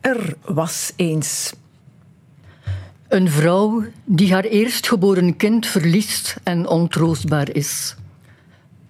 Er 0.00 0.36
was 0.44 0.92
eens. 0.96 1.54
Een 3.08 3.30
vrouw 3.30 3.84
die 4.04 4.32
haar 4.32 4.44
eerstgeboren 4.44 5.36
kind 5.36 5.66
verliest 5.66 6.36
en 6.42 6.68
ontroostbaar 6.68 7.54
is. 7.54 7.96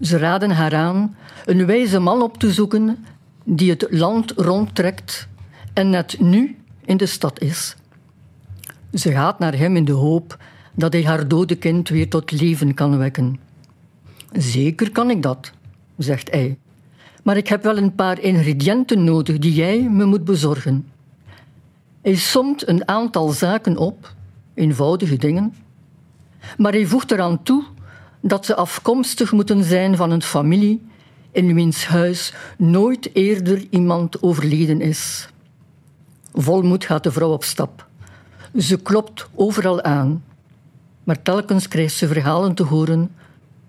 Ze 0.00 0.18
raden 0.18 0.50
haar 0.50 0.74
aan 0.74 1.16
een 1.44 1.66
wijze 1.66 1.98
man 1.98 2.22
op 2.22 2.38
te 2.38 2.52
zoeken 2.52 3.04
die 3.44 3.71
het 3.71 3.86
land 3.90 4.32
rondtrekt 4.36 5.29
en 5.74 5.90
net 5.90 6.21
nu 6.21 6.56
in 6.84 6.96
de 6.96 7.07
stad 7.07 7.40
is. 7.40 7.77
Ze 8.93 9.12
gaat 9.12 9.38
naar 9.38 9.59
hem 9.59 9.77
in 9.77 9.84
de 9.84 9.93
hoop 9.93 10.38
dat 10.75 10.93
hij 10.93 11.04
haar 11.04 11.29
dode 11.29 11.56
kind 11.56 11.88
weer 11.88 12.09
tot 12.09 12.30
leven 12.30 12.75
kan 12.75 12.98
wekken. 12.98 13.38
Zeker 14.32 14.90
kan 14.90 15.11
ik 15.11 15.22
dat, 15.22 15.52
zegt 15.96 16.30
hij. 16.30 16.59
Maar 17.22 17.36
ik 17.36 17.48
heb 17.48 17.62
wel 17.62 17.77
een 17.77 17.95
paar 17.95 18.20
ingrediënten 18.20 19.04
nodig 19.04 19.38
die 19.38 19.54
jij 19.54 19.88
me 19.90 20.04
moet 20.04 20.25
bezorgen. 20.25 20.86
Hij 22.09 22.16
somt 22.16 22.68
een 22.68 22.89
aantal 22.89 23.29
zaken 23.29 23.76
op, 23.76 24.14
eenvoudige 24.54 25.17
dingen, 25.17 25.54
maar 26.57 26.72
hij 26.72 26.86
voegt 26.86 27.11
eraan 27.11 27.43
toe 27.43 27.64
dat 28.21 28.46
ze 28.46 28.54
afkomstig 28.54 29.32
moeten 29.32 29.64
zijn 29.64 29.96
van 29.96 30.11
een 30.11 30.22
familie 30.22 30.82
in 31.32 31.54
wiens 31.54 31.86
huis 31.86 32.34
nooit 32.58 33.14
eerder 33.14 33.67
iemand 33.70 34.22
overleden 34.22 34.81
is. 34.81 35.28
Volmoed 36.33 36.84
gaat 36.84 37.03
de 37.03 37.12
vrouw 37.12 37.33
op 37.33 37.44
stap. 37.44 37.86
Ze 38.56 38.77
klopt 38.77 39.28
overal 39.34 39.83
aan, 39.83 40.25
maar 41.05 41.22
telkens 41.22 41.69
krijgt 41.69 41.95
ze 41.95 42.06
verhalen 42.06 42.55
te 42.55 42.62
horen 42.62 43.11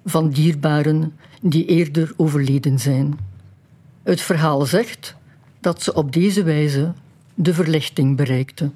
van 0.05 0.29
dierbaren 0.29 1.17
die 1.41 1.65
eerder 1.65 2.13
overleden 2.17 2.79
zijn. 2.79 3.19
Het 4.03 4.21
verhaal 4.21 4.65
zegt 4.65 5.15
dat 5.59 5.83
ze 5.83 5.93
op 5.93 6.13
deze 6.13 6.43
wijze 6.43 6.93
de 7.41 7.53
verlichting 7.53 8.15
bereikte. 8.15 8.71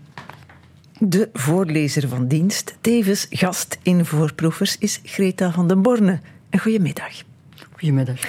De 1.00 1.30
voorlezer 1.34 2.08
van 2.08 2.28
dienst, 2.28 2.78
tevens 2.82 3.28
gast 3.30 3.78
in 3.82 4.06
Voorproevers, 4.06 4.78
is 4.78 5.00
Greta 5.04 5.52
van 5.52 5.68
den 5.68 5.82
Borne. 5.82 6.20
Een 6.50 6.60
goedemiddag. 6.60 7.24
Goedemiddag. 7.72 8.20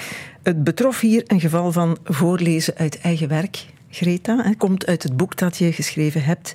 Het 0.42 0.64
betrof 0.64 1.00
hier 1.00 1.24
een 1.26 1.40
geval 1.40 1.72
van 1.72 1.98
voorlezen 2.04 2.74
uit 2.76 3.00
eigen 3.00 3.28
werk. 3.28 3.66
Greta, 3.90 4.42
het 4.42 4.56
komt 4.56 4.86
uit 4.86 5.02
het 5.02 5.16
boek 5.16 5.36
dat 5.36 5.56
je 5.56 5.72
geschreven 5.72 6.24
hebt. 6.24 6.54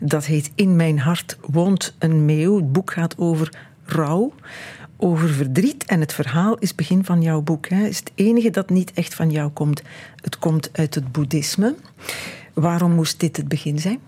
Dat 0.00 0.26
heet 0.26 0.50
In 0.54 0.76
mijn 0.76 0.98
hart 0.98 1.38
woont 1.40 1.94
een 1.98 2.24
meeuw. 2.24 2.56
Het 2.56 2.72
boek 2.72 2.92
gaat 2.92 3.18
over 3.18 3.52
rouw, 3.84 4.32
over 4.96 5.28
verdriet. 5.28 5.84
En 5.84 6.00
het 6.00 6.12
verhaal 6.12 6.58
is 6.58 6.74
begin 6.74 7.04
van 7.04 7.22
jouw 7.22 7.40
boek. 7.40 7.68
Het 7.68 7.88
is 7.88 7.98
het 7.98 8.12
enige 8.14 8.50
dat 8.50 8.70
niet 8.70 8.92
echt 8.92 9.14
van 9.14 9.30
jou 9.30 9.50
komt. 9.50 9.82
Het 10.20 10.38
komt 10.38 10.70
uit 10.72 10.94
het 10.94 11.12
boeddhisme. 11.12 11.74
Waarom 12.60 12.92
moest 12.92 13.20
dit 13.20 13.36
het 13.36 13.48
begin 13.48 13.78
zijn? 13.78 13.98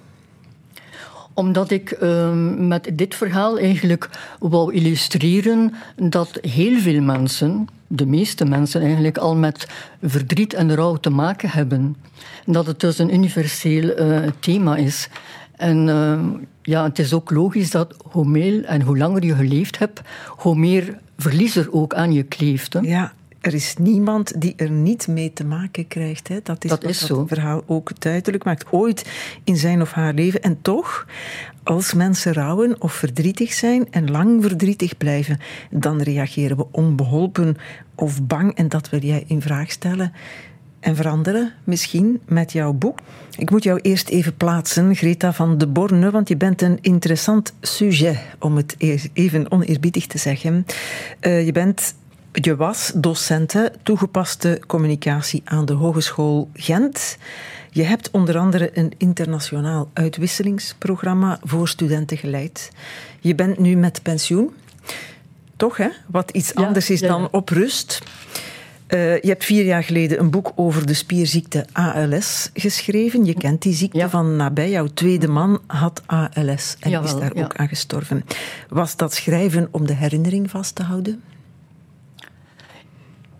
Omdat 1.34 1.70
ik 1.70 1.98
uh, 2.02 2.32
met 2.56 2.90
dit 2.94 3.14
verhaal 3.14 3.58
eigenlijk 3.58 4.10
wou 4.38 4.74
illustreren 4.74 5.74
dat 5.96 6.38
heel 6.40 6.80
veel 6.80 7.02
mensen, 7.02 7.66
de 7.86 8.06
meeste 8.06 8.44
mensen 8.44 8.82
eigenlijk, 8.82 9.18
al 9.18 9.36
met 9.36 9.68
verdriet 10.02 10.54
en 10.54 10.74
rouw 10.74 10.96
te 10.96 11.10
maken 11.10 11.50
hebben. 11.50 11.96
Dat 12.46 12.66
het 12.66 12.80
dus 12.80 12.98
een 12.98 13.14
universeel 13.14 13.98
uh, 13.98 14.18
thema 14.40 14.76
is. 14.76 15.08
En 15.56 15.86
uh, 15.88 16.20
ja, 16.62 16.84
het 16.84 16.98
is 16.98 17.12
ook 17.12 17.30
logisch 17.30 17.70
dat 17.70 17.94
hoe 18.02 18.26
meer 18.26 18.64
en 18.64 18.82
hoe 18.82 18.98
langer 18.98 19.24
je 19.24 19.34
geleefd 19.34 19.78
hebt, 19.78 20.00
hoe 20.28 20.56
meer 20.56 20.98
verlies 21.16 21.56
er 21.56 21.72
ook 21.72 21.94
aan 21.94 22.12
je 22.12 22.22
kleeft. 22.22 22.72
Hè? 22.72 22.80
Ja, 22.80 23.12
er 23.40 23.54
is 23.54 23.74
niemand 23.78 24.40
die 24.40 24.54
er 24.56 24.70
niet 24.70 25.08
mee 25.08 25.32
te 25.32 25.44
maken 25.44 25.88
krijgt. 25.88 26.28
Hè. 26.28 26.38
Dat 26.42 26.64
is 26.64 26.70
dat 26.70 26.82
wat 26.82 26.90
is 26.90 26.98
dat 26.98 27.08
zo. 27.08 27.26
verhaal 27.26 27.62
ook 27.66 28.00
duidelijk 28.00 28.44
maakt. 28.44 28.72
Ooit 28.72 29.10
in 29.44 29.56
zijn 29.56 29.80
of 29.80 29.92
haar 29.92 30.14
leven. 30.14 30.42
En 30.42 30.58
toch, 30.62 31.06
als 31.62 31.94
mensen 31.94 32.32
rouwen 32.32 32.82
of 32.82 32.92
verdrietig 32.92 33.52
zijn 33.52 33.86
en 33.90 34.10
lang 34.10 34.42
verdrietig 34.42 34.96
blijven, 34.96 35.38
dan 35.70 36.02
reageren 36.02 36.56
we 36.56 36.66
onbeholpen 36.70 37.56
of 37.94 38.26
bang. 38.26 38.54
En 38.54 38.68
dat 38.68 38.90
wil 38.90 39.00
jij 39.00 39.24
in 39.26 39.42
vraag 39.42 39.70
stellen 39.70 40.12
en 40.80 40.96
veranderen, 40.96 41.52
misschien 41.64 42.20
met 42.26 42.52
jouw 42.52 42.72
boek. 42.72 42.98
Ik 43.36 43.50
moet 43.50 43.62
jou 43.62 43.80
eerst 43.80 44.08
even 44.08 44.36
plaatsen, 44.36 44.94
Greta 44.94 45.32
van 45.32 45.58
de 45.58 45.66
Borne, 45.66 46.10
want 46.10 46.28
je 46.28 46.36
bent 46.36 46.62
een 46.62 46.78
interessant 46.80 47.52
sujet, 47.60 48.18
om 48.38 48.56
het 48.56 48.76
even 49.12 49.50
oneerbiedig 49.50 50.06
te 50.06 50.18
zeggen. 50.18 50.66
Uh, 51.20 51.44
je 51.46 51.52
bent 51.52 51.94
je 52.32 52.56
was 52.56 52.92
docente 52.94 53.72
toegepaste 53.82 54.60
communicatie 54.66 55.42
aan 55.44 55.64
de 55.64 55.72
Hogeschool 55.72 56.50
Gent. 56.54 57.16
Je 57.70 57.82
hebt 57.82 58.10
onder 58.10 58.38
andere 58.38 58.70
een 58.74 58.92
internationaal 58.96 59.90
uitwisselingsprogramma 59.92 61.38
voor 61.42 61.68
studenten 61.68 62.16
geleid. 62.16 62.70
Je 63.20 63.34
bent 63.34 63.58
nu 63.58 63.76
met 63.76 64.02
pensioen. 64.02 64.50
Toch, 65.56 65.76
hè? 65.76 65.88
Wat 66.06 66.30
iets 66.30 66.52
ja, 66.54 66.66
anders 66.66 66.90
is 66.90 67.00
ja. 67.00 67.08
dan 67.08 67.28
op 67.30 67.48
rust. 67.48 68.02
Uh, 68.88 69.20
je 69.20 69.28
hebt 69.28 69.44
vier 69.44 69.64
jaar 69.64 69.84
geleden 69.84 70.20
een 70.20 70.30
boek 70.30 70.52
over 70.54 70.86
de 70.86 70.94
spierziekte 70.94 71.66
ALS 71.72 72.50
geschreven. 72.54 73.24
Je 73.24 73.34
kent 73.34 73.62
die 73.62 73.74
ziekte 73.74 73.98
ja. 73.98 74.08
van 74.08 74.36
nabij. 74.36 74.70
Jouw 74.70 74.86
tweede 74.86 75.28
man 75.28 75.60
had 75.66 76.02
ALS 76.06 76.76
en 76.80 76.90
Jawel, 76.90 77.14
is 77.14 77.20
daar 77.20 77.44
ook 77.44 77.56
aan 77.56 77.68
gestorven. 77.68 78.24
Was 78.68 78.96
dat 78.96 79.14
schrijven 79.14 79.68
om 79.70 79.86
de 79.86 79.94
herinnering 79.94 80.50
vast 80.50 80.74
te 80.74 80.82
houden? 80.82 81.22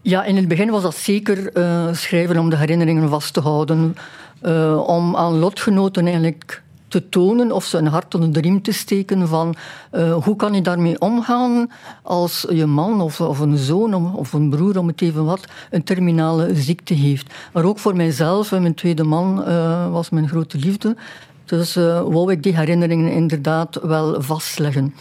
Ja, 0.03 0.25
in 0.25 0.37
het 0.37 0.49
begin 0.49 0.71
was 0.71 0.83
dat 0.83 0.95
zeker 0.95 1.57
uh, 1.57 1.93
schrijven 1.93 2.39
om 2.39 2.51
de 2.51 2.57
herinneringen 2.57 3.09
vast 3.09 3.33
te 3.35 3.41
houden. 3.41 3.97
Uh, 4.43 4.89
om 4.89 5.17
aan 5.17 5.39
lotgenoten 5.39 6.05
eigenlijk 6.05 6.63
te 6.89 7.09
tonen 7.09 7.53
of 7.53 7.65
ze 7.65 7.79
een 7.79 7.87
hart 7.87 8.15
onder 8.15 8.33
de 8.33 8.41
riem 8.41 8.63
te 8.63 8.73
steken 8.73 9.29
van 9.29 9.55
uh, 9.93 10.25
hoe 10.25 10.37
kan 10.37 10.55
je 10.55 10.63
daarmee 10.63 11.01
omgaan 11.01 11.71
als 12.03 12.47
je 12.51 12.67
man 12.67 13.01
of, 13.01 13.21
of 13.21 13.39
een 13.39 13.57
zoon 13.57 14.15
of 14.17 14.33
een 14.33 14.51
broer, 14.51 14.79
om 14.79 14.87
het 14.87 15.01
even 15.01 15.25
wat, 15.25 15.45
een 15.71 15.85
terminale 15.85 16.55
ziekte 16.55 16.95
heeft. 16.95 17.35
Maar 17.53 17.65
ook 17.65 17.79
voor 17.79 17.97
mijzelf, 17.97 18.51
mijn 18.51 18.75
tweede 18.75 19.05
man 19.05 19.45
was 19.91 20.11
mijn 20.11 20.29
grote 20.29 20.59
liefde. 20.59 20.97
Dus 21.45 21.75
wou 21.75 22.33
ik 22.33 22.43
die 22.43 22.57
herinneringen 22.57 23.13
inderdaad 23.13 23.79
wel 23.83 24.23
vastleggen. 24.23 24.95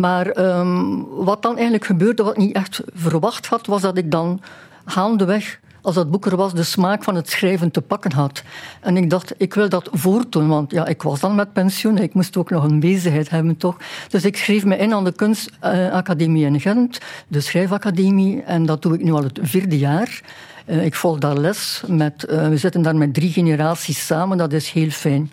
Maar 0.00 0.58
um, 0.58 1.06
wat 1.08 1.42
dan 1.42 1.54
eigenlijk 1.54 1.84
gebeurde, 1.84 2.22
wat 2.22 2.32
ik 2.32 2.38
niet 2.38 2.54
echt 2.54 2.80
verwacht 2.94 3.46
had, 3.46 3.66
was 3.66 3.80
dat 3.80 3.96
ik 3.98 4.10
dan 4.10 4.40
gaandeweg, 4.84 5.58
als 5.82 5.94
dat 5.94 6.10
boek 6.10 6.26
er 6.26 6.36
was, 6.36 6.54
de 6.54 6.62
smaak 6.62 7.04
van 7.04 7.14
het 7.14 7.30
schrijven 7.30 7.70
te 7.70 7.80
pakken 7.80 8.12
had. 8.12 8.42
En 8.80 8.96
ik 8.96 9.10
dacht, 9.10 9.34
ik 9.36 9.54
wil 9.54 9.68
dat 9.68 9.88
voortdoen, 9.92 10.48
want 10.48 10.70
ja, 10.70 10.86
ik 10.86 11.02
was 11.02 11.20
dan 11.20 11.34
met 11.34 11.52
pensioen, 11.52 11.98
ik 11.98 12.14
moest 12.14 12.36
ook 12.36 12.50
nog 12.50 12.64
een 12.64 12.80
bezigheid 12.80 13.30
hebben, 13.30 13.56
toch? 13.56 13.76
Dus 14.08 14.24
ik 14.24 14.36
schreef 14.36 14.64
me 14.64 14.76
in 14.76 14.94
aan 14.94 15.04
de 15.04 15.12
Kunstacademie 15.12 16.46
in 16.46 16.60
Gent, 16.60 16.98
de 17.28 17.40
Schrijfacademie, 17.40 18.42
en 18.42 18.66
dat 18.66 18.82
doe 18.82 18.94
ik 18.94 19.02
nu 19.02 19.12
al 19.12 19.22
het 19.22 19.38
vierde 19.42 19.78
jaar. 19.78 20.20
Uh, 20.66 20.84
ik 20.84 20.94
volg 20.94 21.18
daar 21.18 21.36
les, 21.36 21.82
met, 21.86 22.26
uh, 22.30 22.48
we 22.48 22.56
zitten 22.56 22.82
daar 22.82 22.96
met 22.96 23.14
drie 23.14 23.32
generaties 23.32 24.06
samen, 24.06 24.38
dat 24.38 24.52
is 24.52 24.70
heel 24.70 24.90
fijn. 24.90 25.30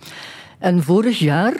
En 0.60 0.84
vorig 0.84 1.20
jaar 1.20 1.54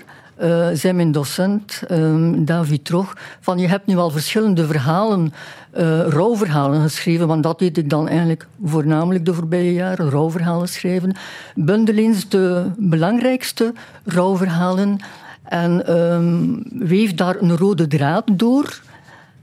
uh, 0.44 0.68
zei 0.74 0.94
mijn 0.94 1.12
docent, 1.12 1.82
um, 1.92 2.46
David 2.46 2.86
Trog, 2.86 3.18
van 3.40 3.58
je 3.58 3.68
hebt 3.68 3.86
nu 3.86 3.98
al 3.98 4.10
verschillende 4.10 4.66
verhalen, 4.66 5.34
uh, 5.78 6.08
rouwverhalen 6.08 6.82
geschreven, 6.82 7.28
want 7.28 7.44
dat 7.44 7.60
deed 7.60 7.78
ik 7.78 7.90
dan 7.90 8.08
eigenlijk 8.08 8.48
voornamelijk 8.64 9.26
de 9.26 9.34
voorbije 9.34 9.74
jaren, 9.74 10.10
rouwverhalen 10.10 10.68
schrijven. 10.68 11.16
Bundel 11.56 11.96
eens 11.96 12.30
de 12.30 12.72
belangrijkste 12.78 13.74
rouwverhalen 14.04 14.98
en 15.44 15.98
um, 15.98 16.64
weef 16.70 17.14
daar 17.14 17.42
een 17.42 17.58
rode 17.58 17.88
draad 17.88 18.24
door. 18.32 18.82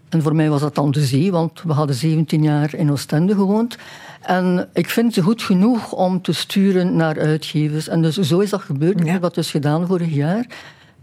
En 0.08 0.22
voor 0.22 0.34
mij 0.34 0.50
was 0.50 0.60
dat 0.60 0.74
dan 0.74 0.90
de 0.90 1.04
zee, 1.04 1.32
want 1.32 1.62
we 1.62 1.72
hadden 1.72 1.96
17 1.96 2.42
jaar 2.42 2.74
in 2.74 2.90
Oostende 2.90 3.34
gewoond. 3.34 3.76
En 4.20 4.68
ik 4.72 4.90
vind 4.90 5.14
ze 5.14 5.22
goed 5.22 5.42
genoeg 5.42 5.92
om 5.92 6.22
te 6.22 6.32
sturen 6.32 6.96
naar 6.96 7.20
uitgevers. 7.20 7.88
En 7.88 8.02
dus 8.02 8.16
zo 8.16 8.38
is 8.38 8.50
dat 8.50 8.60
gebeurd. 8.60 9.00
Ik 9.00 9.06
ja. 9.06 9.12
heb 9.12 9.22
dat 9.22 9.34
dus 9.34 9.50
gedaan 9.50 9.86
vorig 9.86 10.14
jaar. 10.14 10.46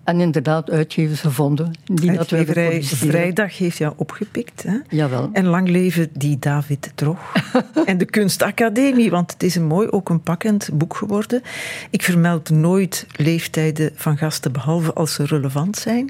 En 0.08 0.20
inderdaad 0.20 0.70
uitgevers 0.72 1.20
gevonden. 1.20 1.72
Die 1.86 2.18
Uitgeverij 2.18 2.84
Vrijdag 2.84 3.58
heeft 3.58 3.78
jou 3.78 3.94
opgepikt. 3.96 4.64
Hè? 4.64 4.78
Jawel. 4.90 5.30
En 5.34 5.46
lang 5.46 5.70
leven 5.70 6.10
die 6.14 6.40
David 6.40 6.92
Trog. 6.96 7.34
en 7.86 7.98
de 7.98 8.06
Kunstacademie, 8.06 9.10
want 9.10 9.32
het 9.32 9.44
is 9.44 9.56
een 9.56 9.66
mooi, 9.66 9.90
ook 9.90 10.10
een 10.10 10.22
pakkend 10.22 10.70
boek 10.74 10.96
geworden. 10.96 11.42
Ik 11.90 12.04
vermeld 12.04 12.50
nooit 12.50 13.08
leeftijden 13.16 13.92
van 13.96 14.18
gasten, 14.18 14.52
behalve 14.52 14.94
als 14.94 15.14
ze 15.14 15.26
relevant 15.26 15.78
zijn. 15.78 16.10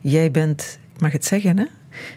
Jij 0.00 0.30
bent, 0.30 0.78
ik 0.94 1.00
mag 1.00 1.12
het 1.12 1.24
zeggen, 1.24 1.58
hè? 1.58 1.64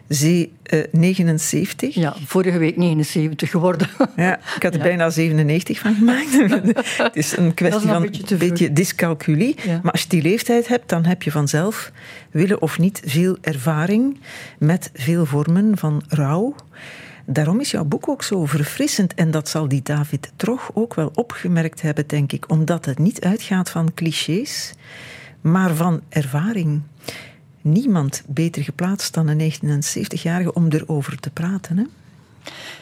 Zee 0.08 0.52
uh, 0.74 0.84
79. 0.92 1.96
Ja, 1.96 2.16
vorige 2.26 2.58
week 2.58 2.78
79 2.78 3.50
geworden. 3.50 3.88
Ja, 4.16 4.40
ik 4.56 4.64
had 4.64 4.74
er 4.74 4.78
ja. 4.80 4.84
bijna 4.84 5.10
97 5.10 5.80
van 5.80 5.96
gemaakt. 5.96 6.32
het 6.98 7.16
is 7.16 7.38
een 7.38 7.54
kwestie 7.54 7.82
is 7.82 7.88
een 7.88 7.94
van 7.94 8.02
beetje, 8.02 8.34
een 8.34 8.38
beetje 8.38 8.74
dyscalculie. 8.74 9.56
Ja. 9.66 9.80
Maar 9.84 9.92
als 9.92 10.02
je 10.02 10.10
die 10.10 10.22
leeftijd 10.22 10.68
hebt, 10.68 10.90
dan 10.90 11.06
heb 11.06 11.24
je 11.24 11.32
vanzelf, 11.32 11.92
willen 12.32 12.62
of 12.62 12.80
niet, 12.80 13.02
veel 13.06 13.38
ervaring 13.42 14.20
met 14.58 14.90
veel 14.94 15.26
vormen 15.26 15.78
van 15.78 16.04
rouw. 16.08 16.56
Daarom 17.26 17.60
is 17.60 17.72
jouw 17.72 17.84
boek 17.84 18.08
ook 18.10 18.24
zo 18.24 18.46
verfrissend. 18.46 19.14
En 19.14 19.32
dat 19.32 19.50
zal 19.50 19.68
die 19.68 19.82
David 19.84 20.32
Trog 20.36 20.72
ook 20.74 20.94
wel 20.94 21.12
opgemerkt 21.14 21.82
hebben, 21.82 22.08
denk 22.08 22.32
ik. 22.32 22.50
Omdat 22.50 22.86
het 22.86 23.00
niet 23.00 23.22
uitgaat 23.22 23.70
van 23.70 23.94
clichés, 23.94 24.74
maar 25.42 25.76
van 25.76 26.02
ervaring. 26.10 26.82
Niemand 27.64 28.24
beter 28.28 28.64
geplaatst 28.64 29.14
dan 29.14 29.28
een 29.28 29.54
79-jarige 29.54 30.54
om 30.54 30.68
erover 30.70 31.20
te 31.20 31.30
praten. 31.30 31.78
Hè? 31.78 31.84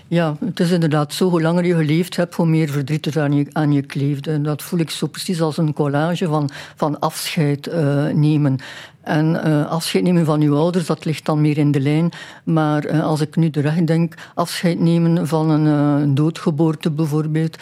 Ja, 0.08 0.36
het 0.46 0.60
is 0.60 0.72
inderdaad 0.72 1.14
zo. 1.14 1.30
Hoe 1.30 1.42
langer 1.42 1.66
je 1.66 1.76
geleefd 1.76 2.16
hebt, 2.16 2.36
hoe 2.36 2.46
meer 2.46 2.70
verdriet 2.70 3.06
er 3.06 3.22
aan 3.22 3.34
je, 3.34 3.46
aan 3.52 3.72
je 3.72 3.82
kleeft. 3.82 4.28
En 4.28 4.44
dat 4.44 4.62
voel 4.62 4.80
ik 4.80 4.90
zo 4.90 5.08
precies 5.08 5.42
als 5.42 5.58
een 5.58 5.74
collage 5.74 6.28
van, 6.28 6.50
van 6.76 7.00
afscheid 7.00 7.68
uh, 7.68 8.08
nemen. 8.08 8.58
En 9.02 9.42
uh, 9.46 9.68
afscheid 9.70 10.04
nemen 10.04 10.26
van 10.26 10.42
uw 10.42 10.56
ouders, 10.56 10.86
dat 10.86 11.06
ligt 11.06 11.26
dan 11.26 11.42
meer 11.42 11.58
in 11.58 11.72
de 11.72 11.80
lijn. 11.80 12.12
Maar 12.44 12.86
uh, 12.86 13.04
als 13.04 13.22
ik 13.22 13.36
nu 13.36 13.50
terecht 13.50 13.88
denk, 13.88 14.14
afscheid 14.36 14.80
nemen 14.80 15.28
van 15.28 15.50
een 15.50 16.16
doodgeboorte 16.16 16.92
bijvoorbeeld. 16.92 17.58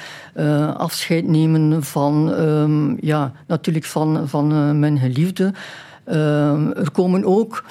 afscheid 0.78 1.28
nemen 1.28 1.84
van, 1.84 2.30
um, 2.30 2.98
ja, 3.02 3.32
natuurlijk 3.48 3.86
van, 3.86 4.28
van 4.28 4.80
mijn 4.80 5.00
geliefde. 5.00 5.54
Ehm, 6.10 6.72
er 6.72 6.92
komen 6.92 7.26
ook 7.26 7.64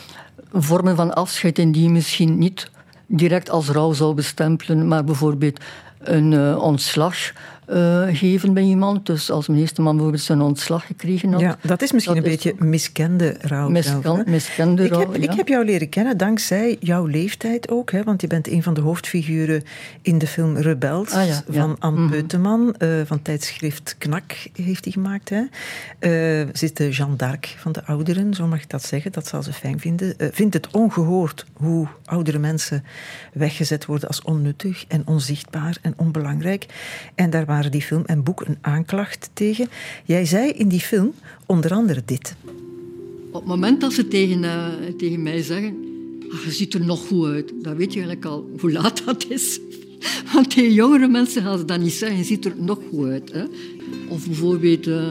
vormen 0.52 0.96
van 0.96 1.14
afscheid 1.14 1.58
in 1.58 1.72
die 1.72 1.82
je 1.82 1.90
misschien 1.90 2.38
niet 2.38 2.70
direct 3.06 3.50
als 3.50 3.68
rouw 3.68 3.92
zou 3.92 4.14
bestempelen, 4.14 4.88
maar 4.88 5.04
bijvoorbeeld 5.04 5.60
een 5.98 6.56
ontslag 6.56 7.16
uh, 7.72 8.06
geven 8.12 8.54
bij 8.54 8.62
iemand. 8.62 9.06
Dus 9.06 9.30
als 9.30 9.48
mijn 9.48 9.60
eerste 9.60 9.82
man 9.82 9.92
bijvoorbeeld 9.92 10.22
zijn 10.22 10.40
ontslag 10.40 10.86
gekregen 10.86 11.32
had. 11.32 11.40
Ja, 11.40 11.58
dat 11.62 11.82
is 11.82 11.92
misschien 11.92 12.16
een 12.16 12.22
beetje 12.22 12.54
miskende 12.58 13.36
rouw. 13.40 13.68
Misken, 13.68 14.24
miskende 14.26 14.88
rouw, 14.88 15.00
ik 15.00 15.06
heb, 15.12 15.30
ik 15.30 15.36
heb 15.36 15.48
jou 15.48 15.64
leren 15.64 15.88
kennen 15.88 16.16
dankzij 16.16 16.76
jouw 16.80 17.06
leeftijd 17.06 17.70
ook. 17.70 17.90
Hè, 17.90 18.02
want 18.02 18.20
je 18.20 18.26
bent 18.26 18.48
een 18.48 18.62
van 18.62 18.74
de 18.74 18.80
hoofdfiguren 18.80 19.62
in 20.02 20.18
de 20.18 20.26
film 20.26 20.56
Rebels 20.56 21.12
ah, 21.12 21.26
ja, 21.26 21.42
van 21.48 21.76
Anne 21.78 22.22
mm. 22.38 22.74
Uh, 22.78 23.00
van 23.04 23.22
tijdschrift 23.22 23.94
Knak 23.98 24.32
heeft 24.62 24.84
hij 24.84 24.92
gemaakt. 24.92 25.30
Hè. 25.30 25.42
Uh, 26.40 26.48
zit 26.52 26.76
de 26.76 26.90
Jeanne 26.90 27.16
d'Arc 27.16 27.54
van 27.58 27.72
de 27.72 27.84
ouderen, 27.84 28.34
zo 28.34 28.46
mag 28.46 28.62
ik 28.62 28.70
dat 28.70 28.84
zeggen. 28.84 29.12
Dat 29.12 29.26
zal 29.26 29.42
ze 29.42 29.52
fijn 29.52 29.80
vinden. 29.80 30.14
vindt 30.32 30.54
het 30.54 30.68
ongehoord 30.70 31.46
hoe 31.52 31.86
oudere 32.04 32.38
mensen 32.38 32.84
weggezet 33.32 33.86
worden 33.86 34.08
als 34.08 34.22
onnuttig 34.22 34.84
en 34.88 35.02
onzichtbaar 35.06 35.78
en 35.82 35.94
onbelangrijk. 35.96 36.66
En 37.14 37.30
daar 37.30 37.44
waren 37.44 37.57
die 37.62 37.82
film 37.82 38.02
en 38.06 38.22
boek 38.22 38.40
een 38.40 38.58
aanklacht 38.60 39.30
tegen. 39.32 39.68
Jij 40.04 40.24
zei 40.24 40.50
in 40.50 40.68
die 40.68 40.80
film 40.80 41.12
onder 41.46 41.72
andere 41.72 42.02
dit. 42.04 42.34
Op 43.32 43.40
het 43.40 43.44
moment 43.44 43.80
dat 43.80 43.92
ze 43.92 44.08
tegen, 44.08 44.42
uh, 44.42 44.66
tegen 44.96 45.22
mij 45.22 45.42
zeggen... 45.42 45.86
Ah, 46.32 46.44
je 46.44 46.50
ziet 46.50 46.74
er 46.74 46.84
nog 46.84 47.06
goed 47.06 47.26
uit. 47.26 47.52
Dan 47.62 47.76
weet 47.76 47.92
je 47.92 48.00
eigenlijk 48.00 48.24
al 48.24 48.50
hoe 48.60 48.72
laat 48.72 49.02
dat 49.06 49.26
is. 49.28 49.60
Want 50.32 50.50
tegen 50.50 50.72
jongere 50.72 51.08
mensen 51.08 51.42
gaan 51.42 51.58
ze 51.58 51.64
dat 51.64 51.80
niet 51.80 51.92
zeggen. 51.92 52.18
Je 52.18 52.24
ziet 52.24 52.44
er 52.44 52.54
nog 52.56 52.78
goed 52.90 53.06
uit. 53.06 53.32
Hè? 53.32 53.44
Of 54.08 54.26
bijvoorbeeld... 54.26 54.86
Uh, 54.86 55.06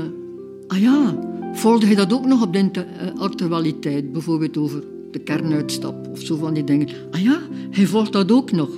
ah 0.68 0.82
ja, 0.82 1.20
volgde 1.54 1.88
je 1.88 1.96
dat 1.96 2.14
ook 2.14 2.26
nog 2.26 2.42
op 2.42 2.54
de 2.54 2.70
uh, 2.76 3.20
actualiteit? 3.20 4.12
Bijvoorbeeld 4.12 4.58
over 4.58 4.84
de 5.12 5.20
kernuitstap 5.20 6.08
of 6.08 6.22
zo 6.22 6.36
van 6.36 6.54
die 6.54 6.64
dingen. 6.64 6.88
Ah 7.12 7.22
ja, 7.22 7.42
hij 7.72 7.86
volgt 7.86 8.14
dat 8.14 8.32
ook 8.32 8.52
nog. 8.52 8.70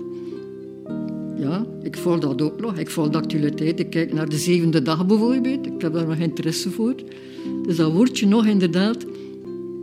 Ja, 1.39 1.65
ik 1.83 1.97
volg 1.97 2.19
dat 2.19 2.41
ook 2.41 2.61
nog. 2.61 2.77
Ik 2.77 2.89
volg 2.89 3.09
de 3.09 3.17
actualiteit. 3.17 3.79
Ik 3.79 3.89
kijk 3.89 4.13
naar 4.13 4.29
de 4.29 4.37
zevende 4.37 4.81
dag 4.81 5.05
bijvoorbeeld. 5.05 5.65
Ik 5.65 5.81
heb 5.81 5.93
daar 5.93 6.07
nog 6.07 6.17
interesse 6.17 6.71
voor. 6.71 6.95
Dus 7.65 7.75
dat 7.75 7.91
woordje 7.91 8.27
nog 8.27 8.45
inderdaad. 8.45 9.05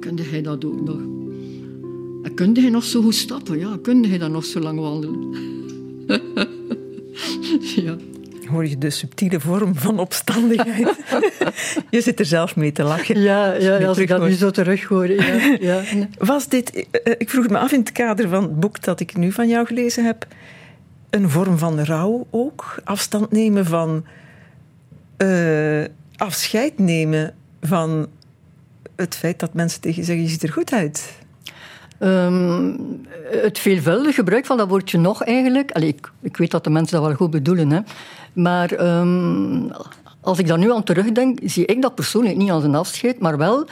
Kunde 0.00 0.22
hij 0.22 0.42
dat 0.42 0.64
ook 0.64 0.84
nog? 0.84 1.00
En 2.22 2.34
kunde 2.34 2.60
hij 2.60 2.70
nog 2.70 2.84
zo 2.84 3.02
goed 3.02 3.14
stappen? 3.14 3.58
Ja, 3.58 3.78
kunde 3.82 4.08
hij 4.08 4.18
dan 4.18 4.32
nog 4.32 4.44
zo 4.44 4.60
lang 4.60 4.80
wandelen? 4.80 5.34
ja. 7.84 7.96
Hoor 8.46 8.66
je 8.66 8.78
de 8.78 8.90
subtiele 8.90 9.40
vorm 9.40 9.74
van 9.74 9.98
opstandigheid? 9.98 10.96
je 11.90 12.00
zit 12.00 12.18
er 12.18 12.26
zelf 12.26 12.56
mee 12.56 12.72
te 12.72 12.82
lachen. 12.82 13.20
Ja, 13.20 13.54
ja 13.54 13.86
als 13.86 13.98
ik 13.98 14.08
dat 14.08 14.22
nu 14.22 14.32
zo 14.32 14.50
terug 14.50 14.84
hoor. 14.84 15.10
Ja, 15.10 15.56
ja. 15.60 15.82
Was 16.18 16.48
dit, 16.48 16.70
eh, 16.70 16.82
eh, 17.04 17.14
ik 17.18 17.30
vroeg 17.30 17.48
me 17.48 17.58
af 17.58 17.72
in 17.72 17.78
het 17.78 17.92
kader 17.92 18.28
van 18.28 18.42
het 18.42 18.60
boek 18.60 18.82
dat 18.82 19.00
ik 19.00 19.16
nu 19.16 19.32
van 19.32 19.48
jou 19.48 19.66
gelezen 19.66 20.04
heb 20.04 20.26
een 21.10 21.30
vorm 21.30 21.58
van 21.58 21.80
rouw 21.80 22.26
ook. 22.30 22.80
Afstand 22.84 23.30
nemen 23.30 23.66
van. 23.66 24.04
Uh, 25.18 25.84
afscheid 26.16 26.78
nemen 26.78 27.34
van 27.60 28.06
het 28.96 29.14
feit 29.14 29.40
dat 29.40 29.54
mensen 29.54 29.80
tegen 29.80 30.04
zeggen: 30.04 30.24
je 30.24 30.30
ziet 30.30 30.42
er 30.42 30.52
goed 30.52 30.72
uit. 30.72 31.24
Um, 32.00 33.00
het 33.30 33.58
veelvuldig 33.58 34.14
gebruik 34.14 34.46
van 34.46 34.56
dat 34.56 34.68
woordje 34.68 34.98
nog 34.98 35.22
eigenlijk. 35.22 35.72
Allee, 35.72 35.88
ik, 35.88 36.10
ik, 36.20 36.36
weet 36.36 36.50
dat 36.50 36.64
de 36.64 36.70
mensen 36.70 36.96
dat 36.96 37.06
wel 37.06 37.16
goed 37.16 37.30
bedoelen. 37.30 37.70
Hè. 37.70 37.80
Maar 38.32 38.98
um, 39.00 39.70
als 40.20 40.38
ik 40.38 40.46
daar 40.46 40.58
nu 40.58 40.72
aan 40.72 40.82
terugdenk, 40.82 41.38
zie 41.42 41.66
ik 41.66 41.82
dat 41.82 41.94
persoonlijk 41.94 42.36
niet 42.36 42.50
als 42.50 42.64
een 42.64 42.74
afscheid, 42.74 43.18
maar 43.18 43.36
wel 43.36 43.66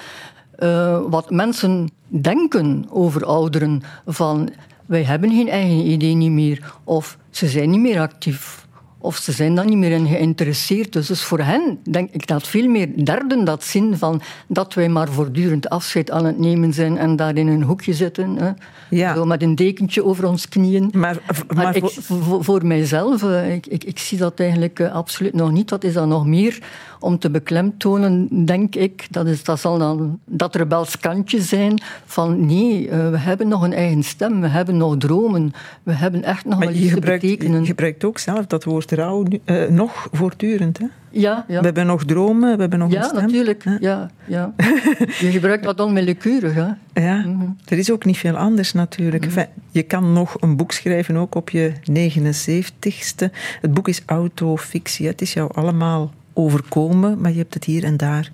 uh, 0.58 1.00
wat 1.08 1.30
mensen 1.30 1.88
denken 2.06 2.86
over 2.90 3.24
ouderen. 3.24 3.82
Van 4.06 4.50
wij 4.86 5.02
hebben 5.02 5.30
geen 5.30 5.48
eigen 5.48 5.90
idee 5.90 6.14
niet 6.14 6.30
meer. 6.30 6.72
Of 6.84 7.18
ze 7.30 7.48
zijn 7.48 7.70
niet 7.70 7.80
meer 7.80 8.00
actief. 8.00 8.66
Of 9.04 9.16
ze 9.16 9.32
zijn 9.32 9.54
daar 9.54 9.64
niet 9.64 9.78
meer 9.78 9.90
in 9.90 10.06
geïnteresseerd. 10.06 10.92
Dus, 10.92 11.22
voor 11.22 11.40
hen 11.40 11.78
denk 11.90 12.10
ik 12.10 12.26
dat 12.26 12.46
veel 12.48 12.68
meer 12.68 13.04
derden 13.04 13.44
dat 13.44 13.64
zin 13.64 13.96
van 13.96 14.22
dat 14.46 14.74
wij 14.74 14.88
maar 14.88 15.08
voortdurend 15.08 15.68
afscheid 15.68 16.10
aan 16.10 16.24
het 16.24 16.38
nemen 16.38 16.72
zijn 16.72 16.98
en 16.98 17.16
daar 17.16 17.36
in 17.36 17.48
een 17.48 17.62
hoekje 17.62 17.94
zitten. 17.94 18.36
Hè. 18.36 18.50
Ja. 18.90 19.14
Zo 19.14 19.24
met 19.24 19.42
een 19.42 19.54
dekentje 19.54 20.04
over 20.04 20.28
ons 20.28 20.48
knieën. 20.48 20.90
Maar, 20.94 21.18
maar, 21.54 21.76
ik, 21.76 21.84
voor, 21.90 22.44
voor, 22.44 22.66
mijzelf, 22.66 23.22
eh, 23.22 23.54
ik, 23.54 23.66
ik, 23.66 23.84
ik, 23.84 23.98
zie 23.98 24.18
dat 24.18 24.40
eigenlijk 24.40 24.80
eh, 24.80 24.92
absoluut 24.92 25.34
nog 25.34 25.50
niet. 25.50 25.68
Dat 25.68 25.84
is 25.84 25.92
dan 25.92 26.08
nog 26.08 26.26
meer 26.26 26.58
om 27.04 27.18
te 27.18 27.30
beklemtonen, 27.30 28.44
denk 28.44 28.74
ik. 28.74 29.06
Dat, 29.10 29.26
is, 29.26 29.44
dat 29.44 29.60
zal 29.60 29.78
dan 29.78 30.18
dat 30.24 30.54
rebels 30.54 30.98
kantje 30.98 31.40
zijn 31.40 31.80
van 32.04 32.46
nee, 32.46 32.86
uh, 32.86 33.10
we 33.10 33.18
hebben 33.18 33.48
nog 33.48 33.62
een 33.62 33.72
eigen 33.72 34.02
stem, 34.02 34.40
we 34.40 34.46
hebben 34.46 34.76
nog 34.76 34.96
dromen, 34.96 35.52
we 35.82 35.92
hebben 35.92 36.22
echt 36.22 36.44
nog 36.44 36.58
maar 36.58 36.68
wel 36.68 36.76
iets 36.76 36.94
te 36.94 37.00
betekenen. 37.00 37.60
Je 37.60 37.66
gebruikt 37.66 38.04
ook 38.04 38.18
zelf 38.18 38.46
dat 38.46 38.64
woord 38.64 38.92
rouw 38.92 39.24
uh, 39.44 39.68
nog 39.68 40.08
voortdurend, 40.12 40.78
hè? 40.78 40.86
Ja, 41.10 41.44
ja. 41.48 41.58
We 41.58 41.64
hebben 41.64 41.86
nog 41.86 42.04
dromen, 42.04 42.54
we 42.54 42.60
hebben 42.60 42.78
nog 42.78 42.90
ja, 42.90 42.98
een 42.98 43.04
stem. 43.04 43.22
Natuurlijk. 43.22 43.64
Ja, 43.80 44.10
ja. 44.26 44.52
je 45.24 45.30
gebruikt 45.30 45.64
dat 45.64 45.80
onwillekeurig. 45.80 46.54
Hè? 46.54 46.68
Ja, 47.02 47.16
mm 47.16 47.40
-hmm. 47.40 47.56
er 47.64 47.78
is 47.78 47.90
ook 47.90 48.04
niet 48.04 48.18
veel 48.18 48.36
anders 48.36 48.72
natuurlijk. 48.72 49.24
Mm 49.24 49.30
-hmm. 49.30 49.38
enfin, 49.38 49.62
je 49.70 49.82
kan 49.82 50.12
nog 50.12 50.36
een 50.40 50.56
boek 50.56 50.72
schrijven, 50.72 51.16
ook 51.16 51.34
op 51.34 51.50
je 51.50 51.72
79ste. 51.90 53.30
Het 53.60 53.74
boek 53.74 53.88
is 53.88 54.02
autofictie, 54.06 55.06
het 55.06 55.20
is 55.20 55.32
jou 55.32 55.50
allemaal 55.54 56.12
overkomen, 56.34 57.20
maar 57.20 57.30
je 57.30 57.38
hebt 57.38 57.54
het 57.54 57.64
hier 57.64 57.84
en 57.84 57.96
daar 57.96 58.32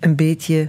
een 0.00 0.16
beetje 0.16 0.66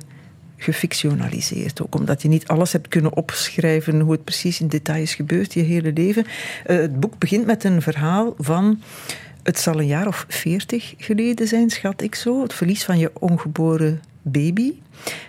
gefictionaliseerd. 0.58 1.82
Ook 1.82 1.96
omdat 1.96 2.22
je 2.22 2.28
niet 2.28 2.48
alles 2.48 2.72
hebt 2.72 2.88
kunnen 2.88 3.16
opschrijven 3.16 4.00
hoe 4.00 4.12
het 4.12 4.24
precies 4.24 4.60
in 4.60 4.68
detail 4.68 5.02
is 5.02 5.16
gebeurd, 5.16 5.54
je 5.54 5.62
hele 5.62 5.94
leven. 5.94 6.26
Uh, 6.26 6.78
het 6.78 7.00
boek 7.00 7.18
begint 7.18 7.46
met 7.46 7.64
een 7.64 7.82
verhaal 7.82 8.34
van. 8.38 8.82
Het 9.44 9.60
zal 9.60 9.80
een 9.80 9.88
jaar 9.88 10.08
of 10.08 10.26
veertig 10.28 10.94
geleden 10.98 11.48
zijn, 11.48 11.70
schat 11.70 12.02
ik 12.02 12.16
zo. 12.16 12.42
Het 12.42 12.54
verlies 12.54 12.84
van 12.84 12.98
je 12.98 13.12
ongeboren 13.20 14.02
baby. 14.22 14.74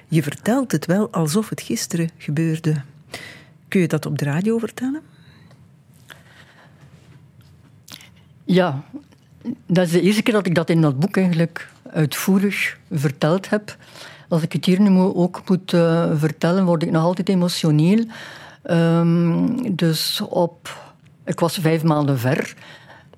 Je 0.08 0.22
vertelt 0.22 0.72
het 0.72 0.86
wel 0.86 1.10
alsof 1.10 1.48
het 1.48 1.60
gisteren 1.60 2.10
gebeurde. 2.18 2.82
Kun 3.68 3.80
je 3.80 3.88
dat 3.88 4.06
op 4.06 4.18
de 4.18 4.24
radio 4.24 4.58
vertellen? 4.58 5.00
Ja, 8.44 8.84
dat 9.66 9.86
is 9.86 9.92
de 9.92 10.00
eerste 10.00 10.22
keer 10.22 10.34
dat 10.34 10.46
ik 10.46 10.54
dat 10.54 10.70
in 10.70 10.80
dat 10.80 10.98
boek 10.98 11.16
eigenlijk 11.16 11.68
uitvoerig 11.92 12.78
verteld 12.90 13.50
heb. 13.50 13.76
Als 14.28 14.42
ik 14.42 14.52
het 14.52 14.64
hier 14.64 14.80
nu 14.80 14.98
ook 14.98 15.42
moet 15.48 15.72
uh, 15.72 16.10
vertellen, 16.14 16.64
word 16.64 16.82
ik 16.82 16.90
nog 16.90 17.02
altijd 17.02 17.28
emotioneel. 17.28 18.04
Um, 18.70 19.76
dus 19.76 20.20
op... 20.28 20.82
Ik 21.24 21.40
was 21.40 21.58
vijf 21.58 21.82
maanden 21.82 22.18
ver. 22.18 22.54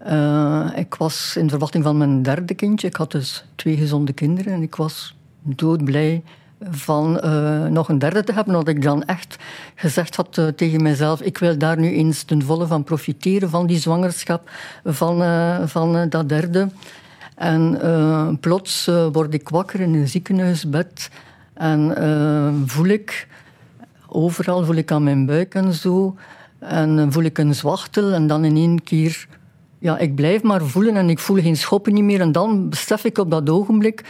Uh, 0.07 0.71
ik 0.77 0.95
was 0.95 1.37
in 1.37 1.49
verwachting 1.49 1.85
van 1.85 1.97
mijn 1.97 2.23
derde 2.23 2.55
kindje. 2.55 2.87
Ik 2.87 2.97
had 2.97 3.11
dus 3.11 3.45
twee 3.55 3.77
gezonde 3.77 4.13
kinderen 4.13 4.53
en 4.53 4.63
ik 4.63 4.75
was 4.75 5.17
doodblij 5.43 6.23
van 6.61 7.21
uh, 7.25 7.65
nog 7.67 7.89
een 7.89 7.99
derde 7.99 8.25
te 8.25 8.33
hebben. 8.33 8.55
Dat 8.55 8.69
ik 8.69 8.83
dan 8.83 9.05
echt 9.05 9.37
gezegd 9.75 10.17
had 10.17 10.37
uh, 10.37 10.47
tegen 10.47 10.83
mezelf: 10.83 11.21
ik 11.21 11.39
wil 11.39 11.59
daar 11.59 11.79
nu 11.79 11.93
eens 11.93 12.23
ten 12.23 12.43
volle 12.43 12.67
van 12.67 12.85
profiteren, 12.85 13.51
van 13.51 13.67
die 13.67 13.79
zwangerschap, 13.79 14.51
van, 14.85 15.23
uh, 15.23 15.57
van 15.65 16.09
dat 16.09 16.29
derde. 16.29 16.69
En 17.35 18.39
plots 18.41 18.91
word 19.13 19.35
ik 19.35 19.49
wakker 19.49 19.81
in 19.81 19.95
een 19.95 20.09
ziekenhuisbed 20.09 21.11
en 21.55 21.95
voel 22.67 22.87
ik, 22.87 23.29
overal 24.07 24.65
voel 24.65 24.75
ik 24.75 24.93
aan 24.93 25.03
mijn 25.03 25.27
buik 25.27 25.55
en 25.55 25.73
zo, 25.73 26.17
en 26.59 27.13
voel 27.13 27.23
ik 27.23 27.39
een 27.39 27.55
zwachtel 27.55 28.13
en 28.13 28.27
dan 28.27 28.45
in 28.45 28.57
één 28.57 28.83
keer. 28.83 29.27
Ja, 29.79 29.99
ik 29.99 30.15
blijf 30.15 30.43
maar 30.43 30.63
voelen 30.63 30.97
en 30.97 31.11
ik 31.11 31.19
voel 31.19 31.43
geen 31.43 31.57
schoppen 31.57 31.95
niet 31.95 32.05
meer. 32.05 32.21
En 32.21 32.33
dan 32.33 32.69
besef 32.69 33.05
ik 33.05 33.19
op 33.19 33.31
dat 33.31 33.51
ogenblik 33.51 34.05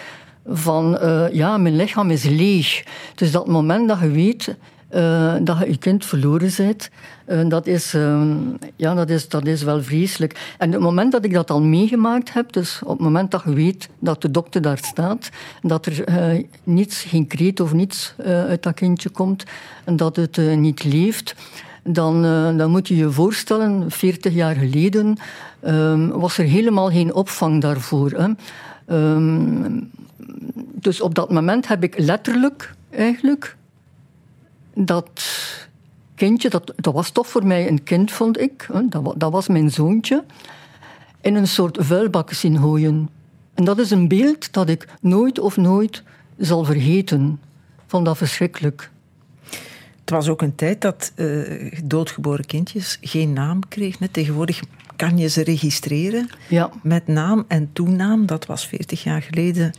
van 0.48 0.98
uh, 1.02 1.24
ja, 1.32 1.56
mijn 1.56 1.76
lichaam 1.76 2.10
is 2.10 2.24
leeg. 2.24 2.84
Dus 3.14 3.30
dat 3.30 3.46
moment 3.46 3.88
dat 3.88 4.00
je 4.00 4.10
weet, 4.10 4.56
uh, 4.94 5.34
dat 5.42 5.58
je 5.58 5.70
je 5.70 5.76
kind 5.76 6.04
verloren 6.04 6.50
bent. 6.56 6.90
Uh, 7.28 7.48
dat, 7.48 7.66
is, 7.66 7.94
uh, 7.94 8.30
ja, 8.76 8.94
dat, 8.94 9.10
is, 9.10 9.28
dat 9.28 9.46
is 9.46 9.62
wel 9.62 9.82
vreselijk. 9.82 10.54
En 10.58 10.72
het 10.72 10.80
moment 10.80 11.12
dat 11.12 11.24
ik 11.24 11.32
dat 11.32 11.50
al 11.50 11.62
meegemaakt 11.62 12.32
heb, 12.32 12.52
dus 12.52 12.80
op 12.82 12.88
het 12.88 13.00
moment 13.00 13.30
dat 13.30 13.42
je 13.44 13.52
weet 13.52 13.88
dat 13.98 14.22
de 14.22 14.30
dokter 14.30 14.62
daar 14.62 14.78
staat, 14.78 15.30
dat 15.62 15.86
er 15.86 16.04
niets, 16.64 17.02
geen 17.02 17.26
kreet 17.26 17.60
of 17.60 17.72
niets 17.72 18.14
uit 18.24 18.62
dat 18.62 18.74
kindje 18.74 19.08
komt, 19.08 19.44
en 19.84 19.96
dat 19.96 20.16
het 20.16 20.36
niet 20.56 20.84
leeft, 20.84 21.34
dan, 21.82 22.22
dan 22.56 22.70
moet 22.70 22.88
je 22.88 22.96
je 22.96 23.10
voorstellen, 23.10 23.90
40 23.90 24.34
jaar 24.34 24.54
geleden 24.54 25.16
ehm, 25.60 26.08
was 26.08 26.38
er 26.38 26.44
helemaal 26.44 26.90
geen 26.90 27.14
opvang 27.14 27.60
daarvoor. 27.60 28.10
Hè. 28.10 28.28
Ehm, 28.86 29.80
dus 30.74 31.00
op 31.00 31.14
dat 31.14 31.30
moment 31.30 31.68
heb 31.68 31.82
ik 31.82 31.98
letterlijk 31.98 32.74
eigenlijk 32.90 33.56
dat 34.74 35.22
kindje, 36.14 36.50
dat, 36.50 36.72
dat 36.76 36.94
was 36.94 37.10
toch 37.10 37.26
voor 37.26 37.46
mij 37.46 37.68
een 37.68 37.82
kind, 37.82 38.12
vond 38.12 38.40
ik. 38.40 38.68
Dat, 38.88 39.14
dat 39.16 39.32
was 39.32 39.48
mijn 39.48 39.70
zoontje. 39.70 40.24
In 41.20 41.34
een 41.34 41.48
soort 41.48 41.78
vuilbak 41.80 42.32
zien 42.32 42.58
gooien. 42.58 43.08
En 43.54 43.64
dat 43.64 43.78
is 43.78 43.90
een 43.90 44.08
beeld 44.08 44.52
dat 44.52 44.68
ik 44.68 44.88
nooit 45.00 45.38
of 45.38 45.56
nooit 45.56 46.02
zal 46.38 46.64
vergeten. 46.64 47.40
vond 47.86 48.04
dat 48.04 48.16
verschrikkelijk. 48.16 48.90
Het 50.00 50.10
was 50.10 50.28
ook 50.28 50.42
een 50.42 50.54
tijd 50.54 50.80
dat 50.80 51.12
uh, 51.16 51.72
doodgeboren 51.84 52.46
kindjes 52.46 52.98
geen 53.00 53.32
naam 53.32 53.68
kregen. 53.68 54.10
Tegenwoordig 54.10 54.62
kan 54.96 55.18
je 55.18 55.28
ze 55.28 55.42
registreren 55.42 56.28
ja. 56.48 56.70
met 56.82 57.06
naam 57.06 57.44
en 57.48 57.70
toenaam. 57.72 58.26
Dat 58.26 58.46
was 58.46 58.66
40 58.66 59.02
jaar 59.02 59.22
geleden 59.22 59.72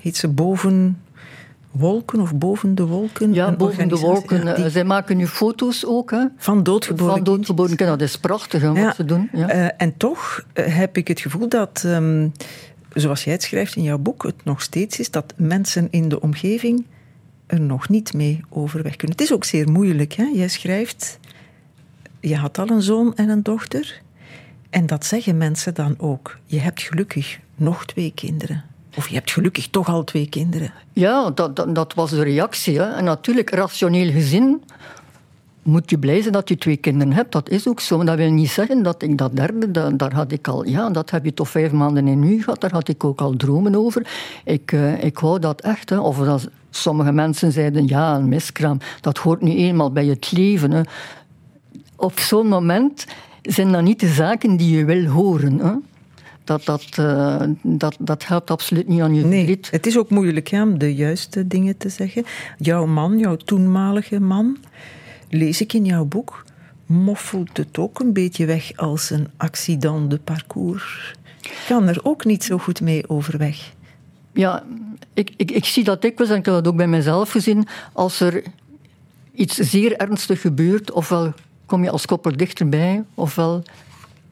heet 0.00 0.16
ze 0.16 0.28
boven 0.28 0.96
wolken 1.70 2.20
of 2.20 2.34
boven 2.34 2.74
de 2.74 2.86
wolken? 2.86 3.34
Ja, 3.34 3.52
boven 3.52 3.88
de 3.88 3.96
wolken. 3.96 4.44
Ja, 4.44 4.54
die... 4.54 4.70
Zij 4.70 4.84
maken 4.84 5.16
nu 5.16 5.26
foto's 5.26 5.86
ook. 5.86 6.10
Hè? 6.10 6.24
Van 6.36 6.62
doodgeboren 6.62 7.14
Van 7.14 7.24
doodgeboren 7.24 7.76
kinderen. 7.76 7.98
Dat 7.98 8.08
is 8.08 8.18
prachtig 8.18 8.62
hè, 8.62 8.72
wat 8.72 8.94
ze 8.96 9.04
doen. 9.04 9.28
Ja. 9.32 9.54
Uh, 9.54 9.68
en 9.76 9.96
toch 9.96 10.44
uh, 10.54 10.76
heb 10.76 10.96
ik 10.96 11.08
het 11.08 11.20
gevoel 11.20 11.48
dat, 11.48 11.82
um, 11.86 12.32
zoals 12.94 13.24
jij 13.24 13.32
het 13.32 13.42
schrijft 13.42 13.76
in 13.76 13.82
jouw 13.82 13.98
boek, 13.98 14.22
het 14.22 14.44
nog 14.44 14.62
steeds 14.62 14.98
is 14.98 15.10
dat 15.10 15.34
mensen 15.36 15.88
in 15.90 16.08
de 16.08 16.20
omgeving 16.20 16.86
er 17.46 17.60
nog 17.60 17.88
niet 17.88 18.12
mee 18.12 18.40
overweg 18.48 18.96
kunnen. 18.96 19.16
Het 19.16 19.26
is 19.26 19.32
ook 19.34 19.44
zeer 19.44 19.70
moeilijk. 19.70 20.12
Hè? 20.12 20.24
Jij 20.34 20.48
schrijft, 20.48 21.18
je 22.20 22.36
had 22.36 22.58
al 22.58 22.70
een 22.70 22.82
zoon 22.82 23.16
en 23.16 23.28
een 23.28 23.42
dochter. 23.42 24.00
En 24.70 24.86
dat 24.86 25.06
zeggen 25.06 25.36
mensen 25.36 25.74
dan 25.74 25.94
ook. 25.98 26.38
Je 26.44 26.58
hebt 26.58 26.82
gelukkig 26.82 27.38
nog 27.56 27.86
twee 27.86 28.12
kinderen. 28.14 28.64
Of 28.96 29.08
je 29.08 29.14
hebt 29.14 29.30
gelukkig 29.30 29.68
toch 29.68 29.88
al 29.88 30.04
twee 30.04 30.28
kinderen. 30.28 30.72
Ja, 30.92 31.30
dat, 31.30 31.56
dat, 31.56 31.74
dat 31.74 31.94
was 31.94 32.10
de 32.10 32.22
reactie. 32.22 32.78
Hè. 32.78 32.84
En 32.84 33.04
natuurlijk, 33.04 33.50
rationeel 33.50 34.10
gezien 34.10 34.62
moet 35.62 35.90
je 35.90 35.98
blij 35.98 36.20
zijn 36.20 36.32
dat 36.32 36.48
je 36.48 36.56
twee 36.58 36.76
kinderen 36.76 37.12
hebt. 37.12 37.32
Dat 37.32 37.48
is 37.48 37.68
ook 37.68 37.80
zo. 37.80 37.96
Maar 37.96 38.06
dat 38.06 38.16
wil 38.16 38.30
niet 38.30 38.50
zeggen 38.50 38.82
dat 38.82 39.02
ik 39.02 39.18
dat 39.18 39.36
derde, 39.36 39.96
daar 39.96 40.14
had 40.14 40.32
ik 40.32 40.48
al... 40.48 40.66
Ja, 40.66 40.90
dat 40.90 41.10
heb 41.10 41.24
je 41.24 41.34
toch 41.34 41.48
vijf 41.48 41.72
maanden 41.72 42.08
in 42.08 42.20
nu 42.20 42.42
gehad. 42.42 42.60
Daar 42.60 42.72
had 42.72 42.88
ik 42.88 43.04
ook 43.04 43.20
al 43.20 43.36
dromen 43.36 43.74
over. 43.74 44.06
Ik, 44.44 44.72
uh, 44.72 45.04
ik 45.04 45.18
wou 45.18 45.38
dat 45.38 45.60
echt. 45.60 45.90
Hè. 45.90 45.98
Of 45.98 46.18
dat, 46.18 46.48
sommige 46.70 47.12
mensen 47.12 47.52
zeiden, 47.52 47.86
ja, 47.86 48.14
een 48.14 48.28
miskraam. 48.28 48.78
Dat 49.00 49.18
hoort 49.18 49.40
nu 49.40 49.54
eenmaal 49.54 49.92
bij 49.92 50.06
het 50.06 50.32
leven. 50.32 50.70
Hè. 50.70 50.80
Op 51.96 52.18
zo'n 52.18 52.48
moment 52.48 53.06
zijn 53.42 53.72
dat 53.72 53.82
niet 53.82 54.00
de 54.00 54.08
zaken 54.08 54.56
die 54.56 54.76
je 54.76 54.84
wil 54.84 55.04
horen. 55.04 55.58
Hè 55.58 55.72
dat, 56.50 56.64
dat, 56.64 56.96
uh, 56.98 57.42
dat, 57.62 57.96
dat 57.98 58.26
helpt 58.26 58.50
absoluut 58.50 58.88
niet 58.88 59.00
aan 59.00 59.14
je 59.14 59.24
nee, 59.24 59.60
Het 59.70 59.86
is 59.86 59.98
ook 59.98 60.10
moeilijk 60.10 60.48
ja, 60.48 60.62
om 60.62 60.78
de 60.78 60.94
juiste 60.94 61.46
dingen 61.46 61.76
te 61.76 61.88
zeggen. 61.88 62.24
Jouw 62.58 62.86
man, 62.86 63.18
jouw 63.18 63.36
toenmalige 63.36 64.20
man, 64.20 64.56
lees 65.28 65.60
ik 65.60 65.72
in 65.72 65.84
jouw 65.84 66.04
boek, 66.04 66.44
moffelt 66.86 67.56
het 67.56 67.78
ook 67.78 68.00
een 68.00 68.12
beetje 68.12 68.46
weg 68.46 68.76
als 68.76 69.10
een 69.10 69.28
accident 69.36 70.10
de 70.10 70.18
parcours. 70.18 71.14
Kan 71.68 71.88
er 71.88 72.00
ook 72.02 72.24
niet 72.24 72.44
zo 72.44 72.58
goed 72.58 72.80
mee 72.80 73.08
overweg. 73.08 73.72
Ja, 74.32 74.64
ik, 75.14 75.30
ik, 75.36 75.50
ik 75.50 75.64
zie 75.64 75.84
dat 75.84 76.02
dikwijls 76.02 76.32
en 76.32 76.38
ik 76.38 76.44
heb 76.44 76.54
dat 76.54 76.68
ook 76.68 76.76
bij 76.76 76.88
mezelf 76.88 77.30
gezien. 77.30 77.66
Als 77.92 78.20
er 78.20 78.42
iets 79.34 79.54
zeer 79.56 79.96
ernstig 79.96 80.40
gebeurt, 80.40 80.90
ofwel 80.92 81.32
kom 81.66 81.84
je 81.84 81.90
als 81.90 82.06
koppel 82.06 82.36
dichterbij, 82.36 83.04
ofwel 83.14 83.62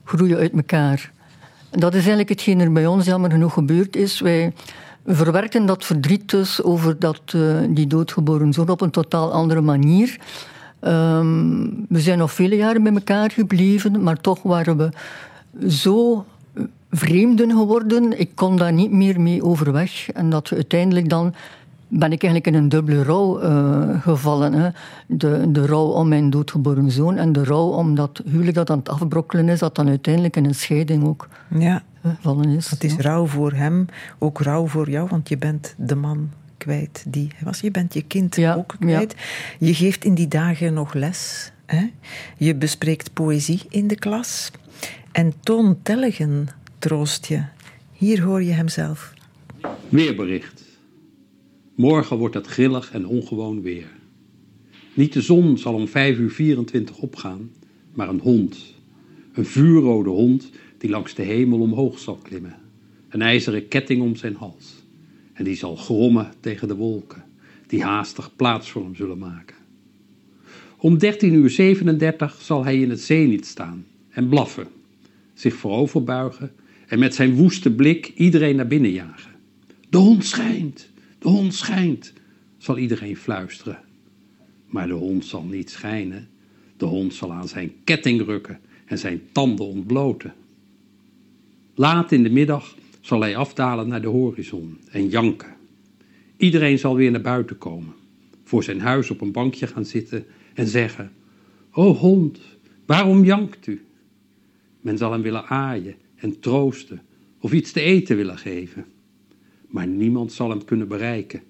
groei 0.05 0.29
je 0.29 0.37
uit 0.37 0.53
elkaar. 0.53 1.17
Dat 1.71 1.91
is 1.91 1.99
eigenlijk 1.99 2.29
hetgeen 2.29 2.61
er 2.61 2.73
bij 2.73 2.87
ons 2.87 3.05
jammer 3.05 3.31
genoeg 3.31 3.53
gebeurd 3.53 3.97
is. 3.97 4.21
Wij 4.21 4.53
verwerken 5.07 5.67
dat 5.67 5.85
verdriet 5.85 6.31
dus 6.31 6.63
over 6.63 6.99
dat, 6.99 7.21
uh, 7.37 7.57
die 7.69 7.87
doodgeboren 7.87 8.53
zoon 8.53 8.69
op 8.69 8.81
een 8.81 8.91
totaal 8.91 9.33
andere 9.33 9.61
manier. 9.61 10.19
Um, 10.81 11.87
we 11.89 12.01
zijn 12.01 12.19
nog 12.19 12.33
vele 12.33 12.57
jaren 12.57 12.83
bij 12.83 12.93
elkaar 12.93 13.31
gebleven, 13.31 14.03
maar 14.03 14.21
toch 14.21 14.43
waren 14.43 14.77
we 14.77 14.91
zo 15.69 16.25
vreemden 16.91 17.51
geworden. 17.51 18.21
Ik 18.21 18.31
kon 18.35 18.57
daar 18.57 18.73
niet 18.73 18.91
meer 18.91 19.21
mee 19.21 19.45
overweg. 19.45 20.11
En 20.11 20.31
dat 20.31 20.49
we 20.49 20.55
uiteindelijk 20.55 21.09
dan 21.09 21.35
ben 21.89 22.13
ik 22.13 22.23
eigenlijk 22.23 22.47
in 22.47 22.63
een 22.63 22.69
dubbele 22.69 23.03
rouw 23.03 23.43
uh, 23.43 24.03
gevallen. 24.03 24.53
Hè. 24.53 24.69
De, 25.07 25.51
de 25.53 25.67
rouw 25.67 25.87
om 25.87 26.09
mijn 26.09 26.31
doodgeboren 26.31 26.91
zoon 26.91 27.17
en 27.17 27.33
de 27.33 27.45
rouw 27.45 27.69
om 27.69 27.95
dat 27.95 28.23
huwelijk 28.25 28.55
dat 28.55 28.71
aan 28.71 28.79
het 28.79 28.89
afbrokkelen 28.89 29.49
is, 29.49 29.59
dat 29.59 29.75
dan 29.75 29.89
uiteindelijk 29.89 30.37
in 30.37 30.45
een 30.45 30.55
scheiding 30.55 31.05
ook 31.05 31.29
ja. 31.59 31.83
gevallen 32.03 32.49
is. 32.49 32.71
Het 32.71 32.85
is 32.85 32.95
ja. 32.95 33.01
rouw 33.03 33.27
voor 33.27 33.53
hem, 33.53 33.87
ook 34.19 34.41
rouw 34.41 34.67
voor 34.67 34.91
jou, 34.91 35.09
want 35.09 35.29
je 35.29 35.39
bent 35.39 35.75
de 35.77 35.95
man 35.95 36.31
kwijt 36.57 37.05
die 37.09 37.29
hij 37.37 37.45
was. 37.45 37.61
Je 37.61 37.71
bent 37.71 37.95
je 37.95 38.03
kind 38.03 38.37
ja. 38.37 38.55
ook 38.55 38.75
kwijt. 38.79 39.15
Je 39.59 39.75
geeft 39.75 40.05
in 40.05 40.15
die 40.15 40.29
dagen 40.29 40.75
nog 40.75 40.95
les. 40.95 41.53
Hè? 41.67 41.91
Je 42.37 42.55
bespreekt 42.55 43.13
poëzie 43.13 43.63
in 43.69 43.87
de 43.87 43.95
klas. 43.95 44.51
En 45.13 45.33
Toon 45.41 45.79
Tellegen 45.83 46.49
troost 46.79 47.27
je. 47.27 47.43
Hier 47.93 48.23
hoor 48.23 48.43
je 48.43 48.53
hem 48.53 48.69
zelf. 48.69 49.13
Weerbericht. 49.89 50.68
Morgen 51.79 52.17
wordt 52.17 52.35
het 52.35 52.47
grillig 52.47 52.93
en 52.93 53.07
ongewoon 53.07 53.63
weer. 53.63 53.91
Niet 54.95 55.13
de 55.13 55.21
zon 55.21 55.59
zal 55.59 55.75
om 55.75 55.89
5 55.89 56.19
uur 56.19 56.31
24 56.31 56.99
opgaan, 56.99 57.51
maar 57.95 58.09
een 58.09 58.21
hond. 58.21 58.75
Een 59.33 59.45
vuurrode 59.45 60.11
hond 60.11 60.51
die 60.79 60.91
langs 60.91 61.15
de 61.15 61.23
hemel 61.23 61.61
omhoog 61.61 61.99
zal 61.99 62.15
klimmen. 62.15 62.57
Een 63.09 63.23
ijzeren 63.23 63.69
ketting 63.69 64.03
om 64.03 64.17
zijn 64.17 64.35
hals. 64.35 64.85
En 65.33 65.45
die 65.45 65.55
zal 65.57 65.77
grommen 65.77 66.33
tegen 66.41 66.69
de 66.69 66.75
wolken, 66.75 67.25
die 67.67 67.83
haastig 67.83 68.37
plaats 68.37 68.71
voor 68.71 68.83
hem 68.83 68.95
zullen 68.95 69.19
maken. 69.19 69.57
Om 70.77 70.99
13 70.99 71.35
uur 71.35 71.51
37 71.51 72.41
zal 72.41 72.65
hij 72.65 72.81
in 72.81 72.91
het 72.91 73.01
zenit 73.01 73.47
staan 73.47 73.87
en 74.09 74.29
blaffen, 74.29 74.67
zich 75.35 75.55
vooroverbuigen 75.55 76.53
en 76.87 76.99
met 76.99 77.15
zijn 77.15 77.35
woeste 77.35 77.71
blik 77.71 78.13
iedereen 78.15 78.57
naar 78.57 78.67
binnen 78.67 78.93
jagen. 78.93 79.33
De 79.89 79.99
hond 79.99 80.25
schijnt, 80.25 80.91
de 81.19 81.29
hond 81.29 81.55
schijnt, 81.55 82.13
zal 82.59 82.79
iedereen 82.79 83.17
fluisteren. 83.17 83.79
Maar 84.67 84.87
de 84.87 84.93
hond 84.93 85.25
zal 85.25 85.45
niet 85.45 85.71
schijnen. 85.71 86.29
De 86.77 86.85
hond 86.85 87.15
zal 87.15 87.33
aan 87.33 87.49
zijn 87.49 87.73
ketting 87.85 88.25
rukken 88.25 88.61
en 88.85 88.99
zijn 88.99 89.21
tanden 89.33 89.67
ontbloten. 89.67 90.35
Laat 91.75 92.13
in 92.13 92.23
de 92.23 92.31
middag 92.31 92.77
zal 93.01 93.21
hij 93.21 93.37
afdalen 93.37 93.89
naar 93.89 94.01
de 94.01 94.09
horizon 94.09 94.81
en 94.91 95.09
janken. 95.09 95.57
Iedereen 96.37 96.79
zal 96.79 96.97
weer 96.97 97.11
naar 97.11 97.21
buiten 97.21 97.59
komen, 97.59 97.95
voor 98.45 98.65
zijn 98.65 98.81
huis 98.81 99.11
op 99.11 99.21
een 99.21 99.33
bankje 99.33 99.67
gaan 99.67 99.85
zitten 99.85 100.27
en 100.55 100.67
zeggen: 100.67 101.13
O 101.73 101.95
hond, 101.95 102.41
waarom 102.87 103.25
jankt 103.25 103.67
u? 103.67 103.85
Men 104.81 104.99
zal 104.99 105.13
hem 105.13 105.23
willen 105.23 105.47
aaien 105.47 105.95
en 106.17 106.41
troosten 106.41 107.03
of 107.41 107.53
iets 107.53 107.73
te 107.73 107.81
eten 107.81 108.17
willen 108.17 108.39
geven. 108.39 108.85
Maar 109.69 109.87
niemand 109.87 110.33
zal 110.33 110.51
hem 110.51 110.65
kunnen 110.65 110.89
bereiken. 110.89 111.43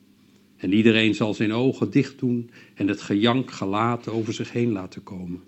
En 0.57 0.73
iedereen 0.73 1.15
zal 1.15 1.35
zijn 1.35 1.53
ogen 1.53 1.91
dicht 1.91 2.19
doen 2.19 2.51
en 2.75 2.89
het 2.89 3.01
gejank 3.01 3.51
gelaten 3.51 4.13
over 4.13 4.33
zich 4.33 4.53
heen 4.53 4.73
laten 4.73 5.03
komen. 5.03 5.41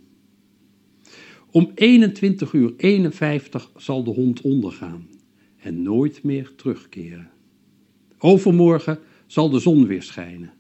Om 1.51 1.71
21 1.75 2.53
uur 2.53 2.73
51 2.77 3.71
zal 3.77 4.05
de 4.05 4.11
hond 4.11 4.41
ondergaan 4.41 5.09
en 5.57 5.83
nooit 5.83 6.23
meer 6.23 6.53
terugkeren. 6.57 7.31
Overmorgen 8.19 8.99
zal 9.27 9.51
de 9.51 9.59
zon 9.59 9.87
weer 9.87 10.03
schijnen. 10.03 10.53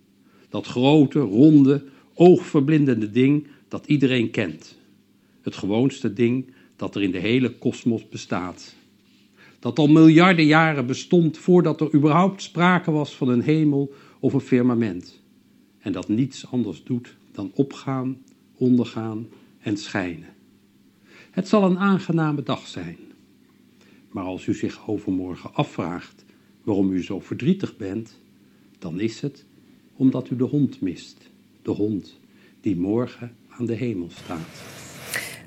Dat 0.48 0.66
grote, 0.66 1.18
ronde, 1.18 1.84
oogverblindende 2.14 3.10
ding 3.10 3.46
dat 3.68 3.86
iedereen 3.86 4.30
kent. 4.30 4.78
Het 5.40 5.54
gewoonste 5.54 6.12
ding 6.12 6.52
dat 6.76 6.94
er 6.94 7.02
in 7.02 7.10
de 7.10 7.18
hele 7.18 7.58
kosmos 7.58 8.08
bestaat. 8.08 8.74
Dat 9.60 9.78
al 9.78 9.86
miljarden 9.86 10.44
jaren 10.44 10.86
bestond 10.86 11.38
voordat 11.38 11.80
er 11.80 11.94
überhaupt 11.94 12.42
sprake 12.42 12.90
was 12.90 13.16
van 13.16 13.28
een 13.28 13.42
hemel 13.42 13.92
of 14.20 14.32
een 14.32 14.40
firmament. 14.40 15.22
En 15.78 15.92
dat 15.92 16.08
niets 16.08 16.50
anders 16.50 16.84
doet 16.84 17.16
dan 17.32 17.50
opgaan, 17.54 18.18
ondergaan 18.54 19.26
en 19.60 19.76
schijnen. 19.76 20.28
Het 21.30 21.48
zal 21.48 21.64
een 21.64 21.78
aangename 21.78 22.42
dag 22.42 22.66
zijn. 22.66 22.96
Maar 24.10 24.24
als 24.24 24.46
u 24.46 24.54
zich 24.54 24.88
overmorgen 24.88 25.54
afvraagt 25.54 26.24
waarom 26.64 26.92
u 26.92 27.02
zo 27.02 27.20
verdrietig 27.20 27.76
bent, 27.76 28.18
dan 28.78 29.00
is 29.00 29.20
het 29.20 29.44
omdat 29.96 30.30
u 30.30 30.36
de 30.36 30.44
hond 30.44 30.80
mist. 30.80 31.30
De 31.62 31.70
hond 31.70 32.18
die 32.60 32.76
morgen 32.76 33.36
aan 33.48 33.66
de 33.66 33.74
hemel 33.74 34.08
staat. 34.10 34.62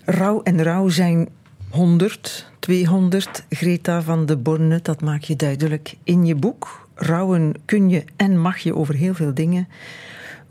Rouw 0.05 0.41
en 0.41 0.63
rouw 0.63 0.89
zijn 0.89 1.29
100, 1.73 2.45
200. 2.59 3.43
Greta 3.49 4.01
van 4.01 4.25
de 4.25 4.37
Borne, 4.37 4.79
dat 4.81 5.01
maak 5.01 5.21
je 5.21 5.35
duidelijk 5.35 5.95
in 6.03 6.25
je 6.25 6.35
boek. 6.35 6.87
Rouwen 6.95 7.53
kun 7.65 7.89
je 7.89 8.03
en 8.15 8.39
mag 8.39 8.57
je 8.57 8.75
over 8.75 8.95
heel 8.95 9.13
veel 9.13 9.33
dingen 9.33 9.67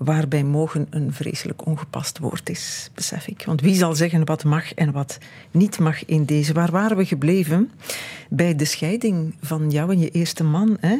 waarbij 0.04 0.44
mogen 0.44 0.86
een 0.90 1.12
vreselijk 1.12 1.66
ongepast 1.66 2.18
woord 2.18 2.50
is, 2.50 2.90
besef 2.94 3.26
ik. 3.26 3.42
Want 3.46 3.60
wie 3.60 3.74
zal 3.74 3.94
zeggen 3.94 4.24
wat 4.24 4.44
mag 4.44 4.74
en 4.74 4.92
wat 4.92 5.18
niet 5.50 5.78
mag 5.78 6.04
in 6.04 6.24
deze? 6.24 6.52
Waar 6.52 6.70
waren 6.70 6.96
we 6.96 7.04
gebleven? 7.04 7.70
Bij 8.28 8.56
de 8.56 8.64
scheiding 8.64 9.34
van 9.40 9.70
jou 9.70 9.90
en 9.90 9.98
je 9.98 10.10
eerste 10.10 10.44
man. 10.44 10.76
Hè? 10.80 10.98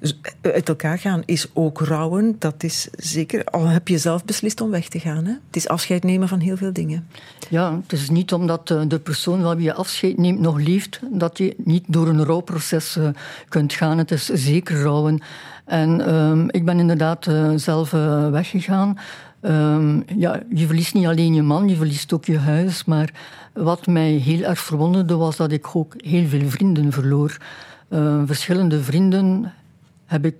Dus 0.00 0.18
uit 0.40 0.68
elkaar 0.68 0.98
gaan 0.98 1.22
is 1.24 1.46
ook 1.52 1.80
rouwen. 1.80 2.36
Dat 2.38 2.62
is 2.62 2.88
zeker, 2.96 3.44
al 3.44 3.66
heb 3.66 3.88
je 3.88 3.98
zelf 3.98 4.24
beslist 4.24 4.60
om 4.60 4.70
weg 4.70 4.88
te 4.88 5.00
gaan. 5.00 5.24
Hè? 5.24 5.32
Het 5.46 5.56
is 5.56 5.68
afscheid 5.68 6.04
nemen 6.04 6.28
van 6.28 6.40
heel 6.40 6.56
veel 6.56 6.72
dingen. 6.72 7.08
Ja, 7.48 7.80
het 7.82 7.92
is 7.92 8.10
niet 8.10 8.32
omdat 8.32 8.70
eh, 8.70 8.82
de 8.88 8.98
persoon 8.98 9.42
van 9.42 9.56
wie 9.56 9.64
je 9.64 9.74
afscheid 9.74 10.18
neemt 10.18 10.40
nog 10.40 10.58
leeft, 10.58 11.00
dat 11.10 11.38
je 11.38 11.54
niet 11.56 11.84
door 11.86 12.08
een 12.08 12.24
rouwproces 12.24 12.96
eh, 12.96 13.08
kunt 13.48 13.72
gaan. 13.72 13.98
Het 13.98 14.10
is 14.10 14.24
zeker 14.26 14.82
rouwen. 14.82 15.22
En 15.70 16.14
um, 16.14 16.46
ik 16.50 16.64
ben 16.64 16.78
inderdaad 16.78 17.26
uh, 17.26 17.50
zelf 17.56 17.92
uh, 17.92 18.30
weggegaan. 18.30 18.98
Um, 19.40 20.04
ja, 20.16 20.42
je 20.54 20.66
verliest 20.66 20.94
niet 20.94 21.06
alleen 21.06 21.34
je 21.34 21.42
man, 21.42 21.68
je 21.68 21.76
verliest 21.76 22.12
ook 22.12 22.24
je 22.24 22.38
huis. 22.38 22.84
Maar 22.84 23.12
wat 23.52 23.86
mij 23.86 24.10
heel 24.10 24.42
erg 24.42 24.58
verwonderde 24.58 25.16
was 25.16 25.36
dat 25.36 25.52
ik 25.52 25.76
ook 25.76 25.94
heel 25.96 26.26
veel 26.26 26.48
vrienden 26.48 26.92
verloor. 26.92 27.36
Uh, 27.88 28.22
verschillende 28.24 28.82
vrienden 28.82 29.52
heb 30.06 30.24
ik, 30.24 30.36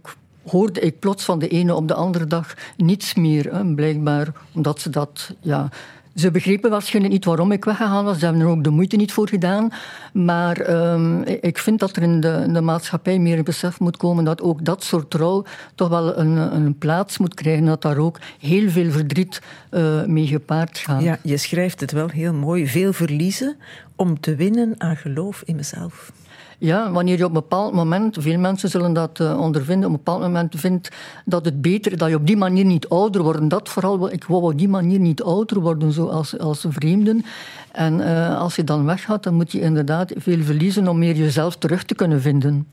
hoorde 0.49 0.81
ik 0.81 0.99
plots 0.99 1.25
van 1.25 1.39
de 1.39 1.49
ene 1.49 1.75
op 1.75 1.89
de 1.89 1.95
andere 1.95 2.27
dag 2.27 2.55
niets 2.77 3.15
meer. 3.15 3.55
Hè, 3.55 3.75
blijkbaar 3.75 4.33
omdat 4.55 4.81
ze 4.81 4.91
dat 4.91 5.35
ja, 5.41 5.69
ze 6.15 6.31
begrepen 6.31 6.71
waarschijnlijk 6.71 7.15
niet 7.15 7.25
waarom 7.25 7.53
ik 7.53 7.65
weggegaan 7.65 8.05
was. 8.05 8.19
Ze 8.19 8.25
hebben 8.25 8.43
er 8.43 8.49
ook 8.49 8.65
de 8.65 8.71
moeite 8.71 8.97
niet 8.97 9.13
voor 9.13 9.29
gedaan. 9.29 9.71
Maar 10.13 10.71
um, 10.93 11.23
ik 11.23 11.59
vind 11.59 11.79
dat 11.79 11.97
er 11.97 12.03
in 12.03 12.21
de, 12.21 12.43
in 12.47 12.53
de, 12.53 12.61
maatschappij 12.61 13.19
meer 13.19 13.43
besef 13.43 13.81
moet 13.81 13.97
komen 13.97 14.25
dat 14.25 14.41
ook 14.43 14.65
dat 14.65 14.85
soort 14.85 15.11
trouw 15.11 15.45
toch 15.75 15.89
wel 15.89 16.19
een, 16.19 16.37
een 16.37 16.79
plaats 16.79 17.19
moet 17.19 17.35
krijgen. 17.35 17.65
Dat 17.65 17.83
daar 17.83 17.99
ook 17.99 18.19
heel 18.39 18.71
veel 18.71 18.91
verdriet 18.91 19.43
uh, 19.71 20.05
mee 20.05 20.27
gepaard 20.27 20.79
gaat. 20.79 21.03
Ja, 21.03 21.19
je 21.23 21.37
schrijft 21.37 21.81
het 21.81 21.93
wel 21.93 22.09
heel 22.09 22.35
mooi. 22.35 22.67
Veel 22.67 22.93
verliezen 22.93 23.57
om 23.97 24.21
te 24.21 24.35
winnen 24.35 24.75
aan 24.79 24.97
geloof 24.97 25.43
in 25.45 25.57
mezelf. 25.57 26.13
Ja, 26.61 26.91
wanneer 26.91 27.17
je 27.17 27.25
op 27.25 27.29
een 27.29 27.41
bepaald 27.41 27.73
moment, 27.73 28.17
veel 28.21 28.39
mensen 28.39 28.69
zullen 28.69 28.93
dat 28.93 29.21
uh, 29.21 29.41
ondervinden, 29.41 29.85
op 29.85 29.91
een 29.91 30.03
bepaald 30.05 30.21
moment 30.21 30.55
vindt 30.57 30.89
dat 31.25 31.45
het 31.45 31.63
beter, 31.63 31.97
dat 31.97 32.09
je 32.09 32.15
op 32.15 32.27
die 32.27 32.37
manier 32.37 32.65
niet 32.65 32.89
ouder 32.89 33.23
wordt. 33.23 33.51
Dat 33.51 33.69
vooral, 33.69 34.13
ik 34.13 34.25
wou 34.25 34.43
op 34.43 34.59
die 34.59 34.69
manier 34.69 34.99
niet 34.99 35.23
ouder 35.23 35.61
worden, 35.61 35.93
zoals 35.93 36.39
als 36.39 36.67
vreemden. 36.69 37.25
En 37.73 38.01
uh, 38.01 38.39
als 38.39 38.57
je 38.57 38.65
dan 38.65 38.85
weggaat, 38.85 39.23
dan 39.23 39.35
moet 39.35 39.53
je 39.53 39.61
inderdaad 39.61 40.13
veel 40.17 40.43
verliezen 40.43 40.89
om 40.89 40.99
meer 40.99 41.17
jezelf 41.17 41.57
terug 41.57 41.85
te 41.85 41.95
kunnen 41.95 42.21
vinden. 42.21 42.67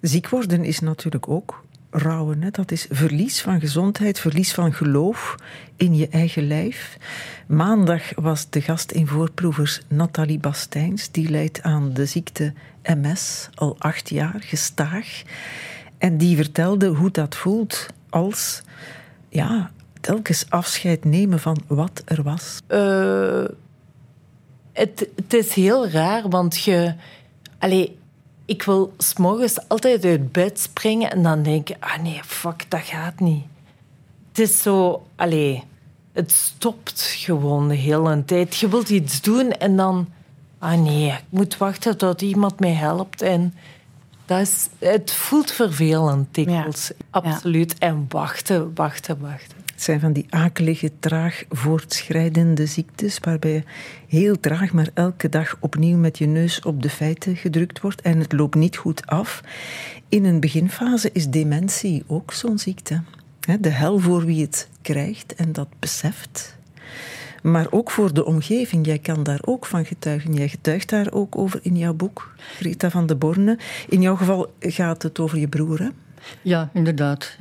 Ziek 0.00 0.28
worden 0.28 0.64
is 0.64 0.80
natuurlijk 0.80 1.28
ook 1.28 1.62
rouwen. 1.90 2.42
Hè? 2.42 2.50
Dat 2.50 2.70
is 2.70 2.86
verlies 2.90 3.40
van 3.40 3.60
gezondheid, 3.60 4.18
verlies 4.18 4.54
van 4.54 4.72
geloof 4.72 5.36
in 5.76 5.94
je 5.96 6.08
eigen 6.08 6.46
lijf. 6.46 6.98
Maandag 7.46 8.02
was 8.14 8.50
de 8.50 8.60
gast 8.60 8.90
in 8.90 9.06
voorproevers 9.06 9.80
Nathalie 9.88 10.38
Bastijns. 10.38 11.10
Die 11.10 11.30
leidt 11.30 11.62
aan 11.62 11.92
de 11.92 12.06
ziekte 12.06 12.52
MS 12.82 13.48
al 13.54 13.76
acht 13.78 14.08
jaar, 14.08 14.36
gestaag. 14.38 15.22
En 15.98 16.16
die 16.16 16.36
vertelde 16.36 16.86
hoe 16.86 17.10
dat 17.10 17.34
voelt 17.34 17.86
als 18.08 18.62
ja, 19.28 19.70
telkens 20.00 20.46
afscheid 20.48 21.04
nemen 21.04 21.40
van 21.40 21.62
wat 21.66 22.02
er 22.04 22.22
was. 22.22 22.58
Het, 24.72 25.08
het 25.16 25.34
is 25.34 25.54
heel 25.54 25.88
raar, 25.88 26.28
want 26.28 26.58
je. 26.58 26.94
Allee, 27.58 27.98
ik 28.44 28.62
wil 28.62 28.94
s'morgens 28.98 29.68
altijd 29.68 30.04
uit 30.04 30.32
bed 30.32 30.60
springen 30.60 31.10
en 31.10 31.22
dan 31.22 31.42
denk 31.42 31.68
ik, 31.68 31.76
ah 31.80 32.02
nee, 32.02 32.20
fuck, 32.24 32.70
dat 32.70 32.80
gaat 32.80 33.20
niet. 33.20 33.44
Het 34.28 34.38
is 34.38 34.62
zo, 34.62 35.06
allee, 35.16 35.64
het 36.12 36.32
stopt 36.32 37.02
gewoon 37.02 37.68
de 37.68 37.74
hele 37.74 38.24
tijd. 38.24 38.56
Je 38.56 38.68
wilt 38.68 38.88
iets 38.88 39.20
doen 39.20 39.50
en 39.50 39.76
dan, 39.76 40.08
ah 40.62 40.80
nee, 40.80 41.06
ik 41.06 41.24
moet 41.28 41.56
wachten 41.56 41.96
tot 41.96 42.22
iemand 42.22 42.60
mij 42.60 42.72
helpt. 42.72 43.22
En 43.22 43.54
dat 44.24 44.40
is, 44.40 44.68
het 44.78 45.12
voelt 45.12 45.50
vervelend 45.50 46.34
dikwijls, 46.34 46.88
ja. 46.88 46.94
absoluut. 47.10 47.74
Ja. 47.78 47.86
En 47.86 48.06
wachten, 48.08 48.70
wachten, 48.74 49.20
wachten. 49.20 49.56
Het 49.72 49.82
zijn 49.82 50.00
van 50.00 50.12
die 50.12 50.26
akelige, 50.30 50.92
traag 50.98 51.44
voortschrijdende 51.50 52.66
ziektes, 52.66 53.18
waarbij 53.18 53.52
je 53.52 53.62
heel 54.08 54.40
traag, 54.40 54.72
maar 54.72 54.88
elke 54.94 55.28
dag 55.28 55.56
opnieuw 55.60 55.96
met 55.96 56.18
je 56.18 56.26
neus 56.26 56.60
op 56.60 56.82
de 56.82 56.90
feiten 56.90 57.36
gedrukt 57.36 57.80
wordt 57.80 58.00
en 58.00 58.18
het 58.18 58.32
loopt 58.32 58.54
niet 58.54 58.76
goed 58.76 59.06
af. 59.06 59.40
In 60.08 60.24
een 60.24 60.40
beginfase 60.40 61.10
is 61.12 61.28
dementie 61.28 62.04
ook 62.06 62.32
zo'n 62.32 62.58
ziekte. 62.58 63.02
De 63.60 63.68
hel 63.68 63.98
voor 63.98 64.24
wie 64.24 64.42
het 64.42 64.68
krijgt 64.82 65.34
en 65.34 65.52
dat 65.52 65.68
beseft. 65.78 66.60
Maar 67.42 67.66
ook 67.70 67.90
voor 67.90 68.14
de 68.14 68.24
omgeving. 68.24 68.86
Jij 68.86 68.98
kan 68.98 69.22
daar 69.22 69.40
ook 69.44 69.66
van 69.66 69.84
getuigen. 69.84 70.34
Jij 70.34 70.48
getuigt 70.48 70.88
daar 70.88 71.12
ook 71.12 71.38
over 71.38 71.60
in 71.62 71.76
jouw 71.76 71.94
boek, 71.94 72.34
Greta 72.56 72.90
van 72.90 73.06
de 73.06 73.16
Borne. 73.16 73.58
In 73.88 74.00
jouw 74.00 74.16
geval 74.16 74.52
gaat 74.60 75.02
het 75.02 75.18
over 75.18 75.38
je 75.38 75.48
broer, 75.48 75.78
hè? 75.78 75.88
Ja, 76.42 76.70
inderdaad. 76.72 77.36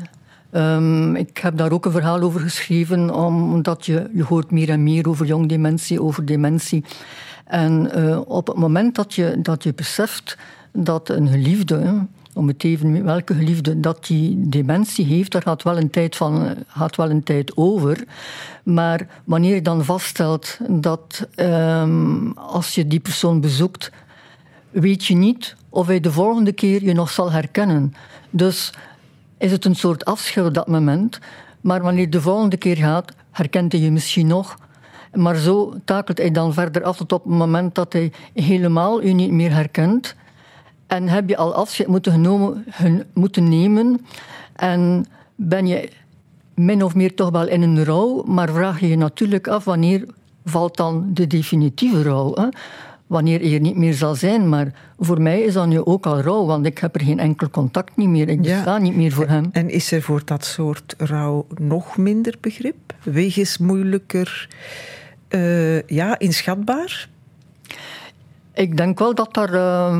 Um, 0.51 1.15
ik 1.15 1.37
heb 1.37 1.57
daar 1.57 1.71
ook 1.71 1.85
een 1.85 1.91
verhaal 1.91 2.21
over 2.21 2.39
geschreven, 2.39 3.15
omdat 3.15 3.85
je, 3.85 4.09
je 4.13 4.23
hoort 4.23 4.51
meer 4.51 4.69
en 4.69 4.83
meer 4.83 5.09
over 5.09 5.25
jong 5.25 5.49
dementie, 5.49 6.01
over 6.01 6.25
dementie. 6.25 6.83
En 7.45 7.91
uh, 7.95 8.21
op 8.27 8.47
het 8.47 8.57
moment 8.57 8.95
dat 8.95 9.13
je, 9.13 9.39
dat 9.41 9.63
je 9.63 9.73
beseft 9.73 10.37
dat 10.71 11.09
een 11.09 11.27
geliefde, 11.27 12.05
om 12.33 12.47
het 12.47 12.63
even 12.63 13.03
welke 13.03 13.33
geliefde, 13.33 13.79
dat 13.79 14.05
die 14.05 14.49
dementie 14.49 15.05
heeft, 15.05 15.31
daar 15.31 15.41
gaat 15.41 15.63
wel 15.63 15.77
een 15.77 15.89
tijd, 15.89 16.15
van, 16.15 16.55
gaat 16.67 16.95
wel 16.95 17.09
een 17.09 17.23
tijd 17.23 17.57
over. 17.57 18.03
Maar 18.63 19.07
wanneer 19.23 19.55
je 19.55 19.61
dan 19.61 19.85
vaststelt 19.85 20.57
dat 20.69 21.27
um, 21.35 22.31
als 22.37 22.75
je 22.75 22.87
die 22.87 22.99
persoon 22.99 23.41
bezoekt, 23.41 23.91
weet 24.69 25.05
je 25.05 25.15
niet 25.15 25.55
of 25.69 25.87
hij 25.87 25.99
de 25.99 26.11
volgende 26.11 26.51
keer 26.51 26.83
je 26.83 26.93
nog 26.93 27.09
zal 27.09 27.31
herkennen. 27.31 27.93
Dus 28.29 28.73
is 29.37 29.51
het 29.51 29.65
een 29.65 29.75
soort 29.75 30.05
afscheid 30.05 30.47
op 30.47 30.53
dat 30.53 30.67
moment. 30.67 31.19
Maar 31.61 31.81
wanneer 31.81 32.09
de 32.09 32.21
volgende 32.21 32.57
keer 32.57 32.77
gaat, 32.77 33.11
herkent 33.31 33.71
hij 33.71 33.81
je 33.81 33.91
misschien 33.91 34.27
nog. 34.27 34.57
Maar 35.13 35.35
zo 35.35 35.73
takelt 35.85 36.17
hij 36.17 36.31
dan 36.31 36.53
verder 36.53 36.83
af 36.83 36.97
tot 36.97 37.11
op 37.11 37.23
het 37.23 37.33
moment 37.33 37.75
dat 37.75 37.93
hij 37.93 38.11
helemaal 38.33 39.03
u 39.03 39.13
niet 39.13 39.31
meer 39.31 39.53
herkent. 39.53 40.15
En 40.91 41.07
heb 41.07 41.29
je 41.29 41.37
al 41.37 41.53
afscheid 41.53 41.87
moeten, 41.87 42.11
genomen, 42.11 42.65
moeten 43.13 43.49
nemen. 43.49 44.05
En 44.55 45.05
ben 45.35 45.67
je 45.67 45.89
min 46.53 46.83
of 46.83 46.95
meer 46.95 47.15
toch 47.15 47.29
wel 47.29 47.47
in 47.47 47.61
een 47.61 47.83
rouw. 47.83 48.23
Maar 48.23 48.49
vraag 48.49 48.79
je 48.79 48.87
je 48.87 48.97
natuurlijk 48.97 49.47
af 49.47 49.63
wanneer 49.63 50.05
valt 50.45 50.77
dan 50.77 51.09
de 51.13 51.27
definitieve 51.27 52.03
rouw. 52.03 52.33
Hè? 52.33 52.47
wanneer 53.07 53.45
je 53.45 53.55
er 53.55 53.61
niet 53.61 53.77
meer 53.77 53.93
zal 53.93 54.15
zijn. 54.15 54.49
Maar 54.49 54.73
voor 54.99 55.21
mij 55.21 55.41
is 55.41 55.53
dat 55.53 55.67
nu 55.67 55.85
ook 55.85 56.05
al 56.05 56.21
rouw, 56.21 56.45
want 56.45 56.65
ik 56.65 56.77
heb 56.77 56.95
er 56.95 57.01
geen 57.01 57.19
enkel 57.19 57.49
contact 57.49 57.97
niet 57.97 58.09
meer. 58.09 58.29
Ik 58.29 58.41
besta 58.41 58.77
niet 58.77 58.95
meer 58.95 59.11
voor 59.11 59.27
hem. 59.27 59.49
En 59.51 59.69
is 59.69 59.91
er 59.91 60.01
voor 60.01 60.21
dat 60.25 60.45
soort 60.45 60.93
rouw 60.97 61.47
nog 61.59 61.97
minder 61.97 62.35
begrip? 62.41 62.93
Wegens 63.03 63.57
moeilijker 63.57 64.49
uh, 65.29 65.81
ja, 65.81 66.19
inschatbaar? 66.19 67.09
Ik 68.61 68.77
denk 68.77 68.99
wel 68.99 69.15
dat 69.15 69.33
daar 69.33 69.53
uh, 69.53 69.93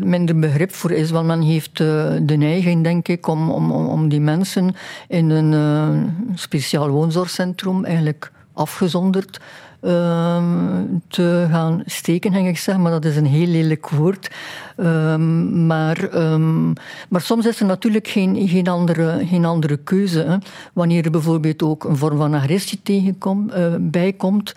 minder 0.00 0.38
begrip 0.38 0.72
voor 0.72 0.90
is, 0.90 1.10
want 1.10 1.26
men 1.26 1.40
heeft 1.40 1.80
uh, 1.80 2.12
de 2.22 2.36
neiging, 2.36 2.84
denk 2.84 3.08
ik, 3.08 3.26
om, 3.26 3.50
om, 3.50 3.70
om 3.70 4.08
die 4.08 4.20
mensen 4.20 4.74
in 5.08 5.30
een 5.30 5.52
uh, 5.52 6.10
speciaal 6.34 6.88
woonzorgcentrum 6.88 7.84
eigenlijk 7.84 8.32
afgezonderd 8.52 9.40
Ehm, 9.86 10.84
te 11.08 11.46
gaan 11.50 11.82
steken, 11.84 12.32
ging 12.32 12.48
ik 12.48 12.58
zeggen, 12.58 12.82
maar 12.82 12.92
dat 12.92 13.04
is 13.04 13.16
een 13.16 13.26
heel 13.26 13.46
lelijk 13.46 13.88
woord. 13.88 14.30
Ehm, 14.76 15.66
maar, 15.66 16.08
ehm, 16.08 16.66
maar 17.08 17.20
soms 17.20 17.46
is 17.46 17.60
er 17.60 17.66
natuurlijk 17.66 18.08
geen, 18.08 18.48
geen, 18.48 18.68
andere, 18.68 19.26
geen 19.26 19.44
andere 19.44 19.76
keuze. 19.76 20.18
Hè. 20.18 20.36
Wanneer 20.72 21.04
er 21.04 21.10
bijvoorbeeld 21.10 21.62
ook 21.62 21.84
een 21.84 21.96
vorm 21.96 22.16
van 22.16 22.34
agressie 22.34 22.80
tegenkom, 22.82 23.50
uh, 23.50 23.74
bijkomt, 23.80 24.54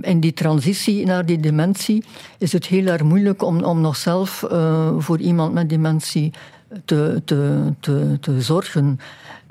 in 0.00 0.20
die 0.20 0.32
transitie 0.32 1.06
naar 1.06 1.26
die 1.26 1.40
dementie, 1.40 2.04
is 2.38 2.52
het 2.52 2.66
heel 2.66 2.86
erg 2.86 3.02
moeilijk 3.02 3.42
om, 3.42 3.62
om 3.62 3.80
nog 3.80 3.96
zelf 3.96 4.46
uh, 4.52 4.88
voor 4.98 5.18
iemand 5.18 5.52
met 5.52 5.68
dementie 5.68 6.32
te, 6.84 7.22
te, 7.24 7.72
te, 7.80 8.16
te 8.20 8.40
zorgen. 8.40 8.98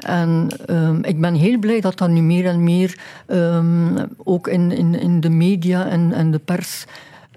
En 0.02 0.48
um, 0.70 1.04
ik 1.04 1.22
ben 1.22 1.34
heel 1.34 1.60
blij 1.60 1.82
dat 1.82 1.98
dat 1.98 2.10
nu 2.10 2.22
meer 2.22 2.46
en 2.46 2.64
meer 2.64 2.98
um, 3.28 3.98
ook 4.18 4.48
in, 4.48 4.72
in, 4.72 5.00
in 5.00 5.20
de 5.20 5.30
media 5.30 5.88
en, 5.88 6.14
en 6.14 6.32
de 6.32 6.40
pers 6.40 6.86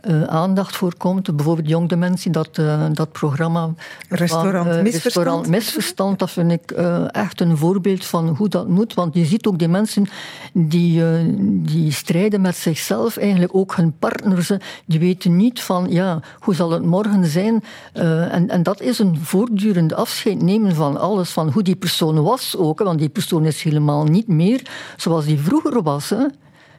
uh, 0.06 0.22
aandacht 0.22 0.76
voor 0.76 0.96
komt. 0.96 1.36
Bijvoorbeeld 1.36 1.68
Jong 1.68 1.88
Dementie, 1.88 2.30
dat, 2.30 2.58
uh, 2.58 2.84
dat 2.92 3.12
programma. 3.12 3.74
Restaurant 4.08 4.66
van, 4.66 4.76
uh, 4.76 4.82
Misverstand. 4.82 5.04
Restaurant 5.04 5.48
Misverstand, 5.48 6.18
dat 6.18 6.30
vind 6.30 6.52
ik 6.52 6.70
echt 7.10 7.40
een 7.40 7.56
voorbeeld 7.56 8.04
van 8.04 8.28
hoe 8.28 8.48
dat 8.48 8.68
moet. 8.68 8.94
Want 8.94 9.14
je 9.14 9.24
ziet 9.24 9.46
ook 9.46 9.58
die 9.58 9.68
mensen 9.68 10.06
die, 10.52 11.02
die 11.46 11.92
strijden 11.92 12.40
met 12.40 12.56
zichzelf, 12.56 13.16
eigenlijk 13.16 13.54
ook 13.54 13.76
hun 13.76 13.98
partners. 13.98 14.50
Die 14.86 14.98
weten 14.98 15.36
niet 15.36 15.62
van, 15.62 15.86
ja, 15.90 16.20
hoe 16.38 16.54
zal 16.54 16.70
het 16.70 16.84
morgen 16.84 17.26
zijn? 17.26 17.62
en, 17.92 18.48
en 18.48 18.62
dat 18.62 18.80
is 18.80 18.98
een 18.98 19.18
voortdurend 19.22 19.94
afscheid 19.94 20.42
nemen 20.42 20.74
van 20.74 21.00
alles, 21.00 21.30
van 21.30 21.50
hoe 21.50 21.62
die 21.62 21.76
persoon 21.76 22.22
was 22.22 22.56
ook. 22.56 22.78
Want 22.78 22.98
die 22.98 23.08
persoon 23.08 23.44
is 23.44 23.62
helemaal 23.62 24.04
niet 24.04 24.28
meer 24.28 24.62
zoals 24.96 25.24
die 25.24 25.38
vroeger 25.38 25.82
was. 25.82 26.10
Hè. 26.10 26.26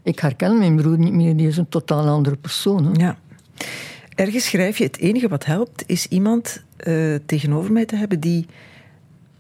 Ik 0.06 0.20
herken 0.20 0.58
mijn 0.58 0.76
broer 0.76 0.98
niet 0.98 1.14
meer, 1.14 1.36
die 1.36 1.48
is 1.48 1.58
een 1.58 1.70
totaal 1.70 2.08
andere 2.08 2.36
persoon. 2.36 2.86
Hè. 2.86 3.06
Ja. 3.06 3.18
Ergens 4.16 4.46
schrijf 4.46 4.78
je: 4.78 4.84
het 4.84 4.98
enige 4.98 5.28
wat 5.28 5.46
helpt 5.46 5.84
is 5.88 6.08
iemand 6.08 6.64
uh, 6.84 7.16
tegenover 7.26 7.72
mij 7.72 7.86
te 7.86 7.96
hebben 7.96 8.20
die 8.20 8.46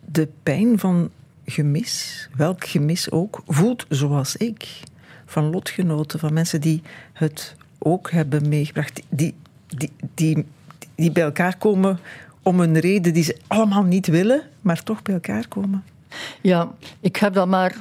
de 0.06 0.28
pijn 0.44 0.80
van 0.80 1.10
gemis, 1.46 2.28
welk 2.36 2.66
gemis 2.66 3.12
ook, 3.12 3.44
voelt 3.48 3.86
zoals 3.90 4.36
ik. 4.36 4.80
Van 5.26 5.50
lotgenoten, 5.50 6.20
van 6.20 6.34
mensen 6.34 6.62
die 6.62 6.82
het 7.14 7.56
ook 7.78 8.12
hebben 8.12 8.50
meegebracht, 8.50 9.02
die, 9.10 9.34
die, 9.68 9.92
die, 10.14 10.46
die 10.96 11.12
bij 11.12 11.24
elkaar 11.24 11.58
komen 11.58 12.00
om 12.42 12.60
een 12.60 12.80
reden 12.80 13.14
die 13.14 13.24
ze 13.24 13.38
allemaal 13.48 13.84
niet 13.84 14.08
willen, 14.08 14.42
maar 14.62 14.84
toch 14.84 15.02
bij 15.02 15.14
elkaar 15.14 15.48
komen. 15.48 15.84
Ja, 16.42 16.72
ik 17.00 17.16
heb 17.16 17.34
dat 17.34 17.48
maar 17.48 17.76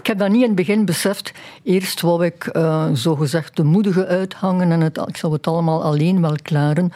ik 0.00 0.06
heb 0.06 0.18
dat 0.18 0.28
niet 0.28 0.40
in 0.42 0.46
het 0.46 0.54
begin 0.54 0.84
beseft. 0.84 1.32
Eerst 1.62 2.00
wou 2.00 2.24
ik 2.24 2.50
uh, 2.52 2.86
zogezegd 2.92 3.56
de 3.56 3.64
moedige 3.64 4.06
uithangen 4.06 4.72
en 4.72 4.82
ik 4.82 5.16
zou 5.16 5.32
het 5.32 5.46
allemaal 5.46 5.82
alleen 5.82 6.20
wel 6.20 6.36
klaren. 6.42 6.92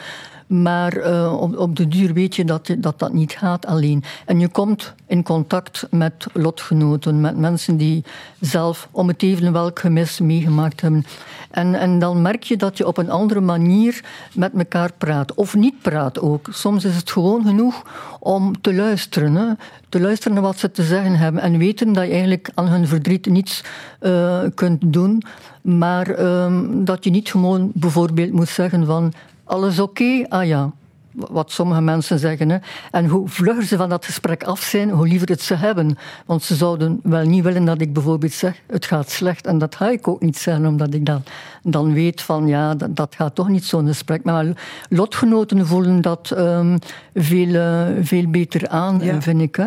Maar 0.47 0.97
uh, 0.97 1.41
op, 1.41 1.57
op, 1.57 1.75
de 1.75 1.87
duur 1.87 2.13
weet 2.13 2.35
je 2.35 2.45
dat, 2.45 2.75
dat 2.77 2.99
dat 2.99 3.13
niet 3.13 3.31
gaat 3.31 3.65
alleen. 3.65 4.03
En 4.25 4.39
je 4.39 4.47
komt 4.47 4.93
in 5.07 5.23
contact 5.23 5.87
met 5.91 6.25
lotgenoten, 6.33 7.21
met 7.21 7.37
mensen 7.37 7.77
die 7.77 8.03
zelf 8.39 8.87
om 8.91 9.07
het 9.07 9.23
even 9.23 9.53
welk 9.53 9.79
gemis 9.79 10.19
meegemaakt 10.19 10.81
hebben. 10.81 11.05
En, 11.51 11.75
en 11.75 11.99
dan 11.99 12.21
merk 12.21 12.43
je 12.43 12.57
dat 12.57 12.77
je 12.77 12.87
op 12.87 12.97
een 12.97 13.09
andere 13.09 13.41
manier 13.41 14.03
met 14.33 14.51
elkaar 14.57 14.91
praat. 14.97 15.33
Of 15.33 15.55
niet 15.55 15.81
praat 15.81 16.19
ook. 16.19 16.47
Soms 16.51 16.85
is 16.85 16.95
het 16.95 17.11
gewoon 17.11 17.45
genoeg 17.45 17.83
om 18.19 18.61
te 18.61 18.73
luisteren. 18.73 19.35
Hè. 19.35 19.53
Te 19.89 20.01
luisteren 20.01 20.33
naar 20.33 20.43
wat 20.43 20.59
ze 20.59 20.71
te 20.71 20.83
zeggen 20.83 21.15
hebben. 21.15 21.41
En 21.41 21.57
weten 21.57 21.93
dat 21.93 22.05
je 22.05 22.11
eigenlijk 22.11 22.49
aan 22.53 22.67
hun 22.67 22.87
verdriet 22.87 23.25
niets 23.25 23.63
uh, 24.01 24.39
kunt 24.53 24.81
doen. 24.93 25.23
Maar 25.61 26.19
uh, 26.19 26.59
dat 26.71 27.03
je 27.03 27.09
niet 27.09 27.29
gewoon 27.29 27.71
bijvoorbeeld 27.73 28.31
moet 28.31 28.49
zeggen 28.49 28.85
van 28.85 29.13
alles 29.45 29.79
oké? 29.79 30.25
Ah 30.29 30.45
ja. 30.47 30.71
Wat 31.11 31.51
sommige 31.51 31.81
mensen 31.81 32.19
zeggen. 32.19 32.49
Hè. 32.49 32.57
En 32.91 33.07
hoe 33.07 33.29
vlugger 33.29 33.63
ze 33.63 33.77
van 33.77 33.89
dat 33.89 34.05
gesprek 34.05 34.43
af 34.43 34.61
zijn, 34.61 34.89
hoe 34.89 35.07
liever 35.07 35.27
het 35.27 35.41
ze 35.41 35.55
hebben. 35.55 35.97
Want 36.25 36.43
ze 36.43 36.55
zouden 36.55 36.99
wel 37.03 37.25
niet 37.25 37.43
willen 37.43 37.65
dat 37.65 37.81
ik 37.81 37.93
bijvoorbeeld 37.93 38.33
zeg: 38.33 38.61
het 38.67 38.85
gaat 38.85 39.09
slecht. 39.09 39.47
En 39.47 39.57
dat 39.57 39.75
ga 39.75 39.89
ik 39.89 40.07
ook 40.07 40.21
niet 40.21 40.37
zeggen, 40.37 40.65
omdat 40.65 40.93
ik 40.93 41.05
dan, 41.05 41.23
dan 41.63 41.93
weet 41.93 42.21
van 42.21 42.47
ja, 42.47 42.75
dat, 42.75 42.95
dat 42.95 43.15
gaat 43.15 43.35
toch 43.35 43.49
niet 43.49 43.65
zo'n 43.65 43.87
gesprek. 43.87 44.23
Maar 44.23 44.45
lotgenoten 44.89 45.67
voelen 45.67 46.01
dat 46.01 46.33
um, 46.37 46.77
veel, 47.13 47.47
uh, 47.47 47.87
veel 48.01 48.27
beter 48.27 48.67
aan, 48.67 48.99
ja. 49.01 49.21
vind 49.21 49.41
ik. 49.41 49.55
Hè. 49.55 49.65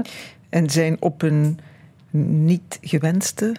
En 0.48 0.70
zijn 0.70 0.96
op 1.00 1.22
een 1.22 1.58
niet 2.10 2.78
gewenste 2.80 3.54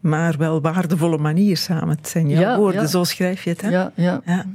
maar 0.00 0.36
wel 0.36 0.60
waardevolle 0.60 1.18
manier 1.18 1.56
samen. 1.56 1.96
Het 1.96 2.08
zijn 2.08 2.28
jouw 2.28 2.40
ja, 2.40 2.56
woorden, 2.56 2.80
ja. 2.80 2.86
zo 2.86 3.04
schrijf 3.04 3.44
je 3.44 3.50
het. 3.50 3.60
Hè? 3.60 3.68
Ja, 3.68 3.92
ja. 3.94 4.20
ja. 4.24 4.46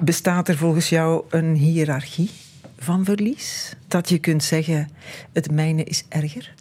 Bestaat 0.00 0.48
er 0.48 0.56
volgens 0.56 0.88
jou 0.88 1.24
een 1.28 1.54
hiërarchie 1.54 2.30
van 2.78 3.04
verlies? 3.04 3.76
Dat 3.88 4.08
je 4.08 4.18
kunt 4.18 4.44
zeggen, 4.44 4.88
het 5.32 5.50
mijne 5.50 5.84
is 5.84 6.04
erger? 6.08 6.54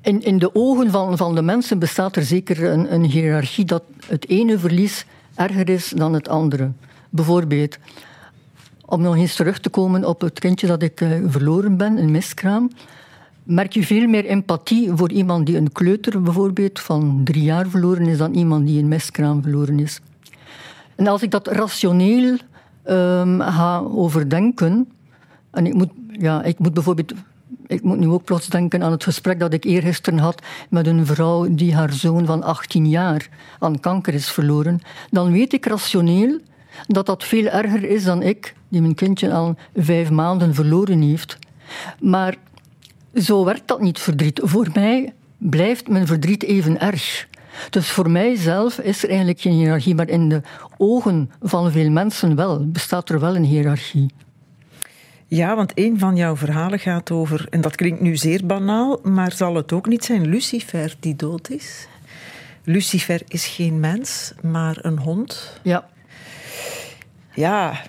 In, 0.00 0.22
in 0.22 0.38
de 0.38 0.54
ogen 0.54 0.90
van, 0.90 1.16
van 1.16 1.34
de 1.34 1.42
mensen 1.42 1.78
bestaat 1.78 2.16
er 2.16 2.24
zeker 2.24 2.64
een, 2.64 2.94
een 2.94 3.04
hiërarchie 3.04 3.64
dat 3.64 3.82
het 4.06 4.28
ene 4.28 4.58
verlies 4.58 5.06
erger 5.34 5.68
is 5.68 5.88
dan 5.88 6.12
het 6.12 6.28
andere. 6.28 6.72
Bijvoorbeeld, 7.10 7.78
om 8.86 9.00
nog 9.02 9.16
eens 9.16 9.34
terug 9.34 9.60
te 9.60 9.68
komen 9.68 10.04
op 10.04 10.20
het 10.20 10.38
kindje 10.38 10.66
dat 10.66 10.82
ik 10.82 11.00
uh, 11.00 11.08
verloren 11.26 11.76
ben, 11.76 11.98
een 11.98 12.10
miskraam 12.10 12.70
merk 13.44 13.72
je 13.72 13.82
veel 13.82 14.06
meer 14.06 14.24
empathie 14.24 14.90
voor 14.94 15.10
iemand 15.10 15.46
die 15.46 15.56
een 15.56 15.72
kleuter 15.72 16.22
bijvoorbeeld 16.22 16.80
van 16.80 17.20
drie 17.24 17.42
jaar 17.42 17.68
verloren 17.68 18.06
is 18.06 18.18
dan 18.18 18.34
iemand 18.34 18.66
die 18.66 18.78
een 18.78 18.88
meskraam 18.88 19.42
verloren 19.42 19.80
is. 19.80 20.00
En 20.94 21.06
als 21.06 21.22
ik 21.22 21.30
dat 21.30 21.46
rationeel 21.46 22.38
um, 22.84 23.40
ga 23.40 23.78
overdenken, 23.78 24.88
en 25.50 25.66
ik 25.66 25.74
moet, 25.74 25.90
ja, 26.08 26.42
ik 26.42 26.58
moet 26.58 26.74
bijvoorbeeld 26.74 27.12
ik 27.66 27.82
moet 27.82 27.98
nu 27.98 28.08
ook 28.08 28.24
plots 28.24 28.46
denken 28.46 28.82
aan 28.82 28.90
het 28.90 29.04
gesprek 29.04 29.40
dat 29.40 29.52
ik 29.52 29.64
eergisteren 29.64 30.18
had 30.18 30.42
met 30.70 30.86
een 30.86 31.06
vrouw 31.06 31.54
die 31.54 31.74
haar 31.74 31.92
zoon 31.92 32.26
van 32.26 32.42
18 32.42 32.88
jaar 32.88 33.28
aan 33.58 33.80
kanker 33.80 34.14
is 34.14 34.30
verloren. 34.30 34.80
Dan 35.10 35.32
weet 35.32 35.52
ik 35.52 35.66
rationeel 35.66 36.38
dat 36.86 37.06
dat 37.06 37.24
veel 37.24 37.46
erger 37.46 37.84
is 37.84 38.04
dan 38.04 38.22
ik, 38.22 38.54
die 38.68 38.80
mijn 38.80 38.94
kindje 38.94 39.32
al 39.32 39.56
vijf 39.74 40.10
maanden 40.10 40.54
verloren 40.54 41.00
heeft. 41.00 41.38
Maar 42.00 42.36
zo 43.14 43.44
werkt 43.44 43.68
dat 43.68 43.80
niet, 43.80 43.98
verdriet. 43.98 44.40
Voor 44.42 44.68
mij 44.74 45.12
blijft 45.38 45.88
mijn 45.88 46.06
verdriet 46.06 46.42
even 46.42 46.80
erg. 46.80 47.28
Dus 47.70 47.90
voor 47.90 48.10
mijzelf 48.10 48.78
is 48.78 49.02
er 49.02 49.08
eigenlijk 49.08 49.40
geen 49.40 49.52
hiërarchie, 49.52 49.94
maar 49.94 50.08
in 50.08 50.28
de 50.28 50.40
ogen 50.76 51.30
van 51.42 51.72
veel 51.72 51.90
mensen 51.90 52.36
wel, 52.36 52.66
bestaat 52.70 53.08
er 53.08 53.20
wel 53.20 53.36
een 53.36 53.44
hiërarchie. 53.44 54.10
Ja, 55.26 55.56
want 55.56 55.72
een 55.74 55.98
van 55.98 56.16
jouw 56.16 56.36
verhalen 56.36 56.78
gaat 56.78 57.10
over, 57.10 57.46
en 57.50 57.60
dat 57.60 57.76
klinkt 57.76 58.00
nu 58.00 58.16
zeer 58.16 58.46
banaal, 58.46 59.00
maar 59.02 59.32
zal 59.32 59.54
het 59.54 59.72
ook 59.72 59.86
niet 59.86 60.04
zijn 60.04 60.26
Lucifer 60.26 60.96
die 61.00 61.16
dood 61.16 61.50
is? 61.50 61.86
Lucifer 62.64 63.22
is 63.26 63.46
geen 63.46 63.80
mens, 63.80 64.32
maar 64.42 64.78
een 64.80 64.98
hond. 64.98 65.60
Ja. 65.62 65.88
Ja, 67.34 67.82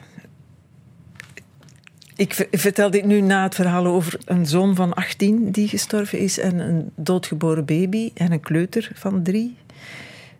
ik 2.15 2.47
vertel 2.51 2.91
dit 2.91 3.05
nu 3.05 3.21
na 3.21 3.43
het 3.43 3.55
verhaal 3.55 3.85
over 3.85 4.19
een 4.25 4.45
zoon 4.45 4.75
van 4.75 4.93
18 4.93 5.51
die 5.51 5.67
gestorven 5.67 6.19
is 6.19 6.39
en 6.39 6.59
een 6.59 6.91
doodgeboren 6.95 7.65
baby 7.65 8.11
en 8.13 8.31
een 8.31 8.39
kleuter 8.39 8.91
van 8.93 9.23
drie. 9.23 9.57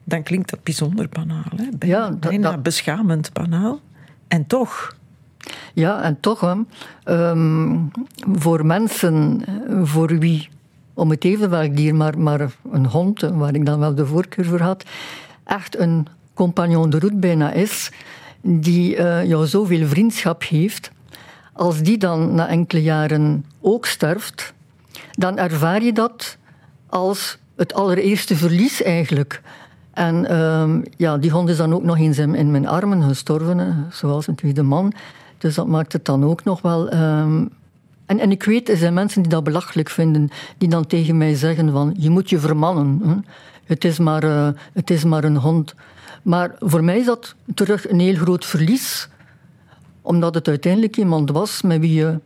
Dan 0.04 0.24
klinkt 0.24 0.50
dat 0.50 0.64
bijzonder 0.64 1.10
banaal. 1.10 1.52
Hè? 1.56 1.66
Bijna, 1.78 1.96
ja, 1.96 2.10
dat, 2.10 2.20
bijna 2.20 2.52
dat... 2.52 2.64
beschamend 2.64 3.34
banaal. 3.34 3.80
En 4.28 4.48
toch. 4.48 4.96
Ja, 5.74 6.02
en 6.02 6.20
toch. 6.20 6.56
Um, 7.06 7.92
voor 8.32 8.66
mensen 8.66 9.44
voor 9.84 10.20
wie, 10.20 10.50
om 10.94 11.10
het 11.10 11.24
even 11.24 11.50
welk 11.50 11.76
dier, 11.76 11.96
maar, 11.96 12.20
maar 12.20 12.52
een 12.72 12.86
hond, 12.86 13.22
waar 13.22 13.56
ik 13.56 13.66
dan 13.66 13.80
wel 13.80 13.96
de 13.96 14.06
voorkeur 14.06 14.46
voor 14.46 14.62
had, 14.62 14.86
echt 15.44 15.78
een 15.78 16.08
compagnon 16.34 16.90
de 16.90 17.00
route 17.00 17.18
bijna 17.18 17.52
is, 17.52 17.92
die 18.48 18.96
uh, 18.96 19.26
jou 19.26 19.46
zoveel 19.46 19.88
vriendschap 19.88 20.44
heeft 20.44 20.92
als 21.54 21.82
die 21.82 21.98
dan 21.98 22.36
na 22.36 22.48
enkele 22.48 22.82
jaren 22.82 23.46
ook 23.62 23.86
sterft, 23.86 24.54
dan 25.12 25.38
ervaar 25.38 25.84
je 25.84 25.94
dat 25.94 26.38
als 26.88 27.38
het 27.56 27.74
allereerste 27.74 28.36
verlies 28.36 28.84
eigenlijk. 28.84 29.42
En 29.94 30.26
ehm, 30.30 30.82
ja, 30.98 31.18
die 31.18 31.32
hond 31.32 31.50
is 31.50 31.58
dan 31.58 31.74
ook 31.74 31.84
nog 31.84 31.98
eens 31.98 32.18
in, 32.18 32.36
in 32.36 32.52
mijn 32.52 32.68
armen 32.68 33.04
gestorven, 33.04 33.88
zoals 33.92 34.28
een 34.28 34.36
tweede 34.36 34.64
man. 34.64 34.94
Dus 35.38 35.56
dat 35.56 35.68
maakt 35.68 35.94
het 35.94 36.06
dan 36.06 36.24
ook 36.24 36.44
nog 36.44 36.62
wel. 36.62 36.90
Ehm, 36.90 37.46
en, 38.06 38.20
en 38.20 38.32
ik 38.32 38.44
weet, 38.44 38.70
er 38.70 38.78
zijn 38.78 38.94
mensen 38.94 39.22
die 39.22 39.32
dat 39.32 39.44
belachelijk 39.44 39.90
vinden, 39.90 40.30
die 40.58 40.70
dan 40.70 40.88
tegen 40.88 41.18
mij 41.18 41.36
zeggen 41.36 41.72
van, 41.72 41.96
je 41.98 42.10
moet 42.10 42.30
je 42.30 42.40
vermannen. 42.40 43.26
Het, 43.66 43.86
is 43.86 44.00
maar, 44.00 44.24
uh, 44.24 44.48
het 44.74 44.90
is 44.90 45.04
maar 45.04 45.24
een 45.24 45.38
hond. 45.38 45.76
Maar 46.26 46.56
voor 46.60 46.84
mij 46.84 46.98
is 46.98 47.06
dat 47.06 47.36
terug 47.54 47.90
een 47.90 48.00
heel 48.00 48.16
groot 48.16 48.46
verlies, 48.46 49.10
omdat 50.02 50.36
het 50.36 50.48
uiteindelijk 50.48 50.98
iemand 50.98 51.32
was 51.32 51.62
met 51.62 51.80
wie 51.80 51.94
je 51.94 52.20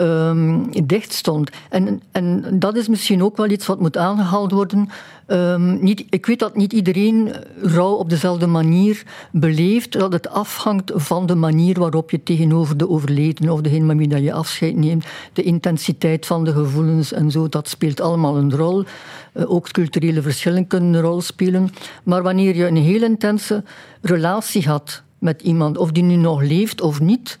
um, 0.00 0.86
dicht 0.86 1.12
stond. 1.12 1.50
En, 1.70 2.02
en 2.12 2.58
dat 2.58 2.76
is 2.76 2.88
misschien 2.88 3.22
ook 3.22 3.36
wel 3.36 3.50
iets 3.50 3.66
wat 3.66 3.80
moet 3.80 3.96
aangehaald 3.96 4.52
worden. 4.52 4.88
Um, 5.26 5.82
niet, 5.82 6.04
ik 6.10 6.26
weet 6.26 6.38
dat 6.38 6.56
niet 6.56 6.72
iedereen 6.72 7.34
rouw 7.62 7.92
op 7.92 8.10
dezelfde 8.10 8.46
manier 8.46 9.02
beleeft, 9.32 9.92
dat 9.92 10.12
het 10.12 10.28
afhangt 10.28 10.92
van 10.94 11.26
de 11.26 11.34
manier 11.34 11.78
waarop 11.78 12.10
je 12.10 12.22
tegenover 12.22 12.76
de 12.76 12.88
overledene 12.88 13.52
of 13.52 13.60
degene 13.60 13.84
met 13.84 13.96
wie 13.96 14.08
dat 14.08 14.22
je 14.22 14.32
afscheid 14.32 14.76
neemt, 14.76 15.06
de 15.32 15.42
intensiteit 15.42 16.26
van 16.26 16.44
de 16.44 16.52
gevoelens 16.52 17.12
en 17.12 17.30
zo, 17.30 17.48
dat 17.48 17.68
speelt 17.68 18.00
allemaal 18.00 18.36
een 18.36 18.56
rol. 18.56 18.84
Uh, 19.34 19.50
ook 19.50 19.70
culturele 19.70 20.22
verschillen 20.22 20.66
kunnen 20.66 20.94
een 20.94 21.00
rol 21.00 21.20
spelen. 21.20 21.70
Maar 22.04 22.22
wanneer 22.22 22.56
je 22.56 22.66
een 22.66 22.76
heel 22.76 23.02
intense 23.02 23.64
relatie 24.00 24.66
had 24.66 25.02
met 25.18 25.42
iemand, 25.42 25.78
of 25.78 25.92
die 25.92 26.02
nu 26.02 26.16
nog 26.16 26.42
leeft 26.42 26.80
of 26.80 27.00
niet, 27.00 27.38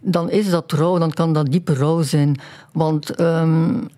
dan 0.00 0.30
is 0.30 0.50
dat 0.50 0.72
rouw, 0.72 0.98
dan 0.98 1.12
kan 1.12 1.32
dat 1.32 1.50
diepe 1.50 1.74
rouw 1.74 2.02
zijn. 2.02 2.38
Want 2.72 3.20
um, 3.20 3.88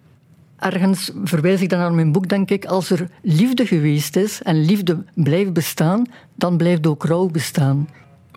ergens 0.59 1.11
verwijs 1.25 1.61
ik 1.61 1.69
dan 1.69 1.79
naar 1.79 1.95
mijn 1.95 2.13
boek, 2.13 2.29
denk 2.29 2.51
ik, 2.51 2.65
als 2.65 2.91
er 2.91 3.09
liefde 3.23 3.67
geweest 3.67 4.17
is 4.17 4.43
en 4.43 4.65
liefde 4.65 5.05
blijft 5.15 5.53
bestaan, 5.53 6.07
dan 6.35 6.57
blijft 6.57 6.87
ook 6.87 7.05
rouw 7.05 7.27
bestaan. 7.27 7.89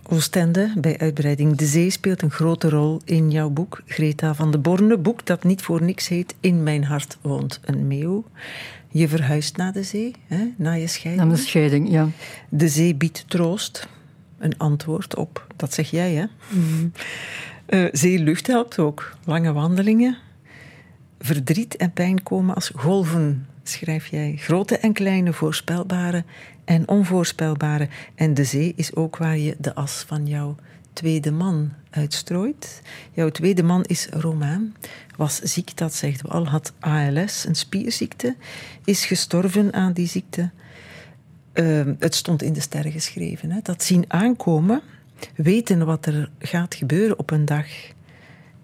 Oostende 0.09 0.73
bij 0.77 0.97
uitbreiding 0.97 1.55
De 1.55 1.65
Zee 1.65 1.89
speelt 1.89 2.21
een 2.21 2.31
grote 2.31 2.69
rol 2.69 3.01
in 3.05 3.31
jouw 3.31 3.49
boek. 3.49 3.81
Greta 3.85 4.35
van 4.35 4.51
de 4.51 4.57
Borne, 4.57 4.97
boek 4.97 5.25
dat 5.25 5.43
niet 5.43 5.61
voor 5.61 5.83
niks 5.83 6.07
heet 6.07 6.35
In 6.39 6.63
mijn 6.63 6.83
hart 6.83 7.17
woont 7.21 7.59
een 7.63 7.87
meeuw. 7.87 8.25
Je 8.89 9.07
verhuist 9.07 9.57
naar 9.57 9.73
de 9.73 9.83
zee, 9.83 10.15
hè, 10.27 10.53
na 10.57 10.73
je 10.73 10.87
scheiding. 10.87 11.27
Na 11.27 11.35
de 11.35 11.41
scheiding, 11.41 11.89
ja. 11.89 12.09
De 12.49 12.67
zee 12.67 12.95
biedt 12.95 13.25
troost, 13.27 13.87
een 14.37 14.57
antwoord 14.57 15.15
op, 15.15 15.47
dat 15.55 15.73
zeg 15.73 15.89
jij, 15.89 16.13
hè? 16.13 16.25
Mm. 16.49 16.91
Uh, 17.69 17.87
zeelucht 17.91 18.47
helpt 18.47 18.79
ook. 18.79 19.15
Lange 19.25 19.53
wandelingen. 19.53 20.17
Verdriet 21.19 21.75
en 21.75 21.91
pijn 21.91 22.23
komen 22.23 22.55
als 22.55 22.71
golven, 22.75 23.47
schrijf 23.63 24.07
jij. 24.07 24.33
Grote 24.37 24.77
en 24.77 24.93
kleine, 24.93 25.33
voorspelbare 25.33 26.23
en 26.67 26.87
onvoorspelbare. 26.87 27.87
En 28.15 28.33
de 28.33 28.43
zee 28.43 28.73
is 28.75 28.95
ook 28.95 29.17
waar 29.17 29.37
je 29.37 29.55
de 29.59 29.75
as 29.75 30.03
van 30.07 30.27
jouw 30.27 30.55
tweede 30.93 31.31
man 31.31 31.71
uitstrooit. 31.89 32.81
Jouw 33.13 33.29
tweede 33.29 33.63
man 33.63 33.83
is 33.83 34.07
Romaan, 34.09 34.75
was 35.15 35.39
ziek, 35.39 35.77
dat 35.77 35.93
zegt 35.93 36.21
we 36.21 36.27
al, 36.27 36.47
had 36.47 36.73
ALS, 36.79 37.45
een 37.45 37.55
spierziekte, 37.55 38.35
is 38.83 39.05
gestorven 39.05 39.73
aan 39.73 39.93
die 39.93 40.07
ziekte. 40.07 40.49
Uh, 41.53 41.85
het 41.99 42.15
stond 42.15 42.41
in 42.41 42.53
de 42.53 42.59
sterren 42.59 42.91
geschreven. 42.91 43.51
Hè. 43.51 43.59
Dat 43.63 43.83
zien 43.83 44.05
aankomen 44.07 44.81
weten 45.35 45.85
wat 45.85 46.05
er 46.05 46.29
gaat 46.39 46.75
gebeuren 46.75 47.19
op 47.19 47.31
een 47.31 47.45
dag, 47.45 47.65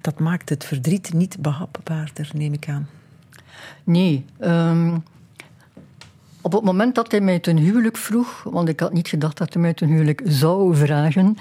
dat 0.01 0.19
maakt 0.19 0.49
het 0.49 0.63
verdriet 0.63 1.13
niet 1.13 1.37
behapbaarder, 1.39 2.29
neem 2.33 2.53
ik 2.53 2.67
aan. 2.69 2.87
Nee. 3.83 4.25
Um, 4.39 5.03
op 6.43 6.51
het 6.51 6.63
moment 6.63 6.95
dat 6.95 7.11
hij 7.11 7.21
mij 7.21 7.39
ten 7.39 7.57
huwelijk 7.57 7.97
vroeg, 7.97 8.43
want 8.43 8.69
ik 8.69 8.79
had 8.79 8.93
niet 8.93 9.07
gedacht 9.07 9.37
dat 9.37 9.53
hij 9.53 9.61
mij 9.61 9.73
ten 9.73 9.87
huwelijk 9.87 10.21
zou 10.25 10.75
vragen. 10.75 11.37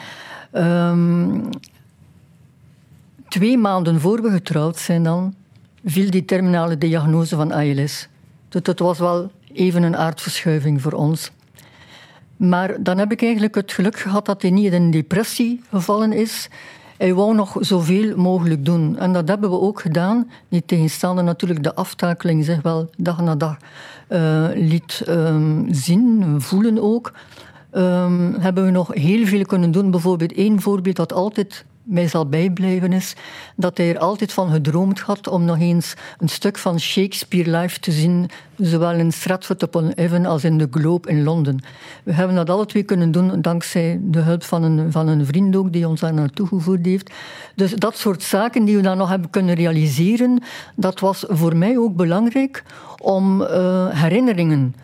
Um, 0.53 1.49
twee 3.29 3.59
maanden 3.59 4.01
voor 4.01 4.23
we 4.23 4.31
getrouwd 4.31 4.79
zijn 4.79 5.03
dan, 5.03 5.35
viel 5.85 6.11
die 6.11 6.25
terminale 6.25 6.79
diagnose 6.79 7.37
van 7.37 7.53
ALS. 7.53 8.09
Dus 8.49 8.61
het 8.63 8.79
was 8.79 8.99
wel 8.99 9.31
even 9.53 9.83
een 9.83 9.97
aardverschuiving 9.97 10.83
voor 10.83 10.93
ons. 10.93 11.31
Maar 12.37 12.83
dan 12.83 12.99
heb 12.99 13.13
ik 13.13 13.23
eigenlijk 13.23 13.55
het 13.55 13.73
geluk 13.73 13.99
gehad 13.99 14.27
dat 14.27 14.43
hij 14.43 14.51
niet 14.51 14.73
in 14.73 14.91
depressie 14.91 15.61
gevallen 15.71 16.13
is. 16.13 16.49
Hij 17.03 17.15
wou 17.15 17.35
nog 17.35 17.57
zoveel 17.61 18.17
mogelijk 18.17 18.65
doen. 18.65 18.99
En 18.99 19.13
dat 19.13 19.29
hebben 19.29 19.51
we 19.51 19.61
ook 19.61 19.81
gedaan. 19.81 20.31
Niet 20.49 20.69
tegenstaande 20.69 21.23
natuurlijk 21.23 21.63
de 21.63 21.75
aftakeling 21.75 22.45
zich 22.45 22.63
wel 22.63 22.91
dag 22.97 23.21
na 23.21 23.35
dag 23.35 23.57
uh, 24.09 24.49
liet 24.55 25.03
um, 25.09 25.67
zien, 25.71 26.35
voelen 26.41 26.83
ook. 26.83 27.13
Um, 27.73 28.35
hebben 28.39 28.65
we 28.65 28.71
nog 28.71 28.95
heel 28.95 29.27
veel 29.27 29.45
kunnen 29.45 29.71
doen. 29.71 29.91
Bijvoorbeeld 29.91 30.33
één 30.33 30.61
voorbeeld 30.61 30.97
dat 30.97 31.13
altijd 31.13 31.65
mij 31.93 32.09
zal 32.09 32.27
bijblijven 32.27 32.93
is 32.93 33.15
dat 33.57 33.77
hij 33.77 33.89
er 33.89 33.99
altijd 33.99 34.33
van 34.33 34.51
gedroomd 34.51 35.01
had 35.01 35.29
om 35.29 35.45
nog 35.45 35.59
eens 35.59 35.95
een 36.19 36.29
stuk 36.29 36.59
van 36.59 36.81
Shakespeare 36.81 37.59
live 37.59 37.81
te 37.81 37.93
zien, 37.93 38.31
zowel 38.57 38.93
in 38.93 39.13
Stratford 39.13 39.63
upon 39.63 39.99
Avon 39.99 40.27
als 40.27 40.45
in 40.45 40.59
de 40.59 40.69
Globe 40.71 41.09
in 41.09 41.23
Londen. 41.23 41.61
We 42.05 42.13
hebben 42.13 42.37
dat 42.37 42.51
alle 42.51 42.67
twee 42.67 42.83
kunnen 42.83 43.11
doen 43.11 43.41
dankzij 43.43 44.01
de 44.03 44.21
hulp 44.21 44.45
van 44.45 44.63
een, 44.63 44.93
van 44.93 45.09
een 45.09 45.27
vriend 45.27 45.57
ook 45.57 45.73
die 45.73 45.89
ons 45.89 46.01
daar 46.01 46.15
naartoe 46.15 46.47
gevoerd 46.47 46.87
heeft. 46.87 47.13
Dus 47.55 47.73
dat 47.73 47.97
soort 47.97 48.23
zaken 48.23 48.65
die 48.65 48.77
we 48.77 48.83
dan 48.83 48.97
nog 48.97 49.09
hebben 49.09 49.31
kunnen 49.31 49.55
realiseren, 49.55 50.43
dat 50.77 51.01
was 51.01 51.25
voor 51.29 51.57
mij 51.57 51.79
ook 51.79 51.97
belangrijk 51.97 52.63
om 52.99 53.41
uh, 53.41 53.89
herinneringen 53.89 54.75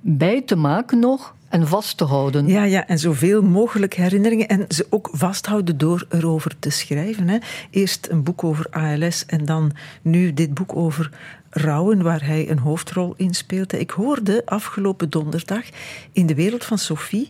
bij 0.00 0.42
te 0.42 0.56
maken 0.56 0.98
nog 0.98 1.34
en 1.52 1.68
vast 1.68 1.96
te 1.96 2.04
houden. 2.04 2.46
Ja, 2.46 2.64
ja, 2.64 2.86
en 2.86 2.98
zoveel 2.98 3.42
mogelijk 3.42 3.94
herinneringen 3.94 4.48
en 4.48 4.64
ze 4.68 4.86
ook 4.90 5.08
vasthouden 5.12 5.78
door 5.78 6.06
erover 6.08 6.58
te 6.58 6.70
schrijven. 6.70 7.28
Hè. 7.28 7.38
Eerst 7.70 8.08
een 8.10 8.22
boek 8.22 8.44
over 8.44 8.66
ALS 8.70 9.26
en 9.26 9.44
dan 9.44 9.72
nu 10.02 10.32
dit 10.32 10.54
boek 10.54 10.76
over 10.76 11.10
rouwen, 11.50 12.02
waar 12.02 12.24
hij 12.24 12.50
een 12.50 12.58
hoofdrol 12.58 13.14
in 13.16 13.34
speelde. 13.34 13.78
Ik 13.78 13.90
hoorde 13.90 14.42
afgelopen 14.44 15.10
donderdag 15.10 15.64
in 16.12 16.26
de 16.26 16.34
wereld 16.34 16.64
van 16.64 16.78
Sophie 16.78 17.28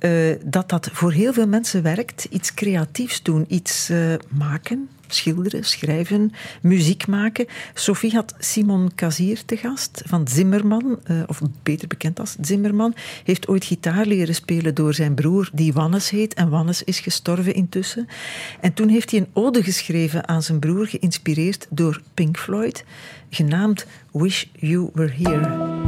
uh, 0.00 0.34
dat 0.44 0.68
dat 0.68 0.88
voor 0.92 1.12
heel 1.12 1.32
veel 1.32 1.48
mensen 1.48 1.82
werkt. 1.82 2.26
Iets 2.30 2.54
creatiefs 2.54 3.22
doen, 3.22 3.44
iets 3.48 3.90
uh, 3.90 4.14
maken, 4.28 4.88
schilderen, 5.14 5.64
schrijven, 5.64 6.32
muziek 6.62 7.06
maken. 7.06 7.46
Sophie 7.74 8.14
had 8.14 8.34
Simon 8.38 8.90
Kazier 8.94 9.44
te 9.44 9.56
gast 9.56 10.02
van 10.06 10.28
Zimmerman, 10.28 10.98
uh, 11.10 11.22
of 11.26 11.40
beter 11.62 11.88
bekend 11.88 12.20
als 12.20 12.36
Zimmerman. 12.40 12.94
Heeft 13.24 13.48
ooit 13.48 13.64
gitaar 13.64 14.06
leren 14.06 14.34
spelen 14.34 14.74
door 14.74 14.94
zijn 14.94 15.14
broer, 15.14 15.50
die 15.52 15.72
Wannes 15.72 16.10
heet. 16.10 16.34
En 16.34 16.48
Wannes 16.48 16.84
is 16.84 17.00
gestorven 17.00 17.54
intussen. 17.54 18.08
En 18.60 18.72
toen 18.72 18.88
heeft 18.88 19.10
hij 19.10 19.20
een 19.20 19.30
ode 19.32 19.62
geschreven 19.62 20.28
aan 20.28 20.42
zijn 20.42 20.58
broer, 20.58 20.86
geïnspireerd 20.86 21.66
door 21.70 22.00
Pink 22.14 22.38
Floyd, 22.38 22.84
genaamd 23.30 23.86
Wish 24.12 24.44
You 24.52 24.90
Were 24.92 25.12
Here. 25.12 25.87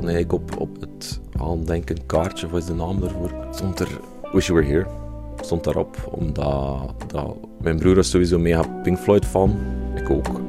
Hadden 0.00 0.16
eigenlijk 0.16 0.52
op, 0.52 0.60
op 0.60 0.80
het 0.80 1.20
aandenken 1.38 2.06
kaartje, 2.06 2.48
wat 2.48 2.60
is 2.60 2.66
de 2.66 2.74
naam 2.74 3.00
daarvoor, 3.00 3.30
stond 3.50 3.80
er 3.80 3.88
Wish 4.32 4.46
You 4.46 4.60
Were 4.60 4.72
Here. 4.72 4.86
Stond 5.40 5.64
daarop, 5.64 6.10
omdat 6.10 6.94
dat, 7.06 7.36
mijn 7.60 7.78
broer 7.78 7.94
was 7.94 8.10
sowieso 8.10 8.38
mega 8.38 8.62
Pink 8.82 8.98
Floyd 8.98 9.26
fan, 9.26 9.56
ik 9.94 10.10
ook. 10.10 10.40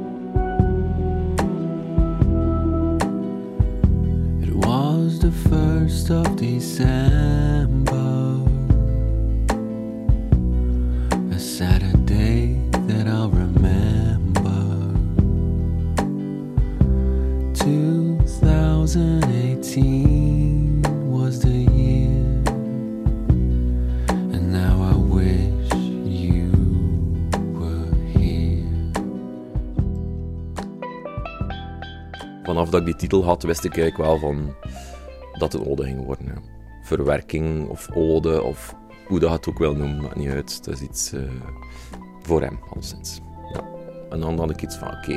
It 4.41 4.65
was 4.65 5.17
the 5.19 5.31
first 5.31 6.09
of 6.09 6.35
December 6.35 8.20
Vanaf 32.51 32.69
dat 32.69 32.79
ik 32.79 32.85
die 32.85 32.95
titel 32.95 33.23
had, 33.23 33.43
wist 33.43 33.63
ik 33.63 33.77
eigenlijk 33.77 34.09
wel 34.09 34.19
van 34.19 34.55
dat 35.37 35.53
het 35.53 35.67
ode 35.67 35.83
ging 35.83 36.05
worden. 36.05 36.25
Ja. 36.25 36.33
Verwerking 36.81 37.69
of 37.69 37.89
ode 37.93 38.41
of 38.41 38.75
hoe 39.07 39.19
dat 39.19 39.31
het 39.31 39.47
ook 39.49 39.57
wil 39.57 39.75
noemen, 39.75 40.01
maakt 40.01 40.15
niet 40.15 40.29
uit. 40.29 40.63
Dat 40.63 40.73
is 40.73 40.81
iets 40.81 41.13
uh, 41.13 41.21
voor 42.21 42.41
hem, 42.41 42.59
al 42.69 42.81
sinds. 42.81 43.19
Ja. 43.53 43.63
En 44.09 44.19
dan 44.19 44.39
had 44.39 44.49
ik 44.49 44.61
iets 44.61 44.75
van, 44.75 44.87
oké, 44.87 45.11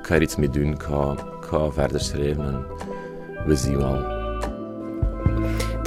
ik 0.00 0.06
ga 0.06 0.14
er 0.14 0.22
iets 0.22 0.36
mee 0.36 0.48
doen, 0.50 0.80
ga, 0.80 1.12
ik 1.12 1.44
ga 1.44 1.70
verder 1.70 2.00
schrijven 2.00 2.44
en 2.44 2.66
we 3.46 3.56
zien 3.56 3.76
wel. 3.76 4.19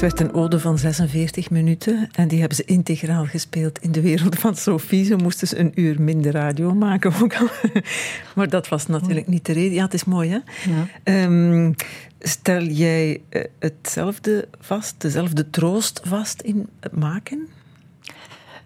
Werd 0.03 0.19
een 0.19 0.33
ode 0.33 0.59
van 0.59 0.77
46 0.77 1.49
minuten 1.49 2.09
en 2.11 2.27
die 2.27 2.39
hebben 2.39 2.57
ze 2.57 2.65
integraal 2.65 3.25
gespeeld 3.25 3.79
in 3.79 3.91
de 3.91 4.01
wereld 4.01 4.35
van 4.39 4.55
Sophie. 4.55 5.05
Ze 5.05 5.15
moesten 5.15 5.47
ze 5.47 5.59
een 5.59 5.71
uur 5.75 6.01
minder 6.01 6.31
radio 6.31 6.73
maken 6.73 7.13
ook 7.21 7.35
al. 7.35 7.47
Maar 8.35 8.49
dat 8.49 8.67
was 8.67 8.87
natuurlijk 8.87 9.27
niet 9.27 9.45
de 9.45 9.53
reden. 9.53 9.73
Ja, 9.73 9.83
het 9.83 9.93
is 9.93 10.03
mooi 10.03 10.29
hè. 10.29 10.39
Ja. 10.71 10.87
Ehm, 11.03 11.71
stel 12.19 12.61
jij 12.61 13.21
eh, 13.29 13.43
hetzelfde 13.59 14.47
vast, 14.59 15.01
dezelfde 15.01 15.49
troost 15.49 16.01
vast 16.03 16.41
in 16.41 16.69
het 16.79 16.95
maken? 16.95 17.47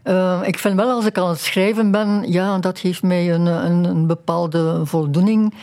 Uh, 0.04 0.42
ik 0.46 0.60
vind 0.60 0.76
wel 0.76 0.90
als 0.90 1.06
ik 1.06 1.18
aan 1.18 1.30
het 1.30 1.40
schrijven 1.40 1.92
ben, 1.92 2.32
ja, 2.32 2.60
dat 2.60 2.80
geeft 2.80 3.04
mij 3.04 3.34
een, 3.34 3.46
een, 3.46 3.84
een 3.84 4.08
bepaalde 4.08 4.86
voldoening. 4.86 5.54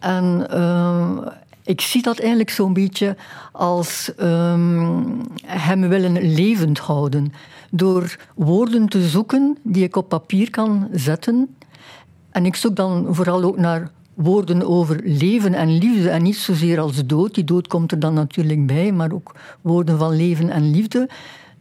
En 0.00 0.46
uh, 0.50 1.18
ik 1.64 1.80
zie 1.80 2.02
dat 2.02 2.18
eigenlijk 2.18 2.50
zo'n 2.50 2.72
beetje 2.72 3.16
als 3.52 4.12
um, 4.20 5.20
hem 5.46 5.88
willen 5.88 6.34
levend 6.34 6.78
houden. 6.78 7.32
Door 7.70 8.16
woorden 8.34 8.88
te 8.88 9.08
zoeken 9.08 9.58
die 9.62 9.84
ik 9.84 9.96
op 9.96 10.08
papier 10.08 10.50
kan 10.50 10.88
zetten. 10.92 11.56
En 12.30 12.46
ik 12.46 12.56
zoek 12.56 12.76
dan 12.76 13.06
vooral 13.10 13.42
ook 13.42 13.56
naar 13.56 13.90
woorden 14.14 14.66
over 14.66 15.00
leven 15.04 15.54
en 15.54 15.78
liefde 15.78 16.10
en 16.10 16.22
niet 16.22 16.36
zozeer 16.36 16.80
als 16.80 17.06
dood. 17.06 17.34
Die 17.34 17.44
dood 17.44 17.66
komt 17.66 17.92
er 17.92 17.98
dan 17.98 18.14
natuurlijk 18.14 18.66
bij, 18.66 18.92
maar 18.92 19.12
ook 19.12 19.34
woorden 19.60 19.98
van 19.98 20.16
leven 20.16 20.50
en 20.50 20.70
liefde 20.70 21.08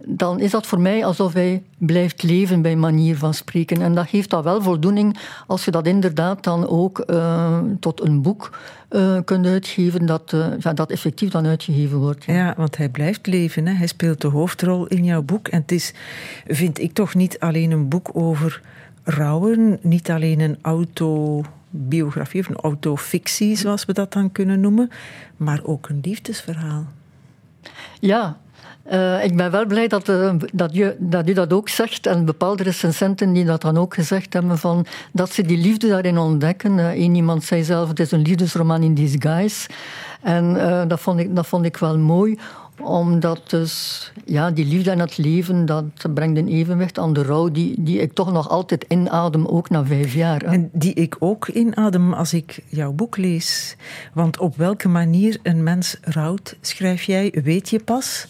dan 0.06 0.40
is 0.40 0.52
dat 0.52 0.68
voor 0.68 0.80
mij 0.80 1.06
alsof 1.06 1.34
hij 1.34 1.64
blijft 1.78 2.24
leven 2.24 2.62
bij 2.62 2.76
manier 2.76 3.18
van 3.18 3.34
spreken. 3.34 3.82
En 3.82 3.96
dat 3.96 4.10
geeft 4.10 4.30
dan 4.30 4.44
wel 4.44 4.62
voldoening 4.62 5.18
als 5.48 5.66
je 5.66 5.72
dat 5.72 5.88
inderdaad 5.88 6.44
dan 6.44 6.68
ook 6.68 7.04
uh, 7.08 7.60
tot 7.80 8.02
een 8.02 8.22
boek 8.22 8.58
uh, 8.90 9.18
kunt 9.26 9.46
uitgeven, 9.46 10.06
dat, 10.06 10.32
uh, 10.34 10.48
ja, 10.60 10.74
dat 10.74 10.92
effectief 10.92 11.30
dan 11.30 11.46
uitgegeven 11.46 11.98
wordt. 11.98 12.26
Ja, 12.26 12.34
ja 12.34 12.54
want 12.58 12.78
hij 12.78 12.90
blijft 12.90 13.28
leven. 13.28 13.68
Hè? 13.68 13.74
Hij 13.74 13.88
speelt 13.88 14.22
de 14.22 14.28
hoofdrol 14.28 14.88
in 14.88 15.04
jouw 15.04 15.22
boek. 15.22 15.48
En 15.48 15.62
het 15.62 15.72
is, 15.72 15.94
vind 16.48 16.80
ik 16.80 16.94
toch, 16.94 17.16
niet 17.16 17.40
alleen 17.40 17.72
een 17.72 17.90
boek 17.90 18.10
over 18.14 18.62
rouwen, 19.04 19.80
niet 19.82 20.12
alleen 20.12 20.40
een 20.40 20.58
autobiografie 20.62 22.42
of 22.42 22.50
een 22.50 22.56
autofictie, 22.56 23.56
zoals 23.56 23.86
we 23.86 23.94
dat 23.94 24.14
dan 24.14 24.32
kunnen 24.32 24.60
noemen, 24.60 24.90
maar 25.38 25.60
ook 25.64 25.90
een 25.90 26.00
liefdesverhaal. 26.02 26.86
Ja, 28.00 28.38
uh, 28.92 29.24
ik 29.24 29.36
ben 29.36 29.52
wel 29.52 29.66
blij 29.66 29.88
dat, 29.88 30.10
uh, 30.10 30.34
dat, 30.54 30.74
je, 30.74 30.96
dat 31.00 31.30
u 31.30 31.34
dat 31.34 31.54
ook 31.54 31.70
zegt. 31.70 32.06
En 32.06 32.26
bepaalde 32.26 32.64
recensenten 32.64 33.34
die 33.34 33.46
dat 33.46 33.62
dan 33.62 33.78
ook 33.78 33.94
gezegd 33.94 34.34
hebben. 34.34 34.58
Van, 34.58 34.86
dat 35.12 35.32
ze 35.32 35.42
die 35.42 35.58
liefde 35.58 35.88
daarin 35.88 36.18
ontdekken. 36.18 36.78
Uh, 36.78 37.00
Eén 37.00 37.16
iemand 37.16 37.44
zei 37.44 37.64
zelf, 37.64 37.90
het 37.90 38.00
is 38.00 38.12
een 38.12 38.22
liefdesroman 38.22 38.84
in 38.84 38.94
disguise. 38.94 39.70
En 40.22 40.54
dat, 40.88 41.00
vond 41.00 41.20
ik, 41.20 41.36
dat 41.36 41.48
vond 41.48 41.66
ik 41.66 41.78
wel 41.78 41.98
mooi 41.98 42.38
omdat 42.84 43.50
dus, 43.50 44.12
ja, 44.26 44.52
die 44.52 44.66
liefde 44.66 44.92
en 44.92 45.00
het 45.00 45.18
leven, 45.18 45.66
dat 45.66 45.84
brengt 46.14 46.38
een 46.38 46.48
evenwicht 46.48 47.00
aan 47.00 47.14
de 47.14 47.24
rouw 47.24 47.50
die, 47.50 47.76
die 47.80 48.00
ik 48.00 48.14
toch 48.14 48.32
nog 48.32 48.50
altijd 48.50 48.86
inadem, 48.88 49.46
ook 49.46 49.70
na 49.70 49.86
vijf 49.86 50.14
jaar. 50.14 50.42
En 50.42 50.70
die 50.74 50.94
ik 50.94 51.16
ook 51.20 51.48
inadem 51.48 52.14
als 52.14 52.34
ik 52.34 52.64
jouw 52.68 52.92
boek 52.92 53.18
lees. 53.18 53.76
Want 54.14 54.40
op 54.40 54.58
welke 54.58 54.88
manier 54.88 55.40
een 55.44 55.64
mens 55.64 55.98
rouwt, 56.02 56.58
schrijf 56.62 57.04
jij, 57.04 57.34
weet 57.44 57.70
je 57.70 57.84
pas 57.84 58.28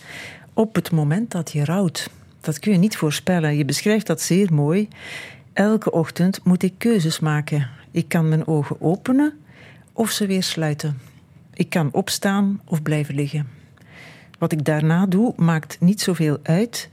op 0.54 0.76
het 0.76 0.92
moment 0.92 1.32
dat 1.32 1.52
je 1.52 1.66
rouwt. 1.66 2.10
Dat 2.42 2.60
kun 2.60 2.72
je 2.72 2.78
niet 2.78 2.98
voorspellen. 2.98 3.56
Je 3.56 3.66
beschrijft 3.66 4.08
dat 4.08 4.22
zeer 4.22 4.54
mooi. 4.54 4.88
Elke 5.54 5.92
ochtend 5.92 6.44
moet 6.44 6.64
ik 6.64 6.74
keuzes 6.78 7.20
maken. 7.20 7.70
Ik 7.92 8.08
kan 8.08 8.30
mijn 8.30 8.48
ogen 8.48 8.82
openen 8.82 9.34
of 9.94 10.12
ze 10.12 10.26
weer 10.26 10.44
sluiten. 10.44 10.98
Ik 11.54 11.70
kan 11.70 11.90
opstaan 11.92 12.62
of 12.66 12.82
blijven 12.82 13.16
liggen. 13.16 13.48
Wat 14.40 14.52
ik 14.52 14.66
daarna 14.66 15.06
doe, 15.06 15.34
maakt 15.38 15.78
niet 15.80 16.02
zoveel 16.02 16.38
uit. 16.44 16.90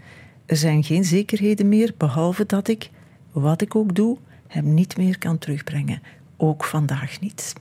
Er 0.46 0.56
zijn 0.56 0.84
geen 0.84 1.04
zekerheden 1.04 1.68
meer, 1.68 1.94
behalve 1.96 2.46
dat 2.46 2.68
ik, 2.68 2.90
wat 3.32 3.60
ik 3.60 3.74
ook 3.74 3.94
doe, 3.94 4.18
hem 4.46 4.74
niet 4.74 4.96
meer 4.96 5.18
kan 5.18 5.38
terugbrengen. 5.38 6.02
Ook 6.36 6.64
vandaag 6.64 7.20
niet. 7.20 7.52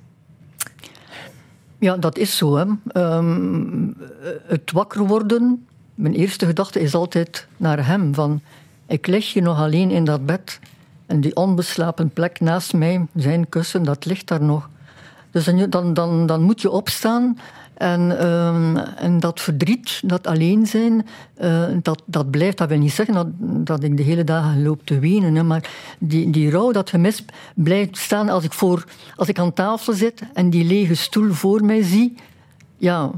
Ja, 1.80 1.98
dat 1.98 2.18
is 2.18 2.38
zo. 2.38 2.56
Hè. 2.56 2.66
Um, 3.18 3.98
het 4.48 4.72
wakker 4.72 5.08
worden 5.08 5.67
mijn 5.98 6.14
eerste 6.14 6.46
gedachte 6.46 6.80
is 6.80 6.94
altijd 6.94 7.48
naar 7.58 7.86
hem. 7.86 8.14
Van, 8.14 8.42
ik 8.88 9.08
lig 9.08 9.34
hier 9.34 9.44
nog 9.44 9.58
alleen 9.58 9.92
in 9.92 10.04
dat 10.04 10.26
bed. 10.26 10.60
En 11.06 11.22
die 11.22 11.36
onbeslapen 11.36 12.10
plek 12.10 12.40
naast 12.40 12.74
mij, 12.74 13.06
zijn 13.16 13.50
kussen, 13.50 13.84
dat 13.84 14.06
ligt 14.06 14.28
daar 14.28 14.44
nog. 14.44 14.70
Dus 15.32 15.50
dan, 15.70 15.94
dan, 15.94 16.26
dan 16.26 16.42
moet 16.42 16.62
je 16.62 16.70
opstaan. 16.70 17.38
En, 17.74 18.02
uh, 18.02 19.04
en 19.04 19.20
dat 19.20 19.40
verdriet, 19.40 20.02
dat 20.06 20.28
alleen 20.28 20.66
zijn, 20.66 21.08
uh, 21.42 21.64
dat, 21.82 22.02
dat 22.06 22.32
blijft. 22.32 22.58
Dat 22.58 22.70
wil 22.70 22.78
niet 22.78 22.92
zeggen 22.92 23.16
dat, 23.16 23.28
dat 23.66 23.84
ik 23.84 23.98
de 23.98 24.04
hele 24.04 24.24
dagen 24.24 24.64
loop 24.64 24.86
te 24.86 25.00
wenen. 25.00 25.36
Hè, 25.36 25.44
maar 25.44 25.70
die, 26.00 26.30
die 26.30 26.50
rouw, 26.50 26.72
dat 26.72 26.90
gemis, 26.90 27.26
blijft 27.56 27.98
staan 27.98 28.30
als 28.30 28.44
ik, 28.44 28.54
voor, 28.54 28.86
als 29.16 29.28
ik 29.28 29.40
aan 29.40 29.54
tafel 29.54 29.94
zit 29.94 30.22
en 30.34 30.50
die 30.50 30.66
lege 30.66 30.96
stoel 30.96 31.32
voor 31.32 31.66
mij 31.66 31.84
zie. 31.84 32.16
Ja, 32.78 33.12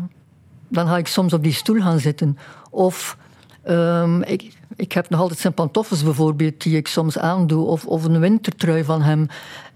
dan 0.68 0.88
ga 0.88 0.98
ik 0.98 1.08
soms 1.08 1.34
op 1.34 1.44
die 1.44 1.54
stoel 1.54 1.82
gaan 1.82 2.00
zitten. 2.00 2.38
Of 2.70 3.18
um, 3.70 4.24
ik, 4.24 4.58
ik 4.76 4.92
heb 4.92 5.10
nog 5.10 5.20
altijd 5.20 5.40
zijn 5.40 5.54
pantoffels 5.54 6.04
bijvoorbeeld, 6.04 6.62
die 6.62 6.78
ik 6.78 6.88
soms 6.88 7.18
aandoe. 7.18 7.66
Of, 7.66 7.86
of 7.86 8.04
een 8.04 8.20
wintertrui 8.20 8.84
van 8.84 9.02
hem. 9.02 9.28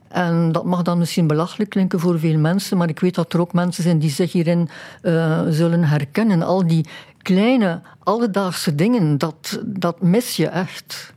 En 0.07 0.51
dat 0.51 0.65
mag 0.65 0.81
dan 0.81 0.97
misschien 0.97 1.27
belachelijk 1.27 1.69
klinken 1.69 1.99
voor 1.99 2.19
veel 2.19 2.37
mensen, 2.37 2.77
maar 2.77 2.89
ik 2.89 2.99
weet 2.99 3.15
dat 3.15 3.33
er 3.33 3.39
ook 3.39 3.53
mensen 3.53 3.83
zijn 3.83 3.99
die 3.99 4.09
zich 4.09 4.31
hierin 4.31 4.69
uh, 5.01 5.41
zullen 5.49 5.83
herkennen. 5.83 6.41
Al 6.41 6.67
die 6.67 6.85
kleine, 7.21 7.81
alledaagse 8.03 8.75
dingen, 8.75 9.17
dat, 9.17 9.61
dat 9.65 10.01
mis 10.01 10.35
je 10.35 10.47
echt. 10.47 11.13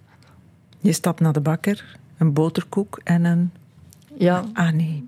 Je 0.78 0.92
stapt 0.92 1.20
naar 1.20 1.32
de 1.32 1.40
bakker, 1.40 1.96
een 2.18 2.32
boterkoek 2.32 3.00
en 3.04 3.24
een. 3.24 3.52
Ja. 4.18 4.44
Ah 4.52 4.72
nee. 4.72 5.06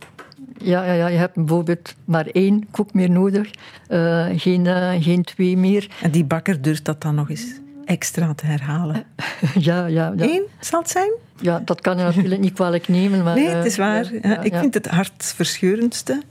Ja, 0.63 0.85
ja, 0.85 0.93
ja, 0.93 1.07
je 1.07 1.19
hebt 1.19 1.35
bijvoorbeeld 1.35 1.95
maar 2.05 2.27
één 2.27 2.71
koek 2.71 2.95
meer 2.95 3.11
nodig, 3.11 3.51
uh, 3.89 4.27
geen, 4.37 4.65
uh, 4.65 4.93
geen 4.99 5.25
twee 5.25 5.57
meer. 5.57 5.89
En 6.03 6.11
die 6.11 6.25
bakker 6.25 6.63
durft 6.63 6.85
dat 6.85 7.03
dan 7.03 7.15
nog 7.15 7.31
eens 7.31 7.61
extra 7.85 8.35
te 8.35 8.47
herhalen. 8.47 9.05
ja, 9.59 9.87
ja, 9.87 10.13
ja. 10.17 10.25
Eén 10.25 10.43
zal 10.61 10.81
het 10.81 10.91
zijn? 10.91 11.11
Ja, 11.41 11.63
dat 11.65 11.81
kan 11.81 11.99
je 11.99 12.03
natuurlijk 12.03 12.41
niet 12.41 12.53
kwalijk 12.53 12.89
nemen. 12.89 13.25
Maar, 13.25 13.35
nee, 13.35 13.49
het 13.49 13.67
is 13.67 13.77
waar. 13.77 14.13
Ja, 14.23 14.41
ik 14.41 14.55
vind 14.55 14.75
het 14.75 14.87
hartverscheurendste. 14.87 16.23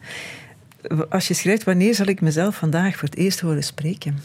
Als 1.09 1.27
je 1.27 1.33
schrijft, 1.33 1.63
wanneer 1.63 1.95
zal 1.95 2.05
ik 2.05 2.21
mezelf 2.21 2.55
vandaag 2.55 2.95
voor 2.95 3.09
het 3.09 3.17
eerst 3.17 3.39
horen 3.39 3.63
spreken? 3.63 4.19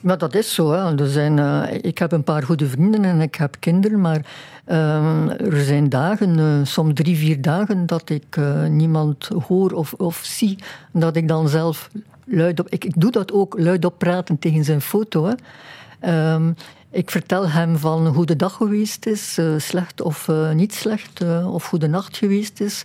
Maar 0.00 0.18
dat 0.18 0.34
is 0.34 0.54
zo. 0.54 0.72
Hè. 0.72 0.98
Er 0.98 1.08
zijn, 1.08 1.36
uh, 1.36 1.62
ik 1.80 1.98
heb 1.98 2.12
een 2.12 2.24
paar 2.24 2.42
goede 2.42 2.66
vrienden 2.66 3.04
en 3.04 3.20
ik 3.20 3.34
heb 3.34 3.56
kinderen, 3.58 4.00
maar 4.00 4.26
uh, 4.66 5.40
er 5.40 5.64
zijn 5.64 5.88
dagen, 5.88 6.38
uh, 6.38 6.60
soms 6.62 6.94
drie, 6.94 7.16
vier 7.16 7.40
dagen, 7.40 7.86
dat 7.86 8.10
ik 8.10 8.40
niemand 8.68 9.28
hoor 9.46 9.72
of, 9.72 9.92
of 9.92 10.20
zie. 10.24 10.58
Dat 10.92 11.16
ik 11.16 11.28
dan 11.28 11.48
zelf 11.48 11.90
luid 12.24 12.60
op. 12.60 12.68
Ik, 12.68 12.84
ik 12.84 13.00
doe 13.00 13.10
dat 13.10 13.32
ook 13.32 13.58
luid 13.58 13.84
op 13.84 13.98
praten 13.98 14.38
tegen 14.38 14.64
zijn 14.64 14.80
foto. 14.80 15.24
Hè. 15.24 15.34
Um, 16.34 16.54
ik 16.90 17.10
vertel 17.10 17.48
hem 17.48 17.76
van 17.76 18.06
hoe 18.06 18.26
de 18.26 18.36
dag 18.36 18.52
geweest 18.52 19.06
is, 19.06 19.38
slecht 19.56 20.00
of 20.00 20.28
niet 20.54 20.74
slecht, 20.74 21.24
of 21.44 21.70
hoe 21.70 21.78
de 21.78 21.88
nacht 21.88 22.16
geweest 22.16 22.60
is. 22.60 22.82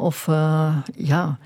of 0.00 0.26
ja, 0.94 1.38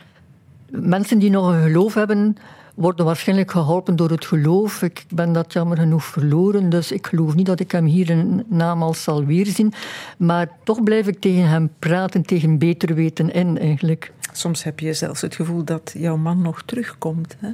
mensen 0.70 1.18
die 1.18 1.31
nog 1.31 1.48
een 1.48 1.62
geloof 1.62 1.94
hebben 1.94 2.37
worden 2.74 3.04
waarschijnlijk 3.04 3.50
geholpen 3.50 3.96
door 3.96 4.11
het 4.11 4.26
geloof. 4.26 4.82
Ik 4.82 5.04
ben 5.14 5.32
dat 5.32 5.52
jammer 5.52 5.76
genoeg 5.76 6.04
verloren, 6.04 6.70
dus 6.70 6.92
ik 6.92 7.06
geloof 7.06 7.35
niet 7.35 7.46
dat 7.46 7.61
ik 7.61 7.72
hem 7.72 7.85
hier 7.85 8.11
een 8.11 8.44
naam 8.48 8.82
al 8.82 8.94
zal 8.94 9.24
weerzien. 9.24 9.72
Maar 10.16 10.48
toch 10.64 10.82
blijf 10.82 11.06
ik 11.06 11.20
tegen 11.20 11.48
hem 11.48 11.70
praten, 11.78 12.22
tegen 12.22 12.58
beter 12.58 12.94
weten 12.94 13.32
in 13.32 13.58
eigenlijk. 13.58 14.12
Soms 14.32 14.64
heb 14.64 14.80
je 14.80 14.94
zelfs 14.94 15.20
het 15.20 15.35
gevoel 15.35 15.64
dat 15.64 15.94
jouw 15.96 16.16
man 16.16 16.42
nog 16.42 16.62
terugkomt. 16.62 17.37
Hè? 17.38 17.50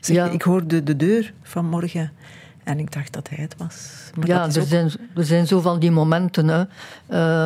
Zeg, 0.00 0.16
ja. 0.16 0.26
Ik 0.28 0.42
hoorde 0.42 0.82
de 0.82 0.96
deur 0.96 1.32
vanmorgen 1.42 2.12
en 2.64 2.78
ik 2.78 2.92
dacht 2.92 3.12
dat 3.12 3.28
hij 3.28 3.38
het 3.38 3.54
was. 3.58 4.10
Maar 4.16 4.26
ja, 4.26 4.44
er, 4.44 4.62
zijn, 4.62 4.90
er 5.14 5.24
zijn 5.24 5.46
zo 5.46 5.60
van 5.60 5.78
die 5.78 5.90
momenten. 5.90 6.48
Hè. 6.48 6.64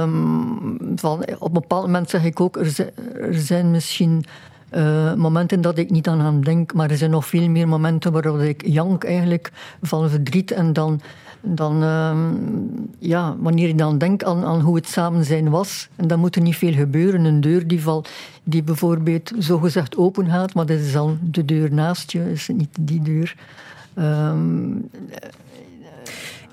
Um, 0.03 0.79
van, 0.97 1.25
op 1.39 1.47
een 1.47 1.53
bepaald 1.53 1.85
moment 1.85 2.11
zeg 2.11 2.25
ik 2.25 2.41
ook, 2.41 2.57
er 2.57 2.71
zijn, 2.71 2.91
er 3.15 3.35
zijn 3.35 3.71
misschien 3.71 4.25
uh, 4.77 5.15
momenten 5.15 5.61
dat 5.61 5.79
ik 5.79 5.91
niet 5.91 6.09
aan 6.09 6.21
hem 6.21 6.45
denk, 6.45 6.75
maar 6.75 6.91
er 6.91 6.97
zijn 6.97 7.11
nog 7.11 7.27
veel 7.27 7.49
meer 7.49 7.69
momenten 7.69 8.13
waarop 8.13 8.41
ik 8.41 8.67
jank 8.67 9.05
eigenlijk 9.05 9.53
van 9.83 10.11
verdriet 10.11 10.51
en 10.51 10.73
dan, 10.73 11.01
dan 11.41 11.83
uh, 11.83 12.17
ja, 12.99 13.37
wanneer 13.39 13.69
ik 13.69 13.79
dan 13.79 13.99
denk 13.99 14.23
aan, 14.23 14.45
aan 14.45 14.61
hoe 14.61 14.77
het 14.77 14.89
samen 14.89 15.25
zijn 15.25 15.51
was, 15.51 15.89
en 15.97 16.09
dan 16.09 16.19
moet 16.19 16.37
er 16.37 16.43
niet 16.43 16.57
veel 16.57 16.73
gebeuren. 16.73 17.25
Een 17.25 17.41
deur 17.41 17.67
die, 17.67 17.83
val, 17.83 18.05
die 18.43 18.63
bijvoorbeeld 18.63 19.33
zogezegd 19.39 19.97
open 19.97 20.31
gaat, 20.31 20.55
maar 20.55 20.67
dat 20.67 20.79
is 20.79 20.93
dan 20.93 21.19
de 21.23 21.45
deur 21.45 21.73
naast 21.73 22.13
je, 22.13 22.33
is 22.33 22.49
niet 22.49 22.77
die 22.81 23.03
deur. 23.03 23.35
Um, 23.99 24.89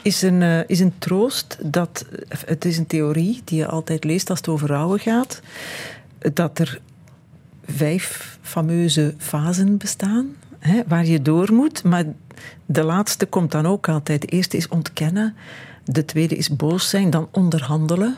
is 0.01 0.21
een, 0.21 0.41
uh, 0.41 0.59
is 0.67 0.79
een 0.79 0.93
troost 0.97 1.57
dat, 1.61 2.05
het 2.45 2.65
is 2.65 2.77
een 2.77 2.87
theorie 2.87 3.41
die 3.45 3.57
je 3.57 3.67
altijd 3.67 4.03
leest 4.03 4.29
als 4.29 4.39
het 4.39 4.47
over 4.47 4.67
rouwen 4.67 4.99
gaat, 4.99 5.41
dat 6.33 6.59
er 6.59 6.79
vijf 7.65 8.37
fameuze 8.41 9.13
fasen 9.17 9.77
bestaan. 9.77 10.35
Hè, 10.59 10.81
waar 10.87 11.05
je 11.05 11.21
door 11.21 11.53
moet, 11.53 11.83
maar 11.83 12.05
de 12.65 12.83
laatste 12.83 13.25
komt 13.25 13.51
dan 13.51 13.65
ook 13.65 13.89
altijd. 13.89 14.21
De 14.21 14.27
eerste 14.27 14.57
is 14.57 14.67
ontkennen, 14.67 15.35
de 15.85 16.05
tweede 16.05 16.35
is 16.35 16.55
boos 16.55 16.89
zijn, 16.89 17.09
dan 17.09 17.27
onderhandelen, 17.31 18.15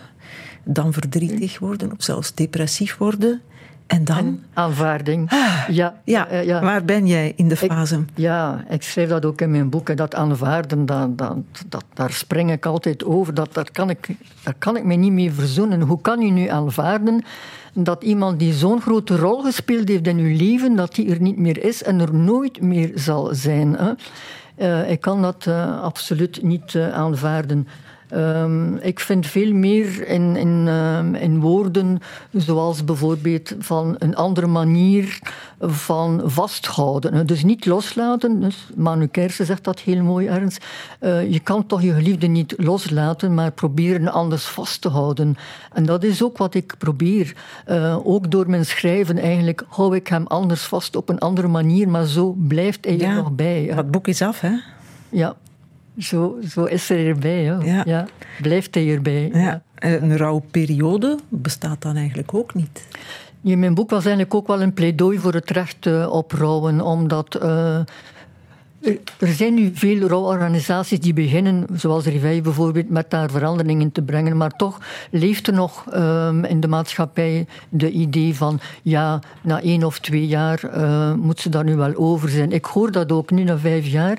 dan 0.64 0.94
verdrietig 0.94 1.60
worden 1.60 1.92
of 1.92 2.04
zelfs 2.04 2.34
depressief 2.34 2.98
worden. 2.98 3.42
En 3.88 4.04
dan? 4.04 4.40
aanvaarding. 4.54 5.32
Ah, 5.32 5.64
ja, 5.68 5.96
ja, 6.04 6.34
ja, 6.34 6.62
waar 6.62 6.86
ben 6.86 7.08
jij 7.08 7.34
in 7.36 7.48
de 7.48 7.56
fase? 7.56 8.06
ja, 8.16 8.66
ik 8.70 8.84
schrijf 8.84 9.10
dat 9.10 9.26
ook 9.26 9.42
in 9.42 9.52
mijn 9.52 9.70
boeken. 9.70 9.96
Dat 9.96 10.16
aanvaarden, 10.16 10.86
dat, 10.86 11.18
dat, 11.18 11.38
dat, 11.70 11.84
daar 11.94 12.12
spring 12.12 12.52
ik 12.52 12.66
altijd 12.66 13.04
over. 13.04 13.34
Dat, 13.34 13.54
daar, 13.54 13.72
kan 13.72 13.90
ik, 13.90 14.08
daar 14.44 14.56
kan 14.58 14.78
ik 14.78 14.84
me 14.84 14.96
niet 14.96 15.12
mee 15.12 15.32
verzoenen. 15.32 15.82
Hoe 15.82 16.02
kan 16.02 16.22
je 16.22 16.32
nu 16.32 16.48
aanvaarden 16.48 17.24
dat 17.76 18.04
iemand 18.04 18.40
die 18.40 18.54
zo'n 18.54 18.82
grote 18.82 19.16
rol 19.16 19.42
gespeeld 19.42 19.88
heeft 19.88 20.08
in 20.08 20.18
uw 20.18 20.38
leven, 20.38 20.76
dat 20.76 20.96
die 20.96 21.10
er 21.10 21.22
niet 21.22 21.38
meer 21.38 21.64
is 21.64 21.84
en 21.84 22.00
er 22.00 22.14
nooit 22.14 22.62
meer 22.62 22.92
zal 22.96 23.30
zijn? 23.34 23.76
Hè? 23.76 23.92
Uh, 24.58 24.92
ik 24.92 25.02
kan 25.02 25.22
dat 25.22 25.46
uh, 25.48 25.82
absoluut 25.82 26.44
niet 26.44 26.74
uh, 26.74 26.94
aanvaarden. 26.94 27.68
Um, 28.16 28.76
ik 28.76 29.00
vind 29.00 29.28
veel 29.28 29.54
meer 29.54 30.08
in, 30.08 30.36
in, 30.36 30.68
um, 30.68 31.16
in, 31.16 31.40
woorden, 31.40 32.00
zoals 32.32 32.84
bijvoorbeeld 32.84 33.56
van 33.60 33.96
een 34.00 34.16
andere 34.16 34.48
manier 34.48 35.20
van 35.60 36.22
vasthouden. 36.26 37.28
Dus 37.28 37.44
niet 37.44 37.66
loslaten. 37.66 38.40
Dus 38.40 38.68
Manu 38.76 39.08
Kersen 39.08 39.46
zegt 39.46 39.64
dat 39.64 39.80
heel 39.80 40.04
mooi 40.04 40.28
ergens. 40.28 40.58
Uh, 41.02 41.32
je 41.32 41.40
kan 41.40 41.66
toch 41.66 41.82
je 41.82 41.94
geliefde 41.94 42.28
niet 42.28 42.54
loslaten, 42.58 43.34
maar 43.34 43.52
proberen 43.52 44.12
anders 44.12 44.46
vast 44.46 44.82
te 44.82 44.90
houden. 44.90 45.38
En 45.74 45.86
dat 45.86 46.04
is 46.04 46.24
ook 46.24 46.38
wat 46.38 46.54
ik 46.54 46.76
probeer. 46.78 47.34
Uh, 47.70 48.08
ook 48.08 48.32
door 48.32 48.50
mijn 48.50 48.66
schrijven 48.66 49.18
eigenlijk 49.18 49.64
hou 49.68 49.96
ik 49.96 50.08
hem 50.08 50.28
anders 50.28 50.64
vast 50.64 50.96
op 50.96 51.10
een 51.10 51.20
andere 51.20 51.48
manier, 51.48 51.90
maar 51.90 52.06
zo 52.06 52.36
blijft 52.38 52.86
hij 52.86 53.02
er 53.02 53.16
nog 53.16 53.32
bij. 53.32 53.72
Het 53.74 53.92
boek 53.92 54.08
is 54.08 54.22
af, 54.22 54.40
hè? 54.40 54.54
Ja. 55.10 55.36
Zo, 55.98 56.38
zo 56.48 56.64
is 56.64 56.90
er 56.90 57.08
erbij. 57.08 57.44
Ja. 57.44 57.84
ja. 57.86 58.08
Blijft 58.42 58.76
hij 58.76 58.90
erbij. 58.94 59.30
Ja. 59.34 59.62
Een 59.76 60.18
rouwperiode 60.18 61.20
bestaat 61.30 61.82
dan 61.82 61.96
eigenlijk 61.96 62.34
ook 62.34 62.54
niet. 62.54 62.88
Ja, 63.42 63.58
mijn 63.58 63.74
boek 63.74 63.90
was 63.90 64.06
eigenlijk 64.06 64.36
ook 64.36 64.48
wel 64.48 64.62
een 64.62 64.74
pleidooi 64.74 65.20
voor 65.20 65.34
het 65.34 65.50
recht 65.50 65.86
uh, 65.86 66.12
op 66.12 66.32
rouwen, 66.32 66.82
omdat... 66.82 67.40
Uh, 67.44 67.80
er 69.20 69.34
zijn 69.34 69.54
nu 69.54 69.72
veel 69.74 70.08
rouworganisaties 70.08 71.00
die 71.00 71.14
beginnen, 71.14 71.68
zoals 71.74 72.06
Rivij 72.06 72.42
bijvoorbeeld, 72.42 72.90
met 72.90 73.10
daar 73.10 73.30
veranderingen 73.30 73.92
te 73.92 74.02
brengen. 74.02 74.38
Maar 74.38 74.52
toch 74.52 74.80
leeft 75.12 75.48
er 75.48 75.54
nog 75.54 75.86
um, 75.94 76.44
in 76.44 76.60
de 76.60 76.68
maatschappij 76.68 77.48
de 77.70 77.92
idee 77.92 78.36
van 78.36 78.60
ja, 78.82 79.20
na 79.42 79.62
één 79.62 79.84
of 79.84 80.00
twee 80.00 80.28
jaar 80.28 80.62
uh, 80.64 81.14
moet 81.14 81.40
ze 81.40 81.50
daar 81.50 81.64
nu 81.64 81.76
wel 81.76 81.96
over 81.96 82.30
zijn. 82.30 82.52
Ik 82.52 82.66
hoor 82.66 82.92
dat 82.92 83.12
ook 83.12 83.32
nu 83.32 83.44
na 83.44 83.58
vijf 83.58 83.86
jaar 83.86 84.18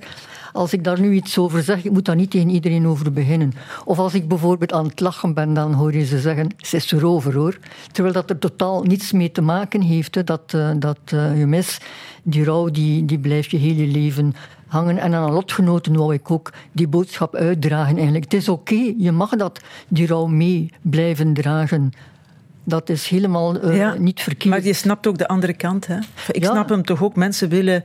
als 0.57 0.73
ik 0.73 0.85
daar 0.85 1.01
nu 1.01 1.13
iets 1.13 1.39
over 1.39 1.63
zeg, 1.63 1.85
ik 1.85 1.91
moet 1.91 2.05
daar 2.05 2.17
niet 2.17 2.31
tegen 2.31 2.49
iedereen 2.49 2.87
over 2.87 3.13
beginnen. 3.13 3.53
Of 3.85 3.99
als 3.99 4.15
ik 4.15 4.29
bijvoorbeeld 4.29 4.73
aan 4.73 4.87
het 4.87 5.01
lachen 5.01 5.35
ben, 5.35 5.55
dan 5.55 5.73
hoor 5.73 5.93
je 5.93 6.05
ze 6.05 6.21
zeggen, 6.21 6.49
ze 6.57 6.77
is 6.77 6.93
erover 6.93 7.35
hoor. 7.35 7.59
Terwijl 7.93 8.15
dat 8.15 8.31
er 8.31 8.39
totaal 8.39 8.83
niets 8.83 9.13
mee 9.13 9.31
te 9.31 9.41
maken 9.41 9.81
heeft, 9.81 10.27
dat, 10.27 10.53
uh, 10.55 10.71
dat 10.79 10.99
uh, 11.15 11.39
je 11.39 11.47
mis, 11.47 11.79
die 12.23 12.45
rouw, 12.45 12.69
die, 12.69 13.05
die 13.05 13.19
blijft 13.19 13.51
je 13.51 13.57
hele 13.57 13.87
leven 13.87 14.35
hangen. 14.67 14.99
En 14.99 15.15
aan 15.15 15.33
lotgenoten 15.33 15.97
wou 15.97 16.15
ik 16.15 16.31
ook 16.31 16.53
die 16.73 16.89
boodschap 16.89 17.35
uitdragen 17.35 17.95
eigenlijk. 17.95 18.25
Het 18.25 18.35
is 18.35 18.49
oké, 18.49 18.73
okay, 18.75 18.95
je 18.99 19.13
mag 19.13 19.31
dat, 19.31 19.61
die 19.89 20.07
rouw 20.07 20.27
mee 20.27 20.73
blijven 20.81 21.35
dragen. 21.35 21.93
Dat 22.65 22.89
is 22.89 23.09
helemaal 23.09 23.65
uh, 23.65 23.77
ja, 23.77 23.95
niet 23.99 24.21
verkeerd. 24.21 24.55
Maar 24.55 24.65
je 24.65 24.73
snapt 24.73 25.07
ook 25.07 25.19
de 25.19 25.29
andere 25.29 25.53
kant. 25.53 25.87
Hè? 25.87 25.99
Ik 26.31 26.43
ja. 26.43 26.51
snap 26.51 26.69
hem 26.69 26.83
toch 26.83 27.03
ook. 27.03 27.17
Mensen 27.17 27.49
willen 27.49 27.85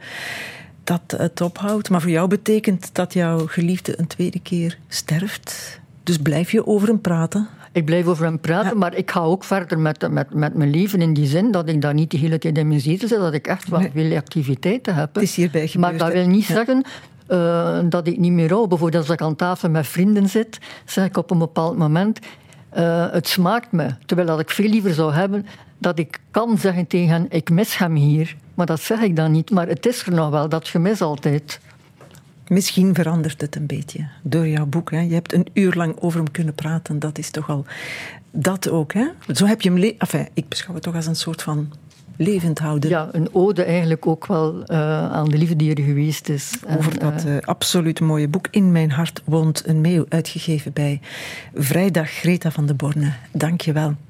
dat 0.91 1.19
het 1.19 1.41
ophoudt. 1.41 1.89
Maar 1.89 2.01
voor 2.01 2.09
jou 2.09 2.27
betekent 2.27 2.95
dat 2.95 3.13
jouw 3.13 3.47
geliefde 3.47 3.99
een 3.99 4.07
tweede 4.07 4.39
keer 4.39 4.77
sterft. 4.87 5.79
Dus 6.03 6.17
blijf 6.17 6.51
je 6.51 6.67
over 6.67 6.87
hem 6.87 7.01
praten. 7.01 7.47
Ik 7.71 7.85
blijf 7.85 8.05
over 8.05 8.25
hem 8.25 8.39
praten, 8.39 8.71
ja. 8.71 8.77
maar 8.77 8.95
ik 8.95 9.11
ga 9.11 9.19
ook 9.19 9.43
verder 9.43 9.79
met, 9.79 10.11
met, 10.11 10.33
met 10.33 10.53
mijn 10.53 10.69
leven 10.69 11.01
in 11.01 11.13
die 11.13 11.25
zin 11.25 11.51
dat 11.51 11.69
ik 11.69 11.81
daar 11.81 11.93
niet 11.93 12.11
de 12.11 12.17
hele 12.17 12.37
tijd 12.37 12.57
in 12.57 12.67
mijn 12.67 12.79
zetel 12.79 13.07
zit, 13.07 13.19
dat 13.19 13.33
ik 13.33 13.47
echt 13.47 13.69
wel 13.69 13.79
nee. 13.79 13.91
veel 13.93 14.17
activiteiten 14.17 14.95
heb. 14.95 15.13
Het 15.13 15.23
is 15.23 15.35
hierbij 15.35 15.67
gebeurd, 15.67 15.91
maar 15.91 15.99
dat 15.99 16.13
wil 16.13 16.27
niet 16.27 16.45
ja. 16.45 16.53
zeggen 16.53 16.83
uh, 17.27 17.79
dat 17.89 18.07
ik 18.07 18.17
niet 18.17 18.31
meer 18.31 18.47
rouw. 18.47 18.67
Bijvoorbeeld 18.67 19.03
als 19.03 19.13
ik 19.13 19.21
aan 19.21 19.35
tafel 19.35 19.69
met 19.69 19.87
vrienden 19.87 20.29
zit, 20.29 20.59
zeg 20.85 21.05
ik 21.05 21.17
op 21.17 21.31
een 21.31 21.39
bepaald 21.39 21.77
moment, 21.77 22.19
uh, 22.77 23.11
het 23.11 23.27
smaakt 23.27 23.71
me. 23.71 23.87
Terwijl 24.05 24.27
dat 24.27 24.39
ik 24.39 24.49
veel 24.49 24.69
liever 24.69 24.93
zou 24.93 25.13
hebben 25.13 25.45
dat 25.81 25.99
ik 25.99 26.19
kan 26.31 26.57
zeggen 26.57 26.87
tegen 26.87 27.09
hen, 27.09 27.25
ik 27.29 27.49
mis 27.49 27.77
hem 27.77 27.95
hier. 27.95 28.35
Maar 28.53 28.65
dat 28.65 28.81
zeg 28.81 28.99
ik 28.99 29.15
dan 29.15 29.31
niet. 29.31 29.51
Maar 29.51 29.67
het 29.67 29.85
is 29.85 30.05
er 30.05 30.13
nog 30.13 30.29
wel, 30.29 30.49
dat 30.49 30.67
gemis 30.67 31.01
altijd. 31.01 31.59
Misschien 32.47 32.95
verandert 32.95 33.41
het 33.41 33.55
een 33.55 33.65
beetje 33.65 34.07
door 34.21 34.47
jouw 34.47 34.65
boek. 34.65 34.91
Hè? 34.91 34.99
Je 34.99 35.13
hebt 35.13 35.33
een 35.33 35.47
uur 35.53 35.73
lang 35.73 35.95
over 35.99 36.19
hem 36.19 36.31
kunnen 36.31 36.53
praten. 36.53 36.99
Dat 36.99 37.17
is 37.17 37.29
toch 37.29 37.49
al... 37.49 37.65
Dat 38.31 38.69
ook, 38.69 38.93
hè? 38.93 39.07
Zo 39.33 39.45
heb 39.45 39.61
je 39.61 39.71
hem... 39.71 39.95
Enfin, 39.97 40.27
ik 40.33 40.47
beschouw 40.47 40.73
het 40.73 40.83
toch 40.83 40.95
als 40.95 41.05
een 41.05 41.15
soort 41.15 41.41
van 41.41 41.71
levend 42.15 42.59
houden. 42.59 42.89
Ja, 42.89 43.09
een 43.11 43.29
ode 43.31 43.63
eigenlijk 43.63 44.07
ook 44.07 44.25
wel 44.25 44.55
uh, 44.55 45.11
aan 45.11 45.29
de 45.29 45.37
liefde 45.37 45.55
die 45.55 45.75
er 45.75 45.83
geweest 45.83 46.29
is. 46.29 46.53
Over 46.77 46.97
en, 46.97 47.11
dat 47.11 47.25
uh, 47.25 47.37
absoluut 47.39 47.99
mooie 47.99 48.27
boek 48.27 48.47
In 48.51 48.71
mijn 48.71 48.91
hart 48.91 49.21
woont 49.25 49.67
een 49.67 49.81
meeuw, 49.81 50.05
uitgegeven 50.09 50.73
bij 50.73 50.99
Vrijdag 51.53 52.09
Greta 52.09 52.51
van 52.51 52.65
de 52.65 52.73
Borne. 52.73 53.13
Dank 53.31 53.61
je 53.61 53.73
wel. 53.73 53.95